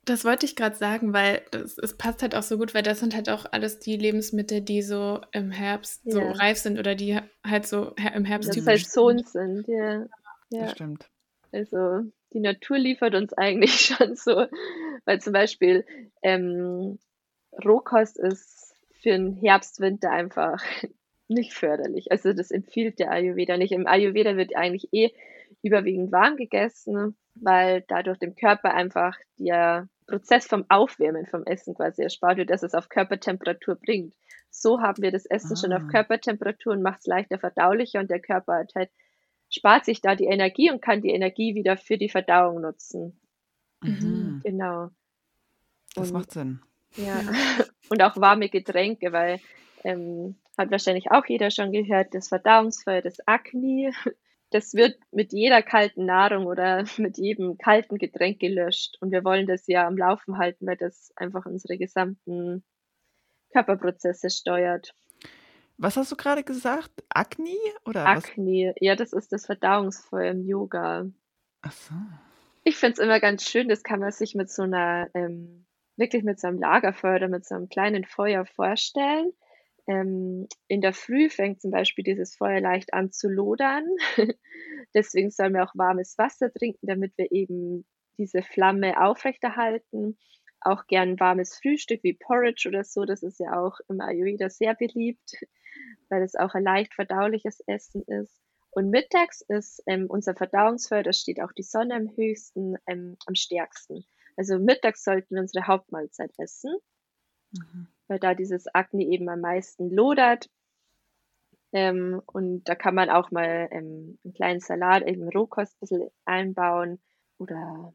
Das 0.07 0.23
wollte 0.23 0.45
ich 0.45 0.55
gerade 0.55 0.75
sagen, 0.75 1.11
weil 1.11 1.41
es 1.51 1.97
passt 1.97 2.21
halt 2.21 2.33
auch 2.33 2.43
so 2.43 2.57
gut, 2.57 2.73
weil 2.73 2.81
das 2.81 3.01
sind 3.01 3.13
halt 3.13 3.29
auch 3.29 3.45
alles 3.51 3.79
die 3.79 3.97
Lebensmittel, 3.97 4.61
die 4.61 4.81
so 4.81 5.19
im 5.33 5.51
Herbst 5.51 6.01
ja. 6.05 6.13
so 6.13 6.21
reif 6.21 6.57
sind 6.59 6.79
oder 6.79 6.95
die 6.95 7.19
halt 7.45 7.67
so 7.67 7.93
im 8.15 8.23
Herbst 8.23 8.49
das 8.49 8.55
typisch 8.55 8.83
halt 8.83 8.89
Sohn 8.89 9.19
sind, 9.19 9.67
ja. 9.67 10.05
Ja. 10.49 10.63
Das 10.63 10.71
stimmt. 10.71 11.09
Also 11.51 12.01
die 12.33 12.39
Natur 12.39 12.77
liefert 12.77 13.15
uns 13.15 13.33
eigentlich 13.33 13.71
schon 13.97 14.15
so, 14.15 14.45
weil 15.05 15.21
zum 15.21 15.33
Beispiel 15.33 15.85
ähm, 16.21 16.99
Rohkost 17.63 18.17
ist 18.17 18.75
für 19.01 19.09
den 19.09 19.33
Herbst, 19.33 19.79
Winter 19.79 20.11
einfach 20.11 20.63
nicht 21.27 21.53
förderlich. 21.53 22.11
Also 22.11 22.33
das 22.33 22.51
empfiehlt 22.51 22.99
der 22.99 23.11
Ayurveda 23.11 23.57
nicht. 23.57 23.71
Im 23.71 23.87
Ayurveda 23.87 24.37
wird 24.37 24.55
eigentlich 24.55 24.89
eh 24.91 25.11
überwiegend 25.63 26.11
warm 26.11 26.37
gegessen, 26.37 27.17
weil 27.35 27.83
dadurch 27.87 28.19
dem 28.19 28.35
Körper 28.35 28.73
einfach 28.73 29.17
der 29.37 29.87
Prozess 30.07 30.47
vom 30.47 30.65
Aufwärmen 30.69 31.25
vom 31.25 31.43
Essen 31.45 31.75
quasi 31.75 32.01
erspart 32.01 32.37
wird, 32.37 32.49
dass 32.49 32.63
es 32.63 32.73
auf 32.73 32.89
Körpertemperatur 32.89 33.75
bringt. 33.75 34.13
So 34.49 34.81
haben 34.81 35.03
wir 35.03 35.11
das 35.11 35.25
Essen 35.25 35.53
ah. 35.53 35.55
schon 35.59 35.73
auf 35.73 35.83
ah. 35.83 35.91
Körpertemperatur 35.91 36.73
und 36.73 36.81
macht 36.81 36.99
es 36.99 37.05
leichter 37.05 37.39
verdaulicher 37.39 37.99
und 37.99 38.09
der 38.09 38.21
Körper 38.21 38.59
hat 38.59 38.71
halt 38.75 38.89
spart 39.49 39.85
sich 39.85 40.01
da 40.01 40.15
die 40.15 40.25
Energie 40.25 40.71
und 40.71 40.81
kann 40.81 41.01
die 41.01 41.11
Energie 41.11 41.55
wieder 41.55 41.77
für 41.77 41.97
die 41.97 42.09
Verdauung 42.09 42.61
nutzen. 42.61 43.19
Mhm. 43.81 44.41
Genau. 44.43 44.89
Das 45.95 46.11
Und 46.11 46.13
macht 46.13 46.31
Sinn. 46.31 46.61
ja, 46.95 47.21
und 47.89 48.01
auch 48.01 48.17
warme 48.17 48.49
Getränke, 48.49 49.11
weil 49.11 49.39
ähm, 49.83 50.35
hat 50.57 50.71
wahrscheinlich 50.71 51.11
auch 51.11 51.25
jeder 51.27 51.51
schon 51.51 51.71
gehört, 51.71 52.13
das 52.13 52.27
Verdauungsfeuer, 52.27 53.01
das 53.01 53.25
Akne, 53.27 53.91
das 54.49 54.73
wird 54.73 54.97
mit 55.11 55.33
jeder 55.33 55.61
kalten 55.61 56.05
Nahrung 56.05 56.45
oder 56.45 56.83
mit 56.97 57.17
jedem 57.17 57.57
kalten 57.57 57.97
Getränk 57.97 58.39
gelöscht. 58.39 58.97
Und 59.01 59.11
wir 59.11 59.23
wollen 59.23 59.47
das 59.47 59.67
ja 59.67 59.87
am 59.87 59.97
Laufen 59.97 60.37
halten, 60.37 60.65
weil 60.67 60.77
das 60.77 61.11
einfach 61.15 61.45
unsere 61.45 61.77
gesamten 61.77 62.63
Körperprozesse 63.51 64.29
steuert. 64.29 64.93
Was 65.77 65.95
hast 65.95 66.11
du 66.11 66.15
gerade 66.15 66.43
gesagt? 66.43 66.91
Akne 67.09 67.55
oder 67.85 68.03
was? 68.03 68.25
Akne, 68.25 68.73
ja, 68.79 68.95
das 68.95 69.13
ist 69.13 69.31
das 69.31 69.45
Verdauungsfeuer 69.45 70.31
im 70.31 70.43
Yoga. 70.43 71.05
Ach 71.61 71.71
so. 71.71 71.93
Ich 72.63 72.77
finde 72.77 72.93
es 72.93 72.99
immer 72.99 73.19
ganz 73.19 73.47
schön, 73.47 73.69
das 73.69 73.83
kann 73.83 73.99
man 73.99 74.11
sich 74.11 74.35
mit 74.35 74.49
so 74.51 74.63
einer, 74.63 75.09
ähm, 75.13 75.65
wirklich 75.95 76.23
mit 76.23 76.39
so 76.39 76.47
einem 76.47 76.59
Lagerfeuer 76.59 77.15
oder 77.15 77.27
mit 77.27 77.45
so 77.45 77.55
einem 77.55 77.69
kleinen 77.69 78.05
Feuer 78.05 78.45
vorstellen. 78.45 79.31
Ähm, 79.87 80.47
in 80.67 80.81
der 80.81 80.93
Früh 80.93 81.29
fängt 81.29 81.61
zum 81.61 81.71
Beispiel 81.71 82.03
dieses 82.03 82.35
Feuer 82.35 82.59
leicht 82.59 82.93
an 82.93 83.11
zu 83.11 83.29
lodern. 83.29 83.85
Deswegen 84.93 85.31
sollen 85.31 85.53
wir 85.53 85.63
auch 85.63 85.75
warmes 85.75 86.17
Wasser 86.17 86.51
trinken, 86.51 86.87
damit 86.87 87.17
wir 87.17 87.31
eben 87.31 87.85
diese 88.17 88.41
Flamme 88.41 88.99
aufrechterhalten. 89.01 90.17
Auch 90.59 90.87
gern 90.87 91.19
warmes 91.19 91.57
Frühstück 91.57 92.03
wie 92.03 92.13
Porridge 92.13 92.67
oder 92.67 92.83
so. 92.83 93.05
Das 93.05 93.23
ist 93.23 93.39
ja 93.39 93.57
auch 93.57 93.79
im 93.87 94.01
Ayurveda 94.01 94.49
sehr 94.49 94.75
beliebt, 94.75 95.37
weil 96.09 96.23
es 96.23 96.35
auch 96.35 96.53
ein 96.53 96.63
leicht 96.63 96.93
verdauliches 96.93 97.61
Essen 97.67 98.03
ist. 98.03 98.39
Und 98.71 98.89
mittags 98.89 99.41
ist 99.41 99.81
ähm, 99.87 100.05
unser 100.07 100.35
Verdauungsfeuer, 100.35 101.03
da 101.03 101.13
steht 101.13 101.41
auch 101.41 101.51
die 101.51 101.63
Sonne 101.63 101.95
am 101.95 102.09
höchsten, 102.15 102.75
ähm, 102.85 103.17
am 103.25 103.35
stärksten. 103.35 104.05
Also 104.35 104.59
mittags 104.59 105.03
sollten 105.03 105.35
wir 105.35 105.41
unsere 105.41 105.67
Hauptmahlzeit 105.67 106.31
essen, 106.37 106.75
Mhm. 107.51 107.87
weil 108.07 108.19
da 108.19 108.33
dieses 108.35 108.67
Akne 108.73 109.03
eben 109.03 109.29
am 109.29 109.41
meisten 109.41 109.89
lodert. 109.89 110.49
Ähm, 111.73 112.21
und 112.27 112.63
da 112.65 112.75
kann 112.75 112.95
man 112.95 113.09
auch 113.09 113.31
mal 113.31 113.67
ähm, 113.71 114.19
einen 114.23 114.33
kleinen 114.33 114.59
Salat, 114.59 115.03
eben 115.03 115.27
Rohkost 115.29 115.75
ein 115.75 115.79
bisschen 115.81 116.09
einbauen 116.25 117.01
oder 117.39 117.93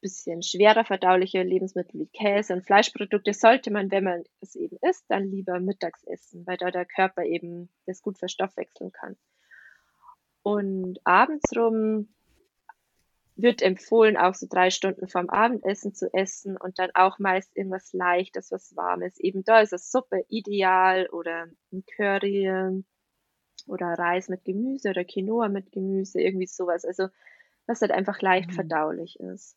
bisschen 0.00 0.42
schwerer 0.42 0.84
verdauliche 0.84 1.42
Lebensmittel 1.42 2.00
wie 2.00 2.06
Käse 2.06 2.52
und 2.52 2.66
Fleischprodukte 2.66 3.32
sollte 3.32 3.70
man, 3.70 3.90
wenn 3.90 4.04
man 4.04 4.24
es 4.40 4.54
eben 4.56 4.76
isst, 4.82 5.04
dann 5.08 5.30
lieber 5.30 5.60
mittags 5.60 6.02
essen, 6.04 6.46
weil 6.46 6.56
da 6.56 6.70
der 6.70 6.84
Körper 6.84 7.24
eben 7.24 7.68
das 7.86 8.02
gut 8.02 8.18
verstoffwechseln 8.18 8.92
kann. 8.92 9.16
Und 10.42 10.98
abends 11.04 11.56
rum 11.56 12.08
wird 13.36 13.62
empfohlen, 13.62 14.16
auch 14.16 14.34
so 14.34 14.46
drei 14.48 14.70
Stunden 14.70 15.08
vorm 15.08 15.30
Abendessen 15.30 15.94
zu 15.94 16.12
essen 16.12 16.56
und 16.56 16.78
dann 16.78 16.90
auch 16.94 17.18
meist 17.18 17.56
irgendwas 17.56 17.92
Leichtes, 17.92 18.52
was 18.52 18.76
Warmes. 18.76 19.18
Eben 19.18 19.44
da 19.44 19.60
ist 19.60 19.72
es 19.72 19.90
Suppe 19.90 20.24
ideal 20.28 21.08
oder 21.08 21.48
ein 21.72 21.84
Curry 21.96 22.82
oder 23.66 23.86
Reis 23.86 24.28
mit 24.28 24.44
Gemüse 24.44 24.90
oder 24.90 25.04
Quinoa 25.04 25.48
mit 25.48 25.72
Gemüse, 25.72 26.20
irgendwie 26.20 26.46
sowas. 26.46 26.84
Also 26.84 27.08
was 27.72 27.80
halt 27.80 27.90
einfach 27.92 28.20
leicht 28.22 28.50
Mhm. 28.50 28.54
verdaulich 28.54 29.18
ist. 29.20 29.56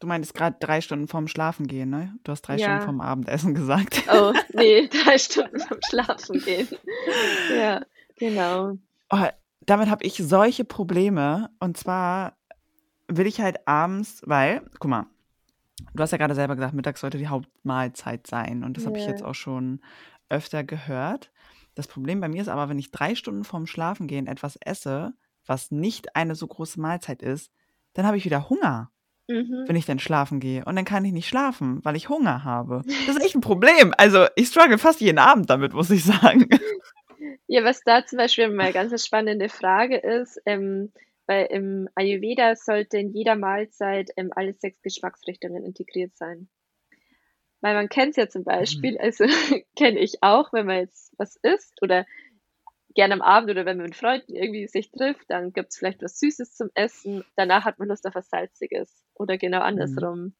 Du 0.00 0.06
meintest 0.06 0.34
gerade 0.34 0.56
drei 0.58 0.80
Stunden 0.80 1.08
vorm 1.08 1.28
Schlafengehen, 1.28 1.90
ne? 1.90 2.14
Du 2.24 2.32
hast 2.32 2.42
drei 2.42 2.56
Stunden 2.58 2.80
Ja. 2.80 2.84
vorm 2.84 3.00
Abendessen 3.00 3.54
gesagt. 3.60 4.02
Oh, 4.10 4.32
nee, 4.54 4.88
drei 5.04 5.18
Stunden 5.18 5.60
vorm 5.60 5.80
Schlafen 5.82 6.40
gehen. 6.40 6.68
Ja, 7.50 7.84
genau. 8.16 8.78
Oh, 9.10 9.26
damit 9.66 9.90
habe 9.90 10.04
ich 10.04 10.14
solche 10.14 10.64
Probleme. 10.64 11.50
Und 11.58 11.76
zwar 11.76 12.36
will 13.08 13.26
ich 13.26 13.40
halt 13.40 13.66
abends, 13.66 14.22
weil, 14.24 14.62
guck 14.78 14.90
mal, 14.90 15.06
du 15.94 16.02
hast 16.02 16.12
ja 16.12 16.18
gerade 16.18 16.34
selber 16.34 16.54
gesagt, 16.54 16.74
mittags 16.74 17.00
sollte 17.00 17.18
die 17.18 17.28
Hauptmahlzeit 17.28 18.26
sein. 18.26 18.62
Und 18.64 18.76
das 18.76 18.86
habe 18.86 18.96
ich 18.98 19.06
jetzt 19.06 19.22
auch 19.24 19.34
schon 19.34 19.80
öfter 20.28 20.62
gehört. 20.64 21.32
Das 21.74 21.88
Problem 21.88 22.20
bei 22.20 22.28
mir 22.28 22.42
ist 22.42 22.48
aber, 22.48 22.68
wenn 22.68 22.78
ich 22.78 22.90
drei 22.92 23.14
Stunden 23.14 23.44
vorm 23.44 23.66
Schlafengehen 23.66 24.26
etwas 24.26 24.56
esse, 24.64 25.12
was 25.50 25.70
nicht 25.70 26.16
eine 26.16 26.34
so 26.36 26.46
große 26.46 26.80
Mahlzeit 26.80 27.20
ist, 27.22 27.50
dann 27.92 28.06
habe 28.06 28.16
ich 28.16 28.24
wieder 28.24 28.48
Hunger, 28.48 28.90
Mhm. 29.28 29.64
wenn 29.66 29.76
ich 29.76 29.84
dann 29.84 29.98
schlafen 29.98 30.40
gehe. 30.40 30.64
Und 30.64 30.76
dann 30.76 30.84
kann 30.84 31.04
ich 31.04 31.12
nicht 31.12 31.28
schlafen, 31.28 31.84
weil 31.84 31.96
ich 31.96 32.08
Hunger 32.08 32.42
habe. 32.44 32.82
Das 33.06 33.16
ist 33.16 33.22
echt 33.24 33.34
ein 33.34 33.40
Problem. 33.52 33.92
Also 33.98 34.26
ich 34.36 34.48
struggle 34.48 34.78
fast 34.78 35.00
jeden 35.00 35.18
Abend 35.18 35.50
damit, 35.50 35.72
muss 35.74 35.90
ich 35.90 36.04
sagen. 36.04 36.48
Ja, 37.46 37.64
was 37.64 37.82
da 37.84 38.06
zum 38.06 38.16
Beispiel 38.18 38.48
mal 38.48 38.64
eine 38.64 38.72
ganz 38.72 39.04
spannende 39.06 39.48
Frage 39.48 39.96
ist, 39.98 40.40
ähm, 40.46 40.92
weil 41.26 41.46
im 41.46 41.88
Ayurveda 41.96 42.54
sollte 42.56 42.98
in 42.98 43.12
jeder 43.12 43.34
Mahlzeit 43.36 44.10
ähm, 44.16 44.30
alle 44.34 44.52
sechs 44.52 44.80
Geschmacksrichtungen 44.82 45.64
integriert 45.64 46.16
sein. 46.16 46.48
Weil 47.60 47.74
man 47.74 47.88
kennt 47.88 48.10
es 48.10 48.16
ja 48.16 48.28
zum 48.28 48.42
Mhm. 48.42 48.46
Beispiel, 48.46 48.98
also 48.98 49.24
kenne 49.76 49.98
ich 49.98 50.22
auch, 50.22 50.52
wenn 50.52 50.66
man 50.66 50.78
jetzt 50.78 51.12
was 51.18 51.36
isst 51.42 51.82
oder 51.82 52.06
gerne 52.94 53.14
am 53.14 53.22
Abend 53.22 53.50
oder 53.50 53.64
wenn 53.66 53.76
man 53.76 53.86
mit 53.86 53.96
Freunden 53.96 54.34
irgendwie 54.34 54.66
sich 54.68 54.90
trifft, 54.90 55.30
dann 55.30 55.52
gibt 55.52 55.70
es 55.70 55.78
vielleicht 55.78 56.02
was 56.02 56.18
Süßes 56.18 56.54
zum 56.54 56.70
Essen, 56.74 57.24
danach 57.36 57.64
hat 57.64 57.78
man 57.78 57.88
Lust 57.88 58.06
auf 58.06 58.14
was 58.14 58.28
Salziges 58.28 59.04
oder 59.14 59.38
genau 59.38 59.60
Mhm. 59.60 59.62
andersrum. 59.62 60.34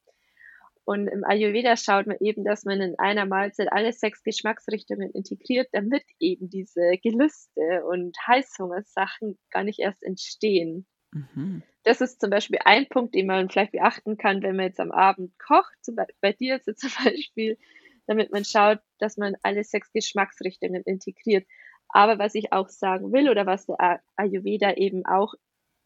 Und 0.84 1.09
im 1.09 1.24
Ayurveda 1.24 1.76
schaut 1.76 2.07
man 2.07 2.16
eben, 2.20 2.44
dass 2.44 2.64
man 2.64 2.80
in 2.80 2.98
einer 2.98 3.26
Mahlzeit 3.26 3.72
alle 3.72 3.92
sechs 3.92 4.22
Geschmacksrichtungen 4.24 5.11
integriert, 5.11 5.68
damit 5.72 6.05
eben 6.18 6.51
diese 6.51 6.98
Gelüste 7.03 7.84
und 7.86 8.16
Heißhungersachen 8.26 9.38
gar 9.51 9.62
nicht 9.64 9.78
erst 9.78 10.03
entstehen. 10.03 10.86
Mhm. 11.12 11.62
Das 11.84 12.01
ist 12.01 12.20
zum 12.20 12.30
Beispiel 12.30 12.59
ein 12.64 12.88
Punkt, 12.88 13.14
den 13.14 13.26
man 13.26 13.48
vielleicht 13.48 13.72
beachten 13.72 14.16
kann, 14.18 14.42
wenn 14.42 14.57
man 14.57 14.66
jetzt 14.66 14.80
am 14.80 14.92
Abend 14.92 15.38
kocht, 15.38 15.76
bei 16.20 16.32
dir 16.32 16.57
jetzt 16.57 16.78
zum 16.78 16.90
Beispiel, 17.05 17.59
damit 18.07 18.32
man 18.32 18.44
schaut, 18.44 18.80
dass 18.98 19.16
man 19.16 19.36
alle 19.42 19.64
sechs 19.64 19.92
Geschmacksrichtungen 19.92 20.82
integriert. 20.84 21.46
Aber 21.93 22.18
was 22.18 22.34
ich 22.34 22.53
auch 22.53 22.68
sagen 22.68 23.12
will 23.12 23.30
oder 23.30 23.47
was 23.47 23.66
der 23.66 23.80
Ay- 23.80 23.99
Ayurveda 24.16 24.74
eben 24.74 25.05
auch 25.07 25.34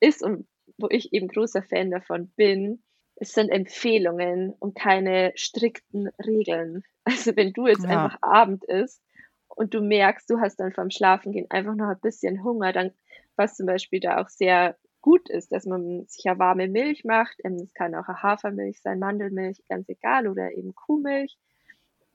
ist 0.00 0.22
und 0.22 0.46
wo 0.78 0.88
ich 0.90 1.12
eben 1.12 1.28
großer 1.28 1.62
Fan 1.62 1.90
davon 1.90 2.28
bin, 2.36 2.82
es 3.16 3.32
sind 3.32 3.50
Empfehlungen 3.50 4.52
und 4.58 4.74
keine 4.74 5.32
strikten 5.36 6.08
Regeln. 6.24 6.82
Also 7.06 7.36
wenn 7.36 7.52
du 7.52 7.66
jetzt 7.66 7.86
Ja. 7.88 7.88
einfach 7.88 8.16
Abend 8.22 8.64
isst 8.64 9.02
und 9.48 9.74
du 9.74 9.82
merkst, 9.82 10.28
du 10.30 10.40
hast 10.40 10.56
dann 10.56 10.72
vorm 10.72 10.90
Schlafengehen 10.90 11.50
einfach 11.50 11.74
noch 11.74 11.88
ein 11.88 12.00
bisschen 12.00 12.42
Hunger, 12.42 12.72
dann 12.72 12.92
was 13.36 13.56
zum 13.56 13.66
Beispiel 13.66 14.00
da 14.00 14.22
auch 14.22 14.28
sehr 14.30 14.76
gut 15.02 15.28
ist, 15.28 15.52
dass 15.52 15.66
man 15.66 16.06
sich 16.06 16.24
ja 16.24 16.38
warme 16.38 16.66
Milch 16.68 17.04
macht. 17.04 17.36
Ähm, 17.44 17.58
Das 17.58 17.74
kann 17.74 17.94
auch 17.94 18.08
Hafermilch 18.08 18.80
sein, 18.80 18.98
Mandelmilch, 18.98 19.62
ganz 19.68 19.86
egal, 19.90 20.28
oder 20.28 20.50
eben 20.52 20.74
Kuhmilch. 20.74 21.36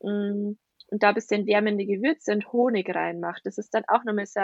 Mm, 0.03 0.53
Und 0.91 1.03
da 1.03 1.09
ein 1.09 1.15
bisschen 1.15 1.45
wärmende 1.45 1.85
Gewürze 1.85 2.31
und 2.33 2.51
Honig 2.51 2.93
reinmacht. 2.93 3.45
Das 3.45 3.57
ist 3.57 3.73
dann 3.73 3.83
auch 3.87 4.03
nochmal 4.03 4.25
so, 4.25 4.41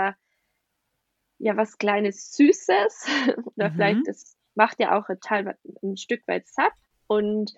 ja, 1.40 1.58
was 1.58 1.78
kleines 1.78 2.34
Süßes. 2.34 3.06
Oder 3.56 3.70
Mhm. 3.70 3.74
vielleicht, 3.76 4.08
das 4.08 4.38
macht 4.56 4.80
ja 4.80 4.98
auch 4.98 5.10
ein, 5.10 5.20
Teil, 5.20 5.58
ein 5.84 5.98
Stück 5.98 6.28
weit 6.28 6.48
satt 6.48 6.74
und 7.08 7.54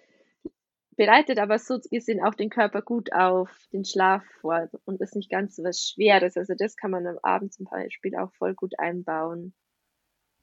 bereitet 0.95 1.37
aber 1.37 1.59
so 1.59 1.79
gesehen 1.91 2.23
auch 2.23 2.33
den 2.33 2.49
Körper 2.49 2.81
gut 2.81 3.13
auf 3.13 3.49
den 3.71 3.85
Schlaf 3.85 4.23
vor 4.41 4.67
und 4.85 4.99
ist 4.99 5.15
nicht 5.15 5.29
ganz 5.29 5.55
so 5.55 5.63
was 5.63 5.79
Schweres. 5.79 6.37
Also 6.37 6.55
das 6.57 6.75
kann 6.75 6.91
man 6.91 7.05
am 7.05 7.19
Abend 7.21 7.53
zum 7.53 7.65
Beispiel 7.65 8.15
auch 8.15 8.33
voll 8.33 8.55
gut 8.55 8.79
einbauen. 8.79 9.53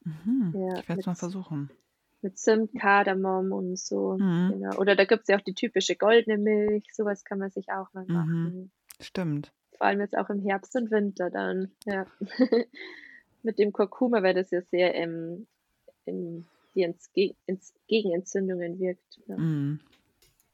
Mhm. 0.05 0.53
Ja, 0.53 0.79
Ich 0.79 0.87
werde 0.87 1.01
es 1.01 1.07
mal 1.07 1.15
versuchen. 1.15 1.69
Mit 2.25 2.37
Zimt, 2.39 2.71
Kardamom 2.79 3.51
und 3.51 3.77
so. 3.79 4.17
Mhm. 4.19 4.49
Genau. 4.53 4.77
Oder 4.77 4.95
da 4.95 5.05
gibt 5.05 5.21
es 5.21 5.27
ja 5.29 5.37
auch 5.37 5.41
die 5.41 5.53
typische 5.53 5.95
goldene 5.95 6.37
Milch. 6.37 6.83
Sowas 6.91 7.23
kann 7.23 7.37
man 7.39 7.51
sich 7.51 7.69
auch 7.69 7.93
mal 7.93 8.03
Mhm. 8.07 8.13
machen. 8.13 8.71
Stimmt. 8.99 9.51
Vor 9.77 9.87
allem 9.87 9.99
jetzt 10.01 10.17
auch 10.17 10.29
im 10.29 10.41
Herbst 10.41 10.75
und 10.75 10.89
Winter 10.91 11.29
dann. 11.29 11.71
Ja. 11.85 12.05
Mit 13.43 13.59
dem 13.59 13.71
Kurkuma, 13.71 14.23
weil 14.23 14.33
das 14.33 14.49
ja 14.51 14.61
sehr 14.71 14.95
ähm, 14.95 15.45
in, 16.05 16.45
die 16.73 16.81
ins, 16.83 17.09
ins 17.45 17.73
Gegenentzündungen 17.87 18.79
wirkt. 18.79 19.19
Ja. 19.27 19.37
Mhm. 19.37 19.79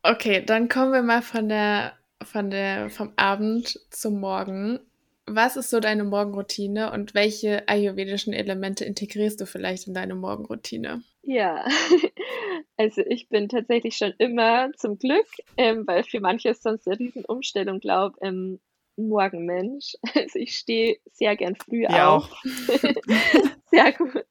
Okay, 0.03 0.43
dann 0.45 0.67
kommen 0.67 0.91
wir 0.91 1.03
mal 1.03 1.22
von 1.22 1.47
der, 1.47 1.93
von 2.24 2.49
der, 2.49 2.89
vom 2.89 3.13
Abend 3.15 3.80
zum 3.91 4.19
Morgen. 4.19 4.80
Was 5.28 5.55
ist 5.55 5.69
so 5.69 5.80
deine 5.80 6.03
Morgenroutine 6.03 6.91
und 6.91 7.13
welche 7.13 7.67
ayurvedischen 7.69 8.34
Elemente 8.34 8.84
integrierst 8.84 9.39
du 9.39 9.45
vielleicht 9.45 9.88
in 9.88 9.93
deine 9.93 10.15
Morgenroutine? 10.15 11.03
Ja, 11.24 11.65
also 12.78 13.01
ich 13.05 13.30
bin 13.30 13.47
tatsächlich 13.47 13.95
schon 13.95 14.13
immer 14.17 14.72
zum 14.74 14.97
Glück, 14.97 15.28
ähm, 15.57 15.86
weil 15.86 16.03
für 16.03 16.19
manche 16.19 16.49
ist 16.49 16.63
sonst 16.63 16.88
eine 16.88 16.99
Riesenumstellung, 16.99 17.80
glaube 17.80 18.17
ähm, 18.22 18.59
ein 18.97 19.07
Morgenmensch. 19.07 19.95
Also 20.15 20.39
ich 20.39 20.55
stehe 20.55 20.97
sehr 21.11 21.36
gern 21.36 21.55
früh 21.55 21.82
Wir 21.82 22.09
auf. 22.09 22.32
auch. 22.32 22.43
Sehr 23.72 23.93
gut. 23.93 24.26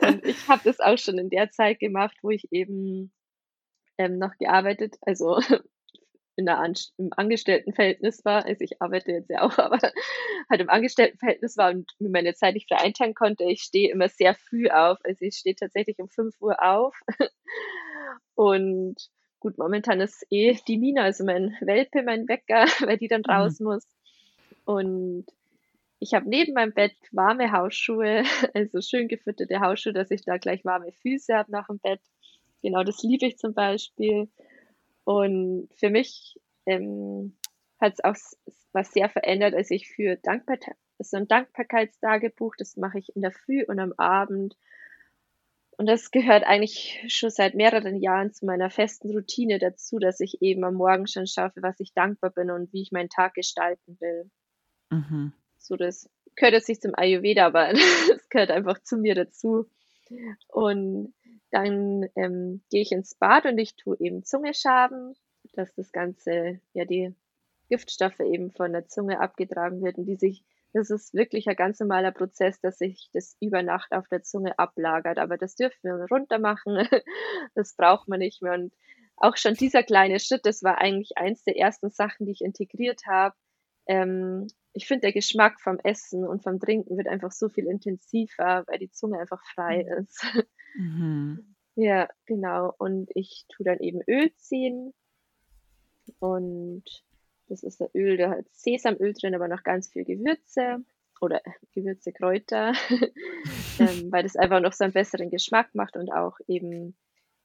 Und 0.00 0.24
ich 0.24 0.48
habe 0.48 0.62
das 0.64 0.80
auch 0.80 0.96
schon 0.96 1.18
in 1.18 1.28
der 1.28 1.50
Zeit 1.50 1.78
gemacht, 1.78 2.16
wo 2.22 2.30
ich 2.30 2.50
eben 2.52 3.12
ähm, 3.98 4.18
noch 4.18 4.32
gearbeitet, 4.38 4.96
also 5.02 5.38
in 6.36 6.46
der 6.46 6.58
An 6.58 6.74
im 6.98 7.10
Angestelltenverhältnis 7.14 8.24
war. 8.24 8.44
Also 8.46 8.62
ich 8.62 8.80
arbeite 8.80 9.12
jetzt 9.12 9.30
ja 9.30 9.42
auch, 9.42 9.58
aber 9.58 9.78
halt 10.50 10.60
im 10.60 10.70
Angestelltenverhältnis 10.70 11.56
war 11.56 11.70
und 11.70 11.92
mir 11.98 12.10
meine 12.10 12.34
Zeit 12.34 12.54
nicht 12.54 12.68
frei 12.68 12.78
einteilen 12.78 13.14
konnte. 13.14 13.44
Ich 13.44 13.62
stehe 13.62 13.90
immer 13.90 14.08
sehr 14.08 14.34
früh 14.34 14.68
auf. 14.68 14.98
Also 15.04 15.24
ich 15.24 15.36
stehe 15.36 15.54
tatsächlich 15.56 15.98
um 15.98 16.08
5 16.08 16.40
Uhr 16.40 16.62
auf 16.62 16.98
und 18.34 18.96
gut, 19.40 19.58
momentan 19.58 20.00
ist 20.00 20.26
eh 20.30 20.56
die 20.68 20.78
Mina, 20.78 21.02
also 21.02 21.24
mein 21.24 21.56
Welpe, 21.60 22.02
mein 22.02 22.28
Wecker, 22.28 22.66
weil 22.86 22.98
die 22.98 23.08
dann 23.08 23.22
Mhm. 23.26 23.32
raus 23.32 23.60
muss. 23.60 23.86
Und 24.64 25.26
ich 25.98 26.14
habe 26.14 26.28
neben 26.28 26.54
meinem 26.54 26.72
Bett 26.72 26.94
warme 27.12 27.52
Hausschuhe, 27.52 28.24
also 28.54 28.80
schön 28.80 29.08
gefütterte 29.08 29.60
Hausschuhe, 29.60 29.92
dass 29.92 30.10
ich 30.10 30.24
da 30.24 30.36
gleich 30.38 30.64
warme 30.64 30.92
Füße 30.92 31.34
habe 31.34 31.52
nach 31.52 31.66
dem 31.66 31.78
Bett. 31.78 32.00
Genau, 32.62 32.84
das 32.84 33.02
liebe 33.02 33.26
ich 33.26 33.38
zum 33.38 33.54
Beispiel. 33.54 34.28
Und 35.04 35.68
für 35.74 35.90
mich 35.90 36.40
ähm, 36.66 37.36
hat 37.80 37.94
es 37.94 38.04
auch 38.04 38.16
was 38.72 38.92
sehr 38.92 39.08
verändert, 39.08 39.54
als 39.54 39.70
ich 39.70 39.88
für 39.88 40.16
Dankbar 40.16 40.58
so 40.98 41.16
ein 41.16 41.28
Dankbarkeitstagebuch, 41.28 42.54
das 42.56 42.76
mache 42.76 42.98
ich 42.98 43.14
in 43.16 43.22
der 43.22 43.32
Früh 43.32 43.64
und 43.66 43.78
am 43.78 43.92
Abend. 43.96 44.56
Und 45.78 45.86
das 45.86 46.10
gehört 46.10 46.44
eigentlich 46.44 47.02
schon 47.08 47.30
seit 47.30 47.54
mehreren 47.54 47.96
Jahren 47.96 48.32
zu 48.32 48.46
meiner 48.46 48.70
festen 48.70 49.10
Routine 49.10 49.58
dazu, 49.58 49.98
dass 49.98 50.20
ich 50.20 50.42
eben 50.42 50.64
am 50.64 50.74
Morgen 50.74 51.06
schon 51.06 51.26
schaue, 51.26 51.50
für 51.50 51.62
was 51.62 51.80
ich 51.80 51.92
dankbar 51.94 52.30
bin 52.30 52.50
und 52.50 52.72
wie 52.72 52.82
ich 52.82 52.92
meinen 52.92 53.08
Tag 53.08 53.34
gestalten 53.34 53.96
will. 54.00 54.30
Mhm. 54.90 55.32
So, 55.58 55.76
das 55.76 56.08
gehört 56.36 56.54
jetzt 56.54 56.68
nicht 56.68 56.82
zum 56.82 56.94
Ayurveda, 56.94 57.46
aber 57.46 57.70
es 57.72 58.28
gehört 58.28 58.50
einfach 58.50 58.82
zu 58.82 58.96
mir 58.96 59.14
dazu. 59.14 59.66
Und 60.48 61.14
dann 61.52 62.08
ähm, 62.16 62.62
gehe 62.70 62.82
ich 62.82 62.92
ins 62.92 63.14
Bad 63.14 63.46
und 63.46 63.58
ich 63.58 63.76
tue 63.76 63.96
eben 64.00 64.24
Zunge 64.24 64.54
schaben, 64.54 65.14
dass 65.52 65.74
das 65.74 65.92
Ganze, 65.92 66.60
ja, 66.72 66.84
die 66.84 67.14
Giftstoffe 67.68 68.20
eben 68.20 68.50
von 68.50 68.72
der 68.72 68.88
Zunge 68.88 69.20
abgetragen 69.20 69.82
wird 69.82 69.98
und 69.98 70.06
die 70.06 70.16
sich, 70.16 70.44
das 70.72 70.90
ist 70.90 71.14
wirklich 71.14 71.48
ein 71.48 71.56
ganz 71.56 71.78
normaler 71.80 72.12
Prozess, 72.12 72.60
dass 72.60 72.78
sich 72.78 73.10
das 73.12 73.36
über 73.40 73.62
Nacht 73.62 73.92
auf 73.92 74.08
der 74.08 74.22
Zunge 74.22 74.58
ablagert. 74.58 75.18
Aber 75.18 75.36
das 75.36 75.54
dürfen 75.54 75.78
wir 75.82 76.06
runter 76.10 76.38
machen. 76.38 76.76
Das 77.54 77.74
braucht 77.74 78.08
man 78.08 78.20
nicht 78.20 78.40
mehr. 78.42 78.54
Und 78.54 78.72
auch 79.16 79.36
schon 79.36 79.54
dieser 79.54 79.82
kleine 79.82 80.20
Schritt, 80.20 80.46
das 80.46 80.62
war 80.62 80.78
eigentlich 80.78 81.16
eins 81.16 81.44
der 81.44 81.58
ersten 81.58 81.90
Sachen, 81.90 82.26
die 82.26 82.32
ich 82.32 82.40
integriert 82.40 83.02
habe. 83.06 83.34
Ähm, 83.86 84.48
ich 84.74 84.86
finde, 84.86 85.02
der 85.02 85.12
Geschmack 85.12 85.60
vom 85.60 85.78
Essen 85.82 86.26
und 86.26 86.42
vom 86.42 86.58
Trinken 86.58 86.96
wird 86.96 87.08
einfach 87.08 87.32
so 87.32 87.48
viel 87.48 87.66
intensiver, 87.66 88.64
weil 88.66 88.78
die 88.78 88.90
Zunge 88.90 89.18
einfach 89.18 89.42
frei 89.54 89.82
ist. 89.82 90.24
Mhm. 90.74 91.54
Ja, 91.74 92.08
genau. 92.26 92.74
Und 92.78 93.10
ich 93.14 93.46
tue 93.48 93.64
dann 93.64 93.78
eben 93.80 94.00
Öl 94.08 94.34
ziehen. 94.36 94.94
Und 96.18 96.84
das 97.48 97.62
ist 97.62 97.80
ein 97.82 97.88
Öl, 97.94 98.16
da 98.16 98.30
hat 98.30 98.46
Sesamöl 98.52 99.12
drin, 99.12 99.34
aber 99.34 99.48
noch 99.48 99.62
ganz 99.62 99.88
viel 99.90 100.04
Gewürze 100.04 100.84
oder 101.20 101.40
Gewürze, 101.72 102.12
Kräuter, 102.12 102.72
ähm, 103.78 104.10
weil 104.10 104.22
das 104.22 104.36
einfach 104.36 104.60
noch 104.60 104.72
so 104.72 104.84
einen 104.84 104.92
besseren 104.92 105.30
Geschmack 105.30 105.74
macht 105.74 105.96
und 105.96 106.10
auch 106.10 106.38
eben, 106.48 106.96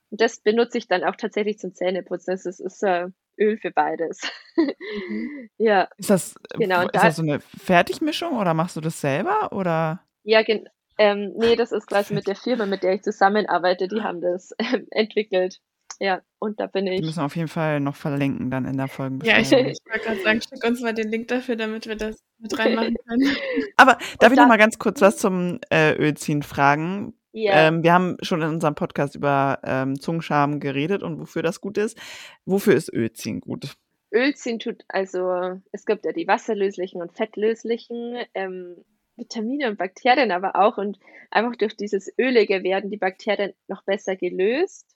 und 0.09 0.21
das 0.21 0.39
benutze 0.39 0.77
ich 0.77 0.87
dann 0.87 1.03
auch 1.03 1.15
tatsächlich 1.15 1.59
zum 1.59 1.73
Zähneputzen. 1.75 2.33
Das 2.33 2.45
ist, 2.45 2.59
ist 2.59 2.79
so 2.79 3.07
Öl 3.39 3.57
für 3.57 3.71
beides. 3.71 4.21
Mhm. 4.55 5.49
ja, 5.57 5.87
Ist 5.97 6.09
das, 6.09 6.35
äh, 6.53 6.57
genau. 6.57 6.81
ist 6.83 6.95
da, 6.95 7.01
das 7.03 7.15
so 7.17 7.21
eine 7.23 7.39
Fertigmischung 7.39 8.37
oder 8.37 8.53
machst 8.53 8.75
du 8.75 8.81
das 8.81 8.99
selber? 9.01 9.51
Oder? 9.53 10.01
ja, 10.23 10.43
gen, 10.43 10.67
ähm, 10.97 11.33
nee, 11.37 11.55
das 11.55 11.71
ist 11.71 11.87
quasi 11.87 12.13
mit 12.13 12.27
der 12.27 12.35
Firma, 12.35 12.65
mit 12.65 12.83
der 12.83 12.93
ich 12.93 13.03
zusammenarbeite, 13.03 13.87
die 13.87 14.01
haben 14.01 14.21
das 14.21 14.51
ähm, 14.59 14.87
entwickelt. 14.91 15.59
Ja, 15.99 16.21
und 16.39 16.59
da 16.59 16.67
bin 16.67 16.85
Die 16.95 17.01
ich. 17.01 17.01
müssen 17.01 17.17
wir 17.21 17.25
auf 17.25 17.35
jeden 17.35 17.47
Fall 17.47 17.79
noch 17.79 17.95
verlinken 17.95 18.51
dann 18.51 18.65
in 18.65 18.77
der 18.77 18.87
Ja, 19.21 19.39
ich, 19.39 19.49
Folgenbeschreibung. 19.49 19.65
ich 19.71 19.79
wollte 19.89 20.05
gerade 20.05 20.21
sagen, 20.21 20.41
schick 20.41 20.63
uns 20.65 20.81
mal 20.81 20.93
den 20.93 21.09
Link 21.09 21.27
dafür, 21.29 21.55
damit 21.55 21.87
wir 21.87 21.95
das 21.95 22.23
mit 22.39 22.57
reinmachen 22.59 22.95
können. 23.07 23.35
Aber 23.77 23.97
darf 24.19 24.31
Und 24.31 24.33
ich 24.33 24.39
noch 24.39 24.47
mal 24.47 24.57
ganz 24.57 24.77
kurz 24.79 25.01
was 25.01 25.17
zum 25.17 25.59
äh, 25.71 25.93
Ölziehen 25.95 26.43
fragen? 26.43 27.13
Ja, 27.37 27.67
Ähm, 27.67 27.83
wir 27.83 27.93
haben 27.93 28.17
schon 28.21 28.41
in 28.41 28.49
unserem 28.49 28.73
Podcast 28.73 29.15
über 29.15 29.59
ähm, 29.63 29.99
Zungenschaben 29.99 30.59
geredet 30.59 31.03
und 31.03 31.19
wofür 31.19 31.43
das 31.43 31.61
gut 31.61 31.77
ist. 31.77 31.97
Wofür 32.45 32.73
ist 32.73 32.91
Ölziehen 32.91 33.41
gut? 33.41 33.77
Ölziehen 34.11 34.57
tut, 34.57 34.83
also 34.87 35.59
es 35.71 35.85
gibt 35.85 36.05
ja 36.05 36.13
die 36.13 36.27
wasserlöslichen 36.27 37.01
und 37.01 37.15
fettlöslichen 37.15 38.25
ähm, 38.33 38.83
Vitamine 39.17 39.69
und 39.69 39.77
Bakterien 39.77 40.31
aber 40.31 40.55
auch 40.55 40.77
und 40.77 40.97
einfach 41.29 41.55
durch 41.55 41.75
dieses 41.75 42.11
Ölige 42.17 42.63
werden 42.63 42.89
die 42.89 42.97
Bakterien 42.97 43.53
noch 43.67 43.83
besser 43.83 44.15
gelöst. 44.15 44.87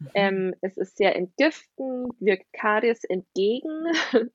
Mhm. 0.00 0.10
Ähm, 0.14 0.54
es 0.60 0.76
ist 0.76 0.96
sehr 0.96 1.14
entgiftend, 1.14 2.12
wirkt 2.18 2.52
Karies 2.52 3.04
entgegen. 3.04 3.84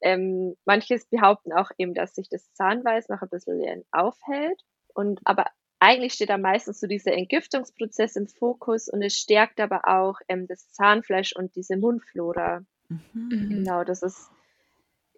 ähm, 0.00 0.56
manches 0.64 1.06
behaupten 1.06 1.52
auch 1.52 1.70
eben, 1.76 1.92
dass 1.92 2.14
sich 2.14 2.30
das 2.30 2.52
Zahnweiß 2.54 3.08
noch 3.08 3.20
ein 3.20 3.28
bisschen 3.28 3.84
aufhält. 3.90 4.62
Und 4.94 5.20
aber 5.24 5.46
eigentlich 5.80 6.12
steht 6.14 6.28
da 6.30 6.38
meistens 6.38 6.78
so 6.78 6.86
dieser 6.86 7.12
Entgiftungsprozess 7.12 8.14
im 8.16 8.28
Fokus 8.28 8.88
und 8.88 9.02
es 9.02 9.16
stärkt 9.18 9.60
aber 9.60 9.88
auch 9.88 10.20
ähm, 10.28 10.46
das 10.46 10.70
Zahnfleisch 10.72 11.34
und 11.34 11.56
diese 11.56 11.76
Mundflora. 11.76 12.60
Mhm. 12.88 13.00
Mhm. 13.12 13.48
Genau, 13.48 13.82
das 13.84 14.02
ist 14.02 14.30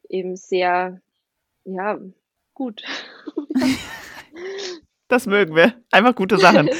eben 0.09 0.37
sehr, 0.37 1.01
ja, 1.65 1.99
gut. 2.55 2.83
Das 5.09 5.27
mögen 5.27 5.55
wir. 5.55 5.75
Einfach 5.91 6.15
gute 6.15 6.39
Sachen. 6.39 6.71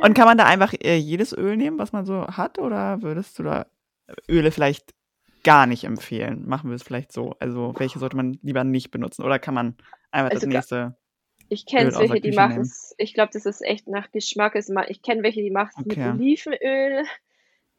Und 0.00 0.14
kann 0.14 0.24
man 0.26 0.38
da 0.38 0.46
einfach 0.46 0.72
äh, 0.82 0.96
jedes 0.96 1.36
Öl 1.36 1.56
nehmen, 1.56 1.78
was 1.78 1.92
man 1.92 2.06
so 2.06 2.26
hat? 2.26 2.58
Oder 2.58 3.02
würdest 3.02 3.38
du 3.38 3.42
da 3.42 3.66
Öle 4.28 4.50
vielleicht 4.50 4.94
gar 5.42 5.66
nicht 5.66 5.84
empfehlen? 5.84 6.48
Machen 6.48 6.70
wir 6.70 6.76
es 6.76 6.82
vielleicht 6.82 7.12
so. 7.12 7.34
Also 7.40 7.74
welche 7.76 7.98
sollte 7.98 8.16
man 8.16 8.38
lieber 8.42 8.64
nicht 8.64 8.90
benutzen? 8.90 9.22
Oder 9.22 9.38
kann 9.38 9.52
man 9.54 9.76
einfach 10.10 10.30
das 10.30 10.42
Also 10.42 10.46
ga- 10.48 10.52
nächste 10.54 10.96
ich 11.48 11.66
kenne 11.66 11.92
welche, 11.98 12.20
die 12.20 12.32
machen 12.32 12.62
es, 12.62 12.94
ich 12.98 13.14
glaube, 13.14 13.30
das 13.32 13.46
ist 13.46 13.62
echt 13.62 13.86
nach 13.88 14.10
Geschmack. 14.10 14.54
Ma- 14.70 14.88
ich 14.88 15.02
kenne 15.02 15.22
welche, 15.22 15.42
die 15.42 15.50
machen 15.50 15.70
es 15.78 15.86
mit 15.86 15.96
Okay. 15.98 16.10
Olivenöl. 16.10 17.04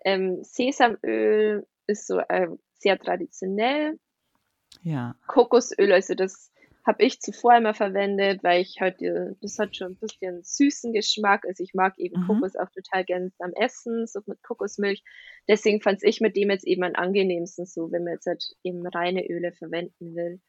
Ähm, 0.03 0.43
Sesamöl 0.43 1.65
ist 1.87 2.07
so 2.07 2.19
äh, 2.19 2.47
sehr 2.79 2.99
traditionell. 2.99 3.99
Ja. 4.83 5.15
Kokosöl, 5.27 5.91
also 5.91 6.13
das 6.13 6.51
habe 6.85 7.03
ich 7.03 7.19
zuvor 7.19 7.57
immer 7.57 7.73
verwendet, 7.73 8.43
weil 8.43 8.61
ich 8.61 8.77
halt, 8.79 8.99
die- 9.01 9.31
das 9.41 9.57
hat 9.57 9.75
schon 9.75 9.93
ein 9.93 9.97
bisschen 9.97 10.43
süßen 10.43 10.93
Geschmack. 10.93 11.43
Also 11.47 11.63
ich 11.63 11.73
mag 11.73 11.97
eben 11.97 12.21
Mhm. 12.21 12.27
Kokos 12.27 12.55
auch 12.55 12.69
total 12.69 13.03
gern 13.03 13.31
am 13.39 13.53
Essen, 13.53 14.05
so 14.05 14.19
mit 14.27 14.43
Kokosmilch. 14.43 15.03
Deswegen 15.47 15.81
fand 15.81 16.03
ich 16.03 16.21
mit 16.21 16.35
dem 16.35 16.51
jetzt 16.51 16.67
eben 16.67 16.83
am 16.83 16.93
angenehmsten 16.93 17.65
so, 17.65 17.91
wenn 17.91 18.03
man 18.03 18.13
jetzt 18.13 18.27
halt 18.27 18.43
eben 18.61 18.85
reine 18.85 19.27
Öle 19.27 19.51
verwenden 19.53 20.15
will. 20.15 20.39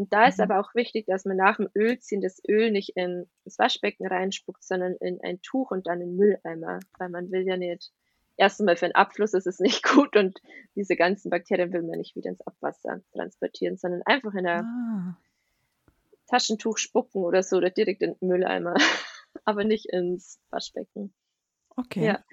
Und 0.00 0.14
da 0.14 0.26
ist 0.28 0.38
Mhm. 0.38 0.44
aber 0.44 0.60
auch 0.60 0.74
wichtig, 0.74 1.04
dass 1.06 1.26
man 1.26 1.36
nach 1.36 1.58
dem 1.58 1.68
Ölziehen 1.76 2.22
das 2.22 2.40
Öl 2.48 2.70
nicht 2.70 2.96
in 2.96 3.28
das 3.44 3.58
Waschbecken 3.58 4.06
reinspuckt, 4.06 4.64
sondern 4.64 4.94
in 4.94 5.20
ein 5.22 5.42
Tuch 5.42 5.70
und 5.72 5.86
dann 5.86 6.00
in 6.00 6.08
den 6.08 6.16
Mülleimer, 6.16 6.78
weil 6.98 7.10
man 7.10 7.30
will 7.30 7.46
ja 7.46 7.58
nicht, 7.58 7.92
erst 8.38 8.60
einmal 8.60 8.76
für 8.78 8.86
den 8.86 8.94
Abfluss 8.94 9.34
ist 9.34 9.46
es 9.46 9.58
nicht 9.60 9.82
gut 9.84 10.16
und 10.16 10.40
diese 10.74 10.96
ganzen 10.96 11.28
Bakterien 11.28 11.70
will 11.74 11.82
man 11.82 11.98
nicht 11.98 12.16
wieder 12.16 12.30
ins 12.30 12.40
Abwasser 12.46 13.02
transportieren, 13.12 13.76
sondern 13.76 14.00
einfach 14.06 14.32
in 14.32 14.46
ein 14.46 14.64
Ah. 14.64 15.16
Taschentuch 16.28 16.78
spucken 16.78 17.22
oder 17.22 17.42
so 17.42 17.58
oder 17.58 17.68
direkt 17.68 18.00
in 18.00 18.14
den 18.14 18.28
Mülleimer, 18.28 18.74
aber 19.44 19.64
nicht 19.64 19.84
ins 19.92 20.40
Waschbecken. 20.48 21.12
Okay. 21.76 22.06
Ja, 22.06 22.24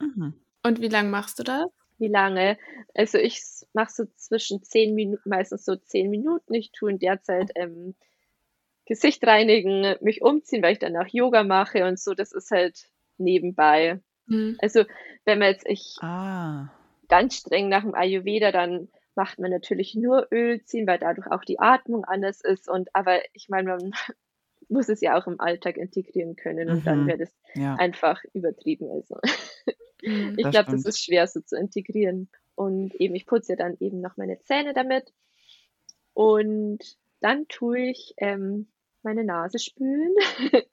Mhm. 0.00 0.34
Und 0.64 0.80
wie 0.80 0.88
lange 0.88 1.10
machst 1.10 1.38
du 1.38 1.44
das? 1.44 1.66
Wie 1.98 2.08
lange? 2.08 2.58
Also 2.94 3.18
ich 3.18 3.40
mache 3.72 3.92
so 3.92 4.04
zwischen 4.16 4.62
zehn 4.62 4.94
Minuten, 4.94 5.28
meistens 5.28 5.64
so 5.64 5.76
zehn 5.76 6.10
Minuten. 6.10 6.54
Ich 6.54 6.72
tue 6.72 6.90
in 6.90 6.98
der 6.98 7.22
Zeit 7.22 7.50
ähm, 7.54 7.94
Gesicht 8.86 9.26
reinigen, 9.26 9.96
mich 10.00 10.22
umziehen, 10.22 10.62
weil 10.62 10.72
ich 10.72 10.78
danach 10.78 11.08
Yoga 11.08 11.42
mache 11.42 11.86
und 11.86 11.98
so. 11.98 12.14
Das 12.14 12.32
ist 12.32 12.50
halt 12.50 12.88
nebenbei. 13.16 14.00
Mhm. 14.26 14.56
Also 14.60 14.84
wenn 15.24 15.38
man 15.38 15.48
jetzt 15.48 15.66
ich 15.66 15.96
Ah. 16.00 16.68
ganz 17.08 17.36
streng 17.36 17.68
nach 17.68 17.82
dem 17.82 17.94
Ayurveda, 17.94 18.52
dann 18.52 18.88
macht 19.14 19.38
man 19.38 19.50
natürlich 19.50 19.94
nur 19.94 20.26
Öl 20.32 20.62
ziehen, 20.64 20.86
weil 20.86 20.98
dadurch 20.98 21.28
auch 21.28 21.44
die 21.44 21.60
Atmung 21.60 22.04
anders 22.04 22.40
ist. 22.42 22.68
Und 22.68 22.94
aber 22.94 23.20
ich 23.32 23.48
meine, 23.48 23.76
man 23.76 23.92
muss 24.68 24.88
es 24.88 25.00
ja 25.00 25.16
auch 25.16 25.26
im 25.26 25.40
Alltag 25.40 25.76
integrieren 25.76 26.36
können 26.36 26.68
und 26.70 26.86
dann 26.86 27.02
Mhm. 27.02 27.06
wäre 27.06 27.18
das 27.18 27.32
Ja, 27.54 27.76
einfach 27.76 28.22
übertrieben. 28.32 28.90
Also 28.90 29.18
Mhm. 30.04 30.34
ich 30.36 30.50
glaube, 30.50 30.68
das 30.70 30.84
ist 30.84 31.02
schwer 31.02 31.26
so 31.26 31.40
zu 31.40 31.56
integrieren. 31.56 32.30
Und 32.56 32.94
eben, 32.96 33.14
ich 33.14 33.26
putze 33.26 33.56
dann 33.56 33.76
eben 33.80 34.00
noch 34.00 34.16
meine 34.16 34.38
Zähne 34.40 34.72
damit. 34.74 35.12
Und 36.12 36.78
dann 37.20 37.48
tue 37.48 37.90
ich 37.90 38.14
ähm, 38.18 38.68
meine 39.02 39.24
Nase 39.24 39.58
spülen. 39.58 40.14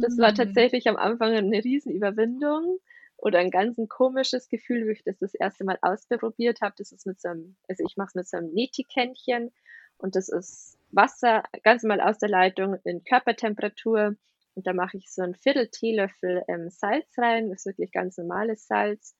Das 0.00 0.18
war 0.18 0.32
Mhm. 0.32 0.34
tatsächlich 0.34 0.86
am 0.88 0.96
Anfang 0.96 1.32
eine 1.32 1.64
Riesenüberwindung 1.64 2.78
oder 3.16 3.38
ein 3.38 3.50
ganz 3.50 3.78
ein 3.78 3.88
komisches 3.88 4.48
Gefühl, 4.48 4.86
wo 4.86 4.90
ich 4.90 5.02
das 5.02 5.18
das 5.18 5.34
erste 5.34 5.64
Mal 5.64 5.78
ausprobiert 5.82 6.60
habe. 6.60 6.74
Das 6.78 6.92
ist 6.92 7.06
mit 7.06 7.20
so 7.20 7.28
einem, 7.30 7.56
also 7.68 7.82
ich 7.84 7.96
mache 7.96 8.08
es 8.08 8.14
mit 8.14 8.28
so 8.28 8.36
einem 8.36 8.52
Neti-Kännchen 8.52 9.50
und 9.96 10.14
das 10.14 10.28
ist 10.28 10.78
Wasser 10.90 11.42
ganz 11.64 11.82
mal 11.84 12.00
aus 12.00 12.18
der 12.18 12.28
Leitung 12.28 12.76
in 12.84 13.02
Körpertemperatur 13.04 14.16
und 14.58 14.66
da 14.66 14.72
mache 14.72 14.96
ich 14.96 15.08
so 15.08 15.22
ein 15.22 15.36
Viertel 15.36 15.68
Teelöffel 15.68 16.42
ähm, 16.48 16.68
Salz 16.68 17.16
rein, 17.16 17.48
das 17.48 17.60
ist 17.60 17.66
wirklich 17.66 17.92
ganz 17.92 18.18
normales 18.18 18.66
Salz. 18.66 19.14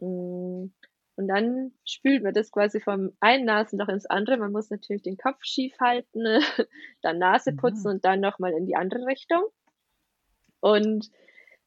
Mm, 0.00 0.66
Und 1.14 1.28
dann 1.28 1.70
spült 1.84 2.24
man 2.24 2.34
das 2.34 2.50
quasi 2.50 2.80
vom 2.80 3.12
einen 3.20 3.44
Nasenloch 3.44 3.88
ins 3.88 4.06
andere. 4.06 4.36
Man 4.36 4.50
muss 4.50 4.70
natürlich 4.70 5.02
den 5.02 5.16
Kopf 5.16 5.38
schief 5.44 5.78
halten, 5.78 6.24
dann 7.02 7.18
Nase 7.18 7.52
putzen 7.52 7.84
Mhm. 7.86 7.94
und 7.94 8.04
dann 8.04 8.18
nochmal 8.18 8.52
in 8.52 8.66
die 8.66 8.74
andere 8.74 9.06
Richtung. 9.06 9.44
Und 10.58 11.08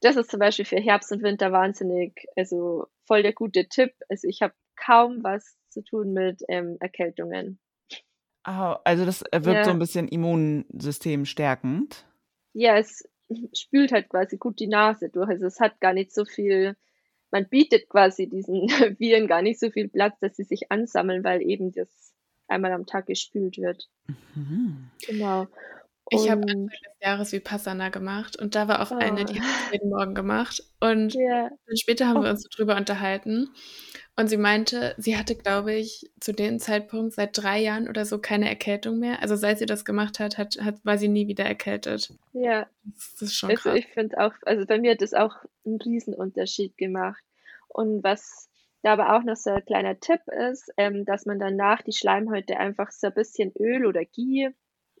das 0.02 0.16
ist 0.16 0.30
zum 0.30 0.40
Beispiel 0.40 0.66
für 0.66 0.76
Herbst 0.78 1.10
und 1.10 1.22
Winter 1.22 1.50
wahnsinnig, 1.50 2.26
also 2.36 2.88
voll 3.06 3.22
der 3.22 3.32
gute 3.32 3.68
Tipp. 3.68 3.94
Also 4.10 4.28
ich 4.28 4.42
habe 4.42 4.52
kaum 4.76 5.24
was 5.24 5.56
zu 5.70 5.82
tun 5.82 6.12
mit 6.12 6.42
ähm, 6.48 6.76
Erkältungen. 6.80 7.58
Oh, 8.46 8.74
also 8.84 9.06
das 9.06 9.22
wirkt 9.32 9.46
ja. 9.46 9.64
so 9.64 9.70
ein 9.70 9.78
bisschen 9.78 10.08
Immunsystem 10.08 11.24
stärkend. 11.24 12.04
Ja, 12.58 12.76
es 12.76 13.08
spült 13.54 13.92
halt 13.92 14.08
quasi 14.08 14.36
gut 14.36 14.58
die 14.58 14.66
Nase 14.66 15.10
durch. 15.10 15.28
Also 15.28 15.46
es 15.46 15.60
hat 15.60 15.80
gar 15.80 15.92
nicht 15.92 16.12
so 16.12 16.24
viel, 16.24 16.76
man 17.30 17.48
bietet 17.48 17.88
quasi 17.88 18.28
diesen 18.28 18.68
Viren 18.98 19.28
gar 19.28 19.42
nicht 19.42 19.60
so 19.60 19.70
viel 19.70 19.88
Platz, 19.88 20.18
dass 20.20 20.34
sie 20.34 20.42
sich 20.42 20.72
ansammeln, 20.72 21.22
weil 21.22 21.40
eben 21.40 21.70
das 21.70 21.88
einmal 22.48 22.72
am 22.72 22.84
Tag 22.84 23.06
gespült 23.06 23.58
wird. 23.58 23.88
Mhm. 24.34 24.90
Genau. 25.06 25.46
Ich 26.10 26.30
habe 26.30 26.42
Anfang 26.42 26.66
des 26.68 26.78
Jahres 27.02 27.32
Vipassana 27.32 27.88
gemacht 27.90 28.38
und 28.40 28.54
da 28.54 28.68
war 28.68 28.82
auch 28.82 28.90
oh. 28.90 28.96
eine, 28.96 29.24
die 29.24 29.40
hat 29.40 29.48
das 29.48 29.72
jeden 29.72 29.90
Morgen 29.90 30.14
gemacht. 30.14 30.62
Und 30.80 31.14
yeah. 31.14 31.50
dann 31.66 31.76
später 31.76 32.06
haben 32.06 32.18
oh. 32.18 32.22
wir 32.22 32.30
uns 32.30 32.42
so 32.42 32.48
drüber 32.50 32.76
unterhalten. 32.76 33.50
Und 34.16 34.28
sie 34.28 34.36
meinte, 34.36 34.94
sie 34.98 35.16
hatte, 35.16 35.36
glaube 35.36 35.74
ich, 35.74 36.10
zu 36.18 36.32
dem 36.32 36.58
Zeitpunkt 36.58 37.14
seit 37.14 37.38
drei 37.38 37.60
Jahren 37.60 37.88
oder 37.88 38.04
so 38.04 38.18
keine 38.18 38.48
Erkältung 38.48 38.98
mehr. 38.98 39.22
Also 39.22 39.36
seit 39.36 39.58
sie 39.58 39.66
das 39.66 39.84
gemacht 39.84 40.18
hat, 40.18 40.38
hat, 40.38 40.58
hat 40.60 40.84
war 40.84 40.98
sie 40.98 41.08
nie 41.08 41.28
wieder 41.28 41.44
erkältet. 41.44 42.12
Ja. 42.32 42.66
Das, 42.82 43.12
das 43.12 43.22
ist 43.22 43.34
schon 43.34 43.50
also 43.50 43.62
krass. 43.62 43.78
Ich 43.78 43.86
finde 43.86 44.18
auch, 44.18 44.32
also 44.42 44.66
bei 44.66 44.78
mir 44.78 44.92
hat 44.92 45.02
das 45.02 45.14
auch 45.14 45.36
einen 45.64 45.80
Riesenunterschied 45.80 46.76
gemacht. 46.76 47.22
Und 47.68 48.02
was 48.02 48.48
da 48.82 48.94
aber 48.94 49.16
auch 49.16 49.22
noch 49.22 49.36
so 49.36 49.50
ein 49.50 49.64
kleiner 49.64 50.00
Tipp 50.00 50.20
ist, 50.50 50.72
ähm, 50.76 51.04
dass 51.04 51.26
man 51.26 51.38
danach 51.38 51.82
die 51.82 51.92
Schleimhäute 51.92 52.56
einfach 52.56 52.90
so 52.90 53.08
ein 53.08 53.14
bisschen 53.14 53.52
Öl 53.56 53.86
oder 53.86 54.04
Ghee 54.04 54.50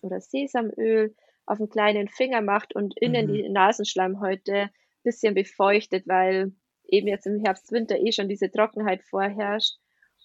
oder 0.02 0.20
Sesamöl 0.20 1.14
auf 1.46 1.58
einen 1.58 1.70
kleinen 1.70 2.08
Finger 2.08 2.42
macht 2.42 2.74
und 2.74 2.94
innen 3.00 3.28
mhm. 3.28 3.32
die 3.32 3.48
Nasenschleimhäute 3.48 4.54
ein 4.54 4.70
bisschen 5.02 5.34
befeuchtet, 5.34 6.06
weil 6.06 6.52
eben 6.86 7.08
jetzt 7.08 7.26
im 7.26 7.40
Herbst, 7.40 7.72
Winter 7.72 7.98
eh 7.98 8.12
schon 8.12 8.28
diese 8.28 8.50
Trockenheit 8.50 9.02
vorherrscht 9.02 9.76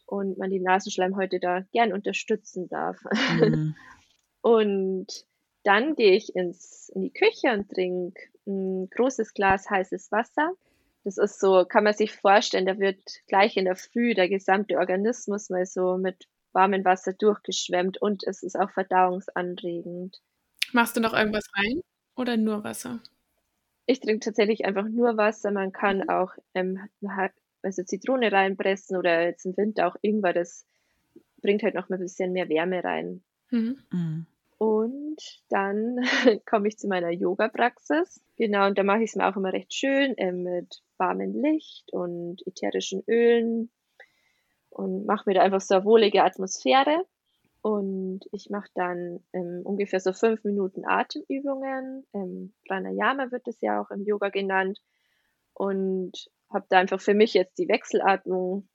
und 0.06 0.38
man 0.38 0.50
die 0.50 0.60
Nasenschleimhäute 0.60 1.40
da 1.40 1.62
gern 1.72 1.94
unterstützen 1.94 2.68
darf. 2.68 2.98
Mhm. 3.40 3.76
und 4.42 5.26
dann 5.64 5.96
gehe 5.96 6.16
ich 6.16 6.36
ins, 6.36 6.90
in 6.94 7.02
die 7.02 7.14
Küche 7.14 7.54
und 7.54 7.70
trinke 7.70 8.22
ein 8.46 8.90
großes 8.90 9.34
Glas 9.34 9.70
heißes 9.70 10.12
Wasser. 10.12 10.52
Das 11.06 11.18
ist 11.18 11.40
so, 11.40 11.66
kann 11.66 11.84
man 11.84 11.94
sich 11.94 12.14
vorstellen, 12.14 12.66
da 12.66 12.80
wird 12.80 13.02
gleich 13.28 13.58
in 13.58 13.66
der 13.66 13.76
Früh 13.76 14.14
der 14.14 14.30
gesamte 14.30 14.78
Organismus 14.78 15.50
mal 15.50 15.66
so 15.66 15.98
mit 15.98 16.28
warmem 16.54 16.86
Wasser 16.86 17.14
durchgeschwemmt 17.14 18.01
und 18.01 18.24
es 18.26 18.43
ist 18.43 18.58
auch 18.60 18.72
verdauungsanregend. 18.72 20.22
Machst 20.72 20.95
du 20.95 21.01
noch 21.01 21.14
irgendwas 21.14 21.45
rein 21.56 21.82
oder 22.16 22.38
nur 22.38 22.64
Wasser? 22.64 22.99
Ich 23.86 23.99
trinke 23.99 24.26
tatsächlich 24.26 24.66
einfach 24.66 24.88
nur 24.88 25.18
Wasser. 25.18 25.51
Man 25.51 25.72
kann 25.72 25.99
mhm. 25.99 26.10
auch 26.10 26.32
ähm, 26.54 26.80
also 27.62 27.84
Zitrone 27.84 28.32
reinpressen 28.32 28.97
oder 28.97 29.24
jetzt 29.26 29.45
im 29.45 29.58
Winter 29.58 29.88
auch 29.88 29.95
Ingwer. 30.01 30.34
Das 30.34 30.66
bringt 31.41 31.64
halt 31.64 31.76
noch 31.76 31.89
mal 31.89 31.97
ein 31.97 32.01
bisschen 32.01 32.34
mehr 32.34 32.49
Wärme 32.49 32.84
rein. 32.84 33.24
Mhm. 33.51 33.78
Mhm. 33.91 34.26
Und 34.58 35.22
dann 35.49 35.97
komme 36.45 36.70
ich 36.70 36.78
zu 36.78 36.88
meiner 36.88 37.10
Yoga-Praxis. 37.10 38.22
Genau, 38.38 38.68
und 38.68 38.78
da 38.78 38.84
mache 38.84 39.04
ich 39.04 39.12
es 39.12 39.16
mir 39.16 39.28
auch 39.28 39.36
immer 39.36 39.51
recht 39.51 39.74
schön 39.74 40.18
äh, 40.18 40.32
mit 40.32 40.82
warmem 40.97 41.34
Licht 41.41 41.91
und 41.91 42.45
ätherischen 42.47 43.04
Ölen, 43.08 43.70
und 44.74 45.06
mache 45.06 45.24
mir 45.28 45.36
da 45.36 45.42
einfach 45.42 45.62
so 45.62 45.76
eine 45.76 45.86
wohlige 45.86 46.24
Atmosphäre. 46.24 47.06
Und 47.62 48.22
ich 48.32 48.50
mache 48.50 48.70
dann 48.76 49.24
ähm, 49.32 49.62
ungefähr 49.64 50.02
so 50.02 50.12
fünf 50.12 50.44
Minuten 50.44 50.84
Atemübungen. 50.86 52.06
Ähm, 52.14 52.54
Pranayama 52.68 53.32
wird 53.32 53.48
es 53.48 53.62
ja 53.62 53.82
auch 53.82 53.90
im 53.92 54.04
Yoga 54.04 54.30
genannt. 54.30 54.80
Und 55.54 56.12
habe 56.50 56.66
da 56.70 56.80
einfach 56.80 57.00
für 57.00 57.14
mich 57.14 57.34
jetzt 57.34 57.58
die 57.58 57.70
Wechselatmung 57.70 58.68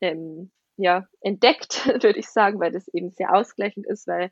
ähm, 0.00 0.50
ja, 0.76 1.08
entdeckt, 1.20 1.86
würde 2.02 2.18
ich 2.18 2.28
sagen, 2.28 2.60
weil 2.60 2.72
das 2.72 2.88
eben 2.88 3.10
sehr 3.10 3.34
ausgleichend 3.34 3.86
ist, 3.86 4.06
weil 4.06 4.30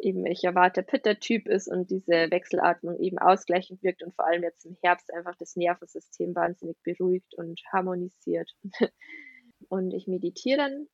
eben 0.00 0.26
ich 0.26 0.44
erwarte 0.44 0.82
Pitter-Typ 0.82 1.48
ist 1.48 1.68
und 1.68 1.90
diese 1.90 2.30
Wechselatmung 2.30 2.98
eben 2.98 3.18
ausgleichend 3.18 3.82
wirkt 3.82 4.02
und 4.02 4.14
vor 4.14 4.26
allem 4.26 4.42
jetzt 4.42 4.64
im 4.64 4.76
Herbst 4.82 5.12
einfach 5.12 5.36
das 5.36 5.56
Nervensystem 5.56 6.34
wahnsinnig 6.34 6.76
beruhigt 6.82 7.34
und 7.36 7.60
harmonisiert. 7.72 8.50
und 9.68 9.92
ich 9.92 10.06
meditiere 10.06 10.58
dann 10.58 10.88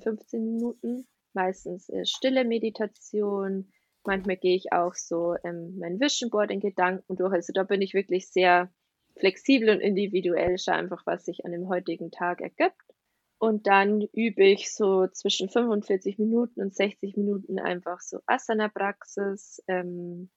15 0.00 0.44
Minuten. 0.44 1.06
Meistens 1.32 1.88
ist 1.88 2.10
stille 2.10 2.44
Meditation. 2.44 3.72
Manchmal 4.04 4.36
gehe 4.36 4.56
ich 4.56 4.72
auch 4.72 4.94
so 4.94 5.36
ähm, 5.44 5.76
mein 5.78 6.00
Vision 6.00 6.30
Board 6.30 6.50
in 6.50 6.60
Gedanken 6.60 7.16
durch. 7.16 7.32
Also 7.32 7.52
da 7.52 7.62
bin 7.62 7.82
ich 7.82 7.94
wirklich 7.94 8.30
sehr 8.30 8.72
flexibel 9.18 9.70
und 9.70 9.80
individuell, 9.80 10.58
schaue 10.58 10.76
einfach, 10.76 11.06
was 11.06 11.24
sich 11.24 11.44
an 11.44 11.52
dem 11.52 11.68
heutigen 11.68 12.10
Tag 12.10 12.40
ergibt. 12.40 12.80
Und 13.38 13.66
dann 13.66 14.02
übe 14.12 14.44
ich 14.44 14.72
so 14.72 15.06
zwischen 15.06 15.48
45 15.48 16.18
Minuten 16.18 16.60
und 16.60 16.74
60 16.74 17.16
Minuten 17.16 17.58
einfach 17.58 18.00
so 18.00 18.20
Asana-Praxis, 18.26 19.62
ähm, 19.66 20.30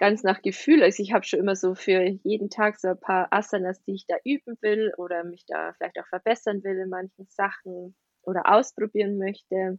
ganz 0.00 0.22
nach 0.24 0.42
Gefühl. 0.42 0.82
Also 0.82 1.02
ich 1.02 1.12
habe 1.12 1.24
schon 1.24 1.38
immer 1.38 1.54
so 1.54 1.74
für 1.74 2.02
jeden 2.24 2.48
Tag 2.48 2.80
so 2.80 2.88
ein 2.88 3.00
paar 3.00 3.28
Asanas, 3.30 3.84
die 3.84 3.94
ich 3.94 4.06
da 4.06 4.16
üben 4.24 4.56
will 4.62 4.92
oder 4.96 5.22
mich 5.24 5.44
da 5.46 5.74
vielleicht 5.74 6.00
auch 6.00 6.06
verbessern 6.08 6.64
will 6.64 6.78
in 6.78 6.88
manchen 6.88 7.26
Sachen 7.28 7.94
oder 8.22 8.50
ausprobieren 8.52 9.18
möchte. 9.18 9.78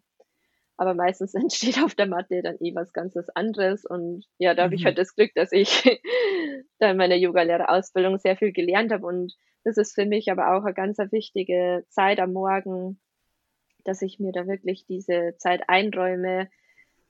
Aber 0.77 0.93
meistens 0.93 1.33
entsteht 1.33 1.83
auf 1.83 1.95
der 1.95 2.05
Matte 2.05 2.41
dann 2.43 2.57
eh 2.59 2.73
was 2.75 2.93
ganz 2.93 3.15
anderes. 3.33 3.83
Und 3.83 4.25
ja, 4.37 4.53
da 4.53 4.63
habe 4.63 4.75
ich 4.75 4.81
mhm. 4.81 4.85
halt 4.85 4.99
das 4.99 5.15
Glück, 5.15 5.31
dass 5.33 5.51
ich 5.51 5.83
da 6.79 6.91
in 6.91 6.97
meiner 6.97 7.15
Yogalehrerausbildung 7.15 8.19
sehr 8.19 8.37
viel 8.37 8.51
gelernt 8.51 8.91
habe. 8.91 9.05
Und 9.07 9.33
das 9.63 9.77
ist 9.77 9.95
für 9.95 10.05
mich 10.05 10.31
aber 10.31 10.55
auch 10.55 10.63
eine 10.63 10.75
ganz 10.75 10.99
wichtige 10.99 11.83
Zeit 11.89 12.19
am 12.19 12.31
Morgen, 12.31 13.01
dass 13.85 14.03
ich 14.03 14.19
mir 14.19 14.31
da 14.31 14.45
wirklich 14.45 14.85
diese 14.85 15.35
Zeit 15.39 15.63
einräume, 15.67 16.47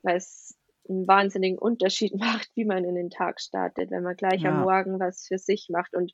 weil 0.02 0.16
es 0.16 0.58
einen 0.90 1.08
wahnsinnigen 1.08 1.58
Unterschied 1.58 2.16
macht, 2.20 2.50
wie 2.56 2.66
man 2.66 2.84
in 2.84 2.96
den 2.96 3.10
Tag 3.10 3.42
startet, 3.42 3.92
wenn 3.92 4.04
man 4.04 4.16
gleich 4.16 4.42
ja. 4.42 4.52
am 4.52 4.62
Morgen 4.62 5.00
was 5.00 5.28
für 5.28 5.38
sich 5.38 5.68
macht. 5.70 5.96
Und 5.96 6.14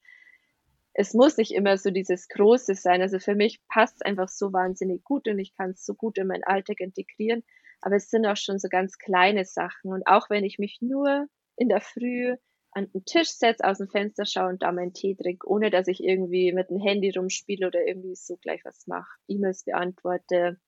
es 0.94 1.14
muss 1.14 1.38
nicht 1.38 1.52
immer 1.52 1.78
so 1.78 1.92
dieses 1.92 2.28
Große 2.28 2.74
sein. 2.74 3.02
Also 3.02 3.20
für 3.20 3.36
mich 3.36 3.62
passt 3.68 3.98
es 3.98 4.02
einfach 4.02 4.30
so 4.30 4.52
wahnsinnig 4.52 5.04
gut 5.04 5.28
und 5.28 5.40
ich 5.40 5.56
kann 5.56 5.72
es 5.72 5.86
so 5.86 5.94
gut 5.94 6.18
in 6.18 6.28
meinen 6.28 6.44
Alltag 6.44 6.80
integrieren. 6.80 7.44
Aber 7.82 7.96
es 7.96 8.10
sind 8.10 8.26
auch 8.26 8.38
schon 8.38 8.58
so 8.58 8.68
ganz 8.68 8.98
kleine 8.98 9.46
Sachen. 9.46 9.94
Und 9.94 10.08
auch 10.08 10.30
wenn 10.30 10.44
ich 10.44 10.58
mich 10.58 10.80
nur 10.82 11.28
in 11.56 11.70
der 11.70 11.82
Früh 11.82 12.36
an 12.72 12.92
den 12.92 13.06
Tisch 13.06 13.30
setze, 13.30 13.64
aus 13.64 13.78
dem 13.78 13.90
Fenster 13.90 14.26
schaue 14.26 14.50
und 14.50 14.62
da 14.62 14.72
meinen 14.72 14.94
Tee 14.94 15.16
trinke, 15.16 15.48
ohne 15.48 15.70
dass 15.70 15.88
ich 15.88 16.04
irgendwie 16.04 16.52
mit 16.54 16.70
dem 16.70 16.80
Handy 16.80 17.12
rumspiele 17.12 17.68
oder 17.68 17.86
irgendwie 17.86 18.16
so 18.16 18.38
gleich 18.38 18.64
was 18.66 18.88
mache, 18.88 19.10
E-Mails 19.28 19.64
beantworte, 19.64 20.60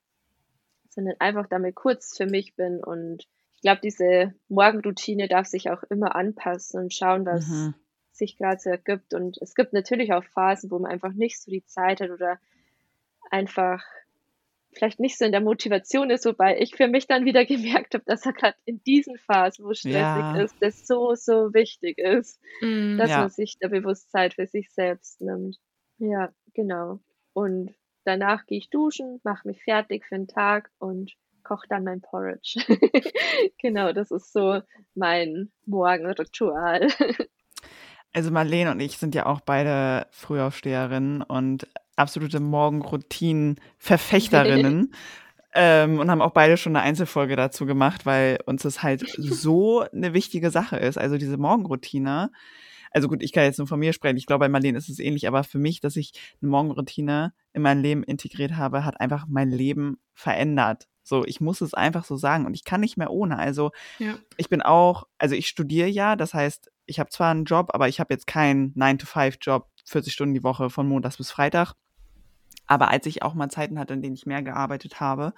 sondern 0.90 1.16
einfach 1.20 1.48
damit 1.48 1.76
kurz 1.76 2.18
für 2.18 2.26
mich 2.26 2.56
bin 2.56 2.84
und 2.84 3.28
ich 3.60 3.64
glaube, 3.64 3.82
diese 3.84 4.34
Morgenroutine 4.48 5.28
darf 5.28 5.46
sich 5.46 5.70
auch 5.70 5.84
immer 5.90 6.16
anpassen 6.16 6.80
und 6.80 6.94
schauen, 6.94 7.26
was 7.26 7.46
mhm. 7.46 7.74
sich 8.14 8.38
gerade 8.38 8.58
so 8.62 8.70
ergibt. 8.70 9.14
Und 9.14 9.38
es 9.42 9.54
gibt 9.54 9.74
natürlich 9.74 10.14
auch 10.14 10.24
Phasen, 10.24 10.72
wo 10.72 10.80
man 10.80 10.90
einfach 10.90 11.12
nicht 11.12 11.42
so 11.42 11.52
die 11.52 11.66
Zeit 11.66 12.00
hat 12.00 12.10
oder 12.10 12.40
einfach 13.30 13.84
vielleicht 14.72 15.02
nicht 15.02 15.18
so 15.18 15.26
in 15.26 15.34
der 15.34 15.42
Motivation 15.42 16.10
ist, 16.10 16.26
wobei 16.26 16.58
ich 16.58 16.74
für 16.74 16.88
mich 16.88 17.06
dann 17.08 17.26
wieder 17.26 17.44
gemerkt 17.46 17.96
habe, 17.96 18.06
dass 18.08 18.26
er 18.26 18.32
gerade 18.32 18.56
in 18.64 18.82
diesen 18.86 19.18
Phasen, 19.18 19.66
wo 19.66 19.74
stressig 19.74 19.94
ja. 19.94 20.42
ist, 20.42 20.56
das 20.62 20.88
so, 20.88 21.16
so 21.16 21.54
wichtig 21.54 21.98
ist, 21.98 22.40
mm, 22.62 22.98
dass 22.98 23.10
ja. 23.10 23.20
man 23.20 23.30
sich 23.30 23.58
da 23.60 23.68
bewusst 23.68 24.10
Zeit 24.10 24.36
für 24.36 24.48
sich 24.48 24.72
selbst 24.72 25.20
nimmt. 25.20 25.60
Ja, 25.98 26.32
genau. 26.54 27.02
Und 27.34 27.76
danach 28.06 28.46
gehe 28.46 28.60
ich 28.60 28.70
duschen, 28.70 29.20
mache 29.26 29.46
mich 29.50 29.62
fertig 29.62 30.06
für 30.06 30.16
den 30.16 30.30
Tag 30.30 30.72
und 30.80 31.12
koche 31.50 31.68
dann 31.68 31.84
mein 31.84 32.02
Porridge. 32.02 32.60
genau, 33.62 33.92
das 33.92 34.12
ist 34.12 34.32
so 34.32 34.62
mein 34.96 35.52
Morgenritual. 35.66 36.88
Also 38.12 38.32
Marlene 38.32 38.72
und 38.72 38.80
ich 38.80 38.98
sind 38.98 39.14
ja 39.14 39.28
auch 39.28 39.40
beide 39.40 40.08
Frühaufsteherinnen 40.10 41.22
und 41.22 41.68
absolute 41.96 42.40
Morgenroutinen-Verfechterinnen. 42.40 44.96
ähm, 45.54 46.00
und 46.00 46.10
haben 46.10 46.24
auch 46.24 46.32
beide 46.32 46.58
schon 46.58 46.76
eine 46.76 46.84
Einzelfolge 46.84 47.36
dazu 47.36 47.68
gemacht, 47.68 48.08
weil 48.08 48.40
uns 48.48 48.64
das 48.64 48.82
halt 48.82 49.08
so 49.16 49.82
eine 49.82 50.16
wichtige 50.16 50.50
Sache 50.50 50.78
ist. 50.78 50.98
Also 50.98 51.20
diese 51.20 51.38
Morgenroutine. 51.38 52.32
Also 52.90 53.10
gut, 53.10 53.22
ich 53.22 53.32
kann 53.32 53.44
jetzt 53.44 53.60
nur 53.60 53.68
von 53.68 53.80
mir 53.80 53.94
sprechen. 53.94 54.18
Ich 54.18 54.26
glaube, 54.26 54.46
bei 54.46 54.50
Marlene 54.50 54.80
ist 54.80 54.90
es 54.90 54.98
ähnlich, 54.98 55.28
aber 55.28 55.44
für 55.44 55.60
mich, 55.60 55.80
dass 55.80 55.96
ich 55.96 56.14
eine 56.42 56.50
Morgenroutine 56.50 57.34
in 57.54 57.62
mein 57.62 57.80
Leben 57.80 58.02
integriert 58.02 58.54
habe, 58.54 58.86
hat 58.86 59.00
einfach 59.00 59.28
mein 59.30 59.52
Leben 59.52 60.00
verändert. 60.16 60.88
So, 61.10 61.26
ich 61.26 61.42
muss 61.42 61.60
es 61.62 61.74
einfach 61.74 62.06
so 62.06 62.16
sagen 62.16 62.46
und 62.46 62.54
ich 62.54 62.64
kann 62.64 62.82
nicht 62.82 62.98
mehr 62.98 63.10
ohne. 63.10 63.38
Also 63.38 63.72
ja. 63.98 64.16
ich 64.38 64.48
bin 64.48 64.62
auch, 64.62 65.08
also 65.18 65.36
ich 65.36 65.48
studiere 65.48 65.90
ja, 65.90 66.16
das 66.16 66.34
heißt, 66.34 66.72
ich 66.86 67.00
habe 67.00 67.10
zwar 67.10 67.32
einen 67.32 67.46
Job, 67.46 67.72
aber 67.74 67.88
ich 67.88 68.00
habe 68.00 68.14
jetzt 68.14 68.28
keinen 68.28 68.74
9-to-5-Job, 68.76 69.68
40 69.86 70.14
Stunden 70.14 70.34
die 70.34 70.44
Woche 70.44 70.70
von 70.70 70.88
Montags 70.88 71.18
bis 71.18 71.32
Freitag. 71.32 71.74
Aber 72.68 72.90
als 72.90 73.06
ich 73.08 73.24
auch 73.24 73.34
mal 73.34 73.50
Zeiten 73.50 73.80
hatte, 73.80 73.96
in 73.96 74.02
denen 74.02 74.16
ich 74.16 74.28
mehr 74.28 74.44
gearbeitet 74.44 75.00
habe, 75.00 75.34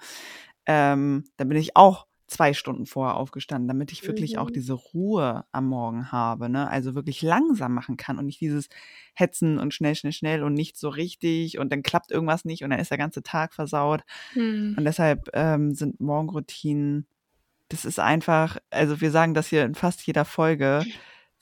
ähm, 0.66 1.24
dann 1.36 1.48
bin 1.48 1.58
ich 1.58 1.76
auch 1.76 2.06
zwei 2.32 2.54
Stunden 2.54 2.86
vorher 2.86 3.16
aufgestanden, 3.16 3.68
damit 3.68 3.92
ich 3.92 4.06
wirklich 4.06 4.34
mhm. 4.34 4.38
auch 4.38 4.50
diese 4.50 4.72
Ruhe 4.72 5.44
am 5.52 5.66
Morgen 5.66 6.10
habe, 6.10 6.48
ne? 6.48 6.68
Also 6.68 6.94
wirklich 6.94 7.22
langsam 7.22 7.74
machen 7.74 7.96
kann 7.96 8.18
und 8.18 8.26
nicht 8.26 8.40
dieses 8.40 8.68
Hetzen 9.14 9.58
und 9.58 9.74
schnell, 9.74 9.94
schnell, 9.94 10.12
schnell 10.12 10.42
und 10.42 10.54
nicht 10.54 10.76
so 10.76 10.88
richtig 10.88 11.58
und 11.58 11.70
dann 11.70 11.82
klappt 11.82 12.10
irgendwas 12.10 12.44
nicht 12.44 12.64
und 12.64 12.70
dann 12.70 12.80
ist 12.80 12.90
der 12.90 12.98
ganze 12.98 13.22
Tag 13.22 13.52
versaut. 13.52 14.02
Mhm. 14.34 14.74
Und 14.78 14.84
deshalb 14.84 15.28
ähm, 15.34 15.74
sind 15.74 16.00
Morgenroutinen, 16.00 17.06
das 17.68 17.84
ist 17.84 18.00
einfach, 18.00 18.58
also 18.70 19.00
wir 19.00 19.10
sagen 19.10 19.34
das 19.34 19.48
hier 19.48 19.64
in 19.64 19.74
fast 19.74 20.06
jeder 20.06 20.24
Folge, 20.24 20.84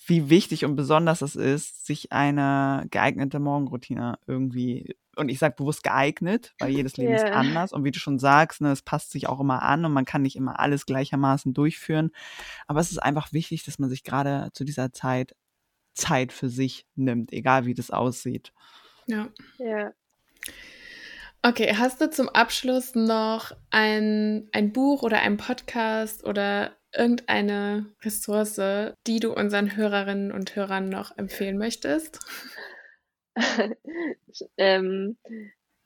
wie 0.06 0.30
wichtig 0.30 0.64
und 0.64 0.76
besonders 0.76 1.22
es 1.22 1.36
ist, 1.36 1.86
sich 1.86 2.10
eine 2.10 2.86
geeignete 2.90 3.38
Morgenroutine 3.38 4.18
irgendwie 4.26 4.96
und 5.20 5.28
ich 5.28 5.38
sage 5.38 5.54
bewusst 5.56 5.84
geeignet, 5.84 6.54
weil 6.58 6.70
jedes 6.70 6.96
Leben 6.96 7.12
yeah. 7.12 7.28
ist 7.28 7.32
anders. 7.32 7.72
Und 7.72 7.84
wie 7.84 7.90
du 7.90 7.98
schon 7.98 8.18
sagst, 8.18 8.60
ne, 8.60 8.72
es 8.72 8.82
passt 8.82 9.12
sich 9.12 9.28
auch 9.28 9.38
immer 9.38 9.62
an 9.62 9.84
und 9.84 9.92
man 9.92 10.04
kann 10.04 10.22
nicht 10.22 10.36
immer 10.36 10.58
alles 10.58 10.86
gleichermaßen 10.86 11.54
durchführen. 11.54 12.10
Aber 12.66 12.80
es 12.80 12.90
ist 12.90 12.98
einfach 12.98 13.32
wichtig, 13.32 13.64
dass 13.64 13.78
man 13.78 13.90
sich 13.90 14.02
gerade 14.02 14.50
zu 14.52 14.64
dieser 14.64 14.92
Zeit 14.92 15.36
Zeit 15.94 16.32
für 16.32 16.48
sich 16.48 16.86
nimmt, 16.94 17.32
egal 17.32 17.66
wie 17.66 17.74
das 17.74 17.90
aussieht. 17.90 18.52
Ja. 19.06 19.28
Ja. 19.58 19.92
Okay, 21.42 21.74
hast 21.76 22.00
du 22.00 22.10
zum 22.10 22.28
Abschluss 22.28 22.94
noch 22.94 23.52
ein, 23.70 24.48
ein 24.52 24.72
Buch 24.72 25.02
oder 25.02 25.20
ein 25.20 25.36
Podcast 25.36 26.24
oder 26.24 26.72
irgendeine 26.92 27.86
Ressource, 28.02 28.94
die 29.06 29.20
du 29.20 29.32
unseren 29.32 29.76
Hörerinnen 29.76 30.32
und 30.32 30.54
Hörern 30.54 30.88
noch 30.88 31.16
empfehlen 31.16 31.56
möchtest? 31.56 32.20
ähm, 34.56 35.16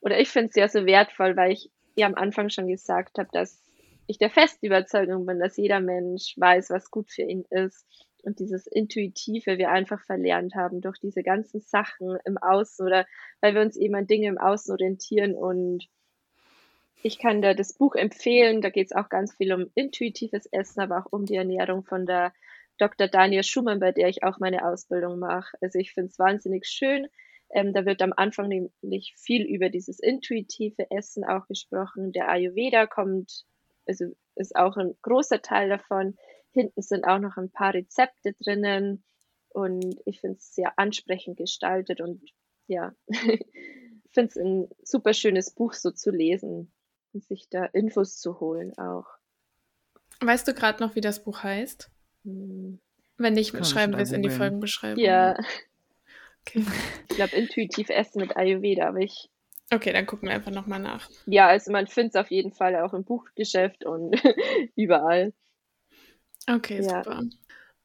oder 0.01 0.19
ich 0.19 0.29
finde 0.29 0.49
es 0.49 0.55
ja 0.55 0.67
so 0.67 0.85
wertvoll, 0.85 1.35
weil 1.35 1.51
ich 1.51 1.71
ja 1.95 2.07
am 2.07 2.15
Anfang 2.15 2.49
schon 2.49 2.67
gesagt 2.67 3.17
habe, 3.17 3.29
dass 3.31 3.63
ich 4.07 4.17
der 4.17 4.29
festen 4.29 4.65
Überzeugung 4.65 5.25
bin, 5.25 5.39
dass 5.39 5.57
jeder 5.57 5.79
Mensch 5.79 6.35
weiß, 6.37 6.69
was 6.69 6.91
gut 6.91 7.09
für 7.09 7.23
ihn 7.23 7.45
ist. 7.49 7.85
Und 8.23 8.39
dieses 8.39 8.65
Intuitive 8.65 9.57
wir 9.57 9.69
einfach 9.69 10.01
verlernt 10.03 10.55
haben 10.55 10.81
durch 10.81 10.99
diese 10.99 11.21
ganzen 11.21 11.61
Sachen 11.61 12.17
im 12.25 12.37
Außen 12.37 12.85
oder 12.85 13.05
weil 13.39 13.53
wir 13.53 13.61
uns 13.61 13.77
eben 13.77 13.95
an 13.95 14.07
Dinge 14.07 14.27
im 14.27 14.39
Außen 14.39 14.71
orientieren. 14.71 15.35
Und 15.35 15.87
ich 17.03 17.19
kann 17.19 17.43
da 17.43 17.53
das 17.53 17.73
Buch 17.73 17.93
empfehlen. 17.95 18.61
Da 18.61 18.69
geht 18.69 18.87
es 18.87 18.95
auch 18.95 19.09
ganz 19.09 19.35
viel 19.35 19.53
um 19.53 19.69
intuitives 19.75 20.47
Essen, 20.47 20.81
aber 20.81 20.99
auch 20.99 21.11
um 21.11 21.25
die 21.25 21.35
Ernährung 21.35 21.83
von 21.83 22.07
der 22.07 22.33
Dr. 22.79 23.07
Daniel 23.07 23.43
Schumann, 23.43 23.79
bei 23.79 23.91
der 23.91 24.09
ich 24.09 24.23
auch 24.23 24.39
meine 24.39 24.65
Ausbildung 24.65 25.19
mache. 25.19 25.55
Also 25.61 25.77
ich 25.77 25.93
finde 25.93 26.09
es 26.09 26.19
wahnsinnig 26.19 26.65
schön, 26.65 27.07
ähm, 27.55 27.71
da 27.71 27.85
wird 27.85 28.01
am 28.01 28.13
Anfang 28.15 28.49
nämlich 28.49 29.15
viel 29.17 29.43
über 29.43 29.69
dieses 29.69 29.99
intuitive 29.99 30.91
Essen 30.91 31.23
auch 31.23 31.47
gesprochen. 31.47 32.11
Der 32.11 32.27
Ayurveda 32.27 32.85
kommt, 32.85 33.45
also 33.87 34.13
ist 34.35 34.57
auch 34.57 34.75
ein 34.75 34.93
großer 35.01 35.41
Teil 35.41 35.69
davon. 35.69 36.17
Hinten 36.51 36.81
sind 36.81 37.05
auch 37.05 37.19
noch 37.19 37.37
ein 37.37 37.49
paar 37.49 37.73
Rezepte 37.73 38.33
drinnen 38.33 39.05
und 39.49 39.95
ich 40.05 40.19
finde 40.19 40.37
es 40.37 40.53
sehr 40.53 40.77
ansprechend 40.77 41.37
gestaltet 41.37 42.01
und 42.01 42.21
ja, 42.67 42.93
finde 44.11 44.29
es 44.29 44.35
ein 44.35 44.67
super 44.83 45.13
schönes 45.13 45.51
Buch 45.51 45.73
so 45.73 45.91
zu 45.91 46.11
lesen 46.11 46.73
und 47.13 47.23
sich 47.23 47.47
da 47.49 47.63
Infos 47.63 48.19
zu 48.19 48.41
holen 48.41 48.77
auch. 48.77 49.07
Weißt 50.19 50.45
du 50.45 50.53
gerade 50.53 50.83
noch, 50.83 50.95
wie 50.95 51.01
das 51.01 51.23
Buch 51.23 51.43
heißt? 51.43 51.89
Hm. 52.25 52.81
Wenn 53.17 53.33
nicht, 53.33 53.65
schreiben 53.65 53.93
wir 53.93 53.99
es 53.99 54.11
in 54.11 54.23
die 54.23 54.29
Folgenbeschreibung. 54.29 55.01
Ja, 55.01 55.37
Okay. 56.47 56.63
Ich 57.09 57.15
glaube, 57.15 57.35
intuitiv 57.35 57.89
essen 57.89 58.21
mit 58.21 58.37
Ayurveda, 58.37 58.87
aber 58.87 58.99
ich. 58.99 59.29
Okay, 59.73 59.91
dann 59.91 60.05
gucken 60.05 60.29
wir 60.29 60.35
einfach 60.35 60.51
nochmal 60.51 60.79
nach. 60.79 61.09
Ja, 61.25 61.47
also 61.47 61.71
man 61.71 61.87
findet 61.87 62.15
es 62.15 62.21
auf 62.21 62.29
jeden 62.29 62.51
Fall 62.51 62.75
auch 62.75 62.93
im 62.93 63.03
Buchgeschäft 63.03 63.83
und 63.83 64.15
überall. 64.75 65.33
Okay, 66.47 66.81
ja. 66.81 67.03
super. 67.03 67.23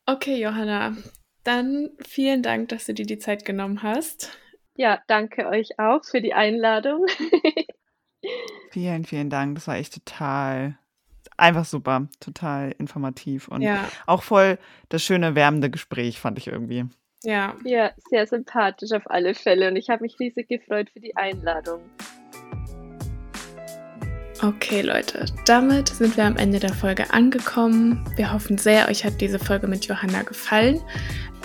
Okay, 0.05 0.37
Johanna, 0.41 0.97
dann 1.45 1.91
vielen 2.07 2.43
Dank, 2.43 2.69
dass 2.69 2.87
du 2.87 2.95
dir 2.95 3.07
die 3.07 3.19
Zeit 3.19 3.45
genommen 3.45 3.83
hast. 3.83 4.37
Ja, 4.77 5.01
danke 5.07 5.47
euch 5.47 5.79
auch 5.79 6.05
für 6.05 6.21
die 6.21 6.35
Einladung. 6.35 7.07
vielen, 8.71 9.05
vielen 9.05 9.31
Dank. 9.31 9.55
Das 9.55 9.67
war 9.67 9.77
echt 9.77 9.95
total, 9.95 10.79
einfach 11.37 11.65
super, 11.65 12.09
total 12.21 12.75
informativ 12.79 13.49
und 13.49 13.63
ja. 13.63 13.89
auch 14.07 14.23
voll 14.23 14.59
das 14.91 15.03
schöne, 15.03 15.35
wärmende 15.35 15.71
Gespräch, 15.71 16.21
fand 16.21 16.39
ich 16.39 16.47
irgendwie. 16.49 16.87
Ja. 17.23 17.55
Ja, 17.65 17.93
sehr 18.09 18.27
sympathisch 18.27 18.93
auf 18.93 19.11
alle 19.11 19.35
Fälle 19.35 19.69
und 19.69 19.77
ich 19.77 19.91
habe 19.91 20.03
mich 20.03 20.19
riesig 20.19 20.49
gefreut 20.49 20.89
für 20.91 21.01
die 21.01 21.17
Einladung. 21.17 21.81
Okay, 24.43 24.81
Leute, 24.81 25.27
damit 25.45 25.89
sind 25.89 26.17
wir 26.17 26.25
am 26.25 26.37
Ende 26.37 26.59
der 26.59 26.73
Folge 26.73 27.13
angekommen. 27.13 28.03
Wir 28.17 28.33
hoffen 28.33 28.57
sehr, 28.57 28.89
euch 28.89 29.05
hat 29.05 29.21
diese 29.21 29.39
Folge 29.39 29.67
mit 29.67 29.85
Johanna 29.85 30.23
gefallen. 30.23 30.81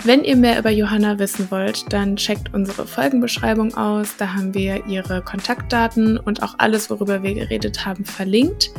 Wenn 0.04 0.24
ihr 0.24 0.36
mehr 0.36 0.58
über 0.58 0.70
Johanna 0.70 1.18
wissen 1.18 1.50
wollt, 1.50 1.92
dann 1.92 2.16
checkt 2.16 2.54
unsere 2.54 2.86
Folgenbeschreibung 2.86 3.76
aus. 3.76 4.16
Da 4.16 4.32
haben 4.34 4.54
wir 4.54 4.86
ihre 4.86 5.20
Kontaktdaten 5.20 6.16
und 6.16 6.42
auch 6.42 6.54
alles, 6.58 6.88
worüber 6.88 7.22
wir 7.22 7.34
geredet 7.34 7.84
haben, 7.84 8.06
verlinkt. 8.06 8.70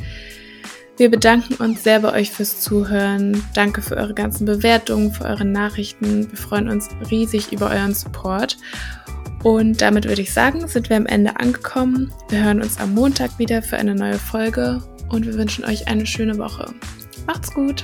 Wir 0.98 1.12
bedanken 1.12 1.54
uns 1.64 1.84
sehr 1.84 2.00
bei 2.00 2.12
euch 2.12 2.32
fürs 2.32 2.60
Zuhören. 2.60 3.44
Danke 3.54 3.84
für 3.84 3.98
eure 3.98 4.16
ganzen 4.16 4.46
Bewertungen, 4.46 5.14
für 5.14 5.26
eure 5.26 5.46
Nachrichten. 5.46 6.28
Wir 6.32 6.38
freuen 6.38 6.68
uns 6.68 6.90
riesig 7.12 7.54
über 7.54 7.70
euren 7.70 7.94
Support. 7.94 8.58
Und 9.44 9.80
damit 9.80 10.08
würde 10.08 10.24
ich 10.24 10.34
sagen, 10.34 10.68
sind 10.68 10.90
wir 10.90 10.98
am 10.98 11.06
Ende 11.06 11.40
angekommen. 11.40 12.12
Wir 12.30 12.44
hören 12.44 12.64
uns 12.64 12.80
am 12.80 12.96
Montag 12.96 13.38
wieder 13.38 13.62
für 13.62 13.78
eine 13.78 13.94
neue 13.94 14.18
Folge 14.18 14.82
und 15.10 15.28
wir 15.28 15.36
wünschen 15.36 15.66
euch 15.66 15.88
eine 15.88 16.08
schöne 16.08 16.40
Woche. 16.40 16.74
Macht's 17.28 17.54
gut! 17.54 17.84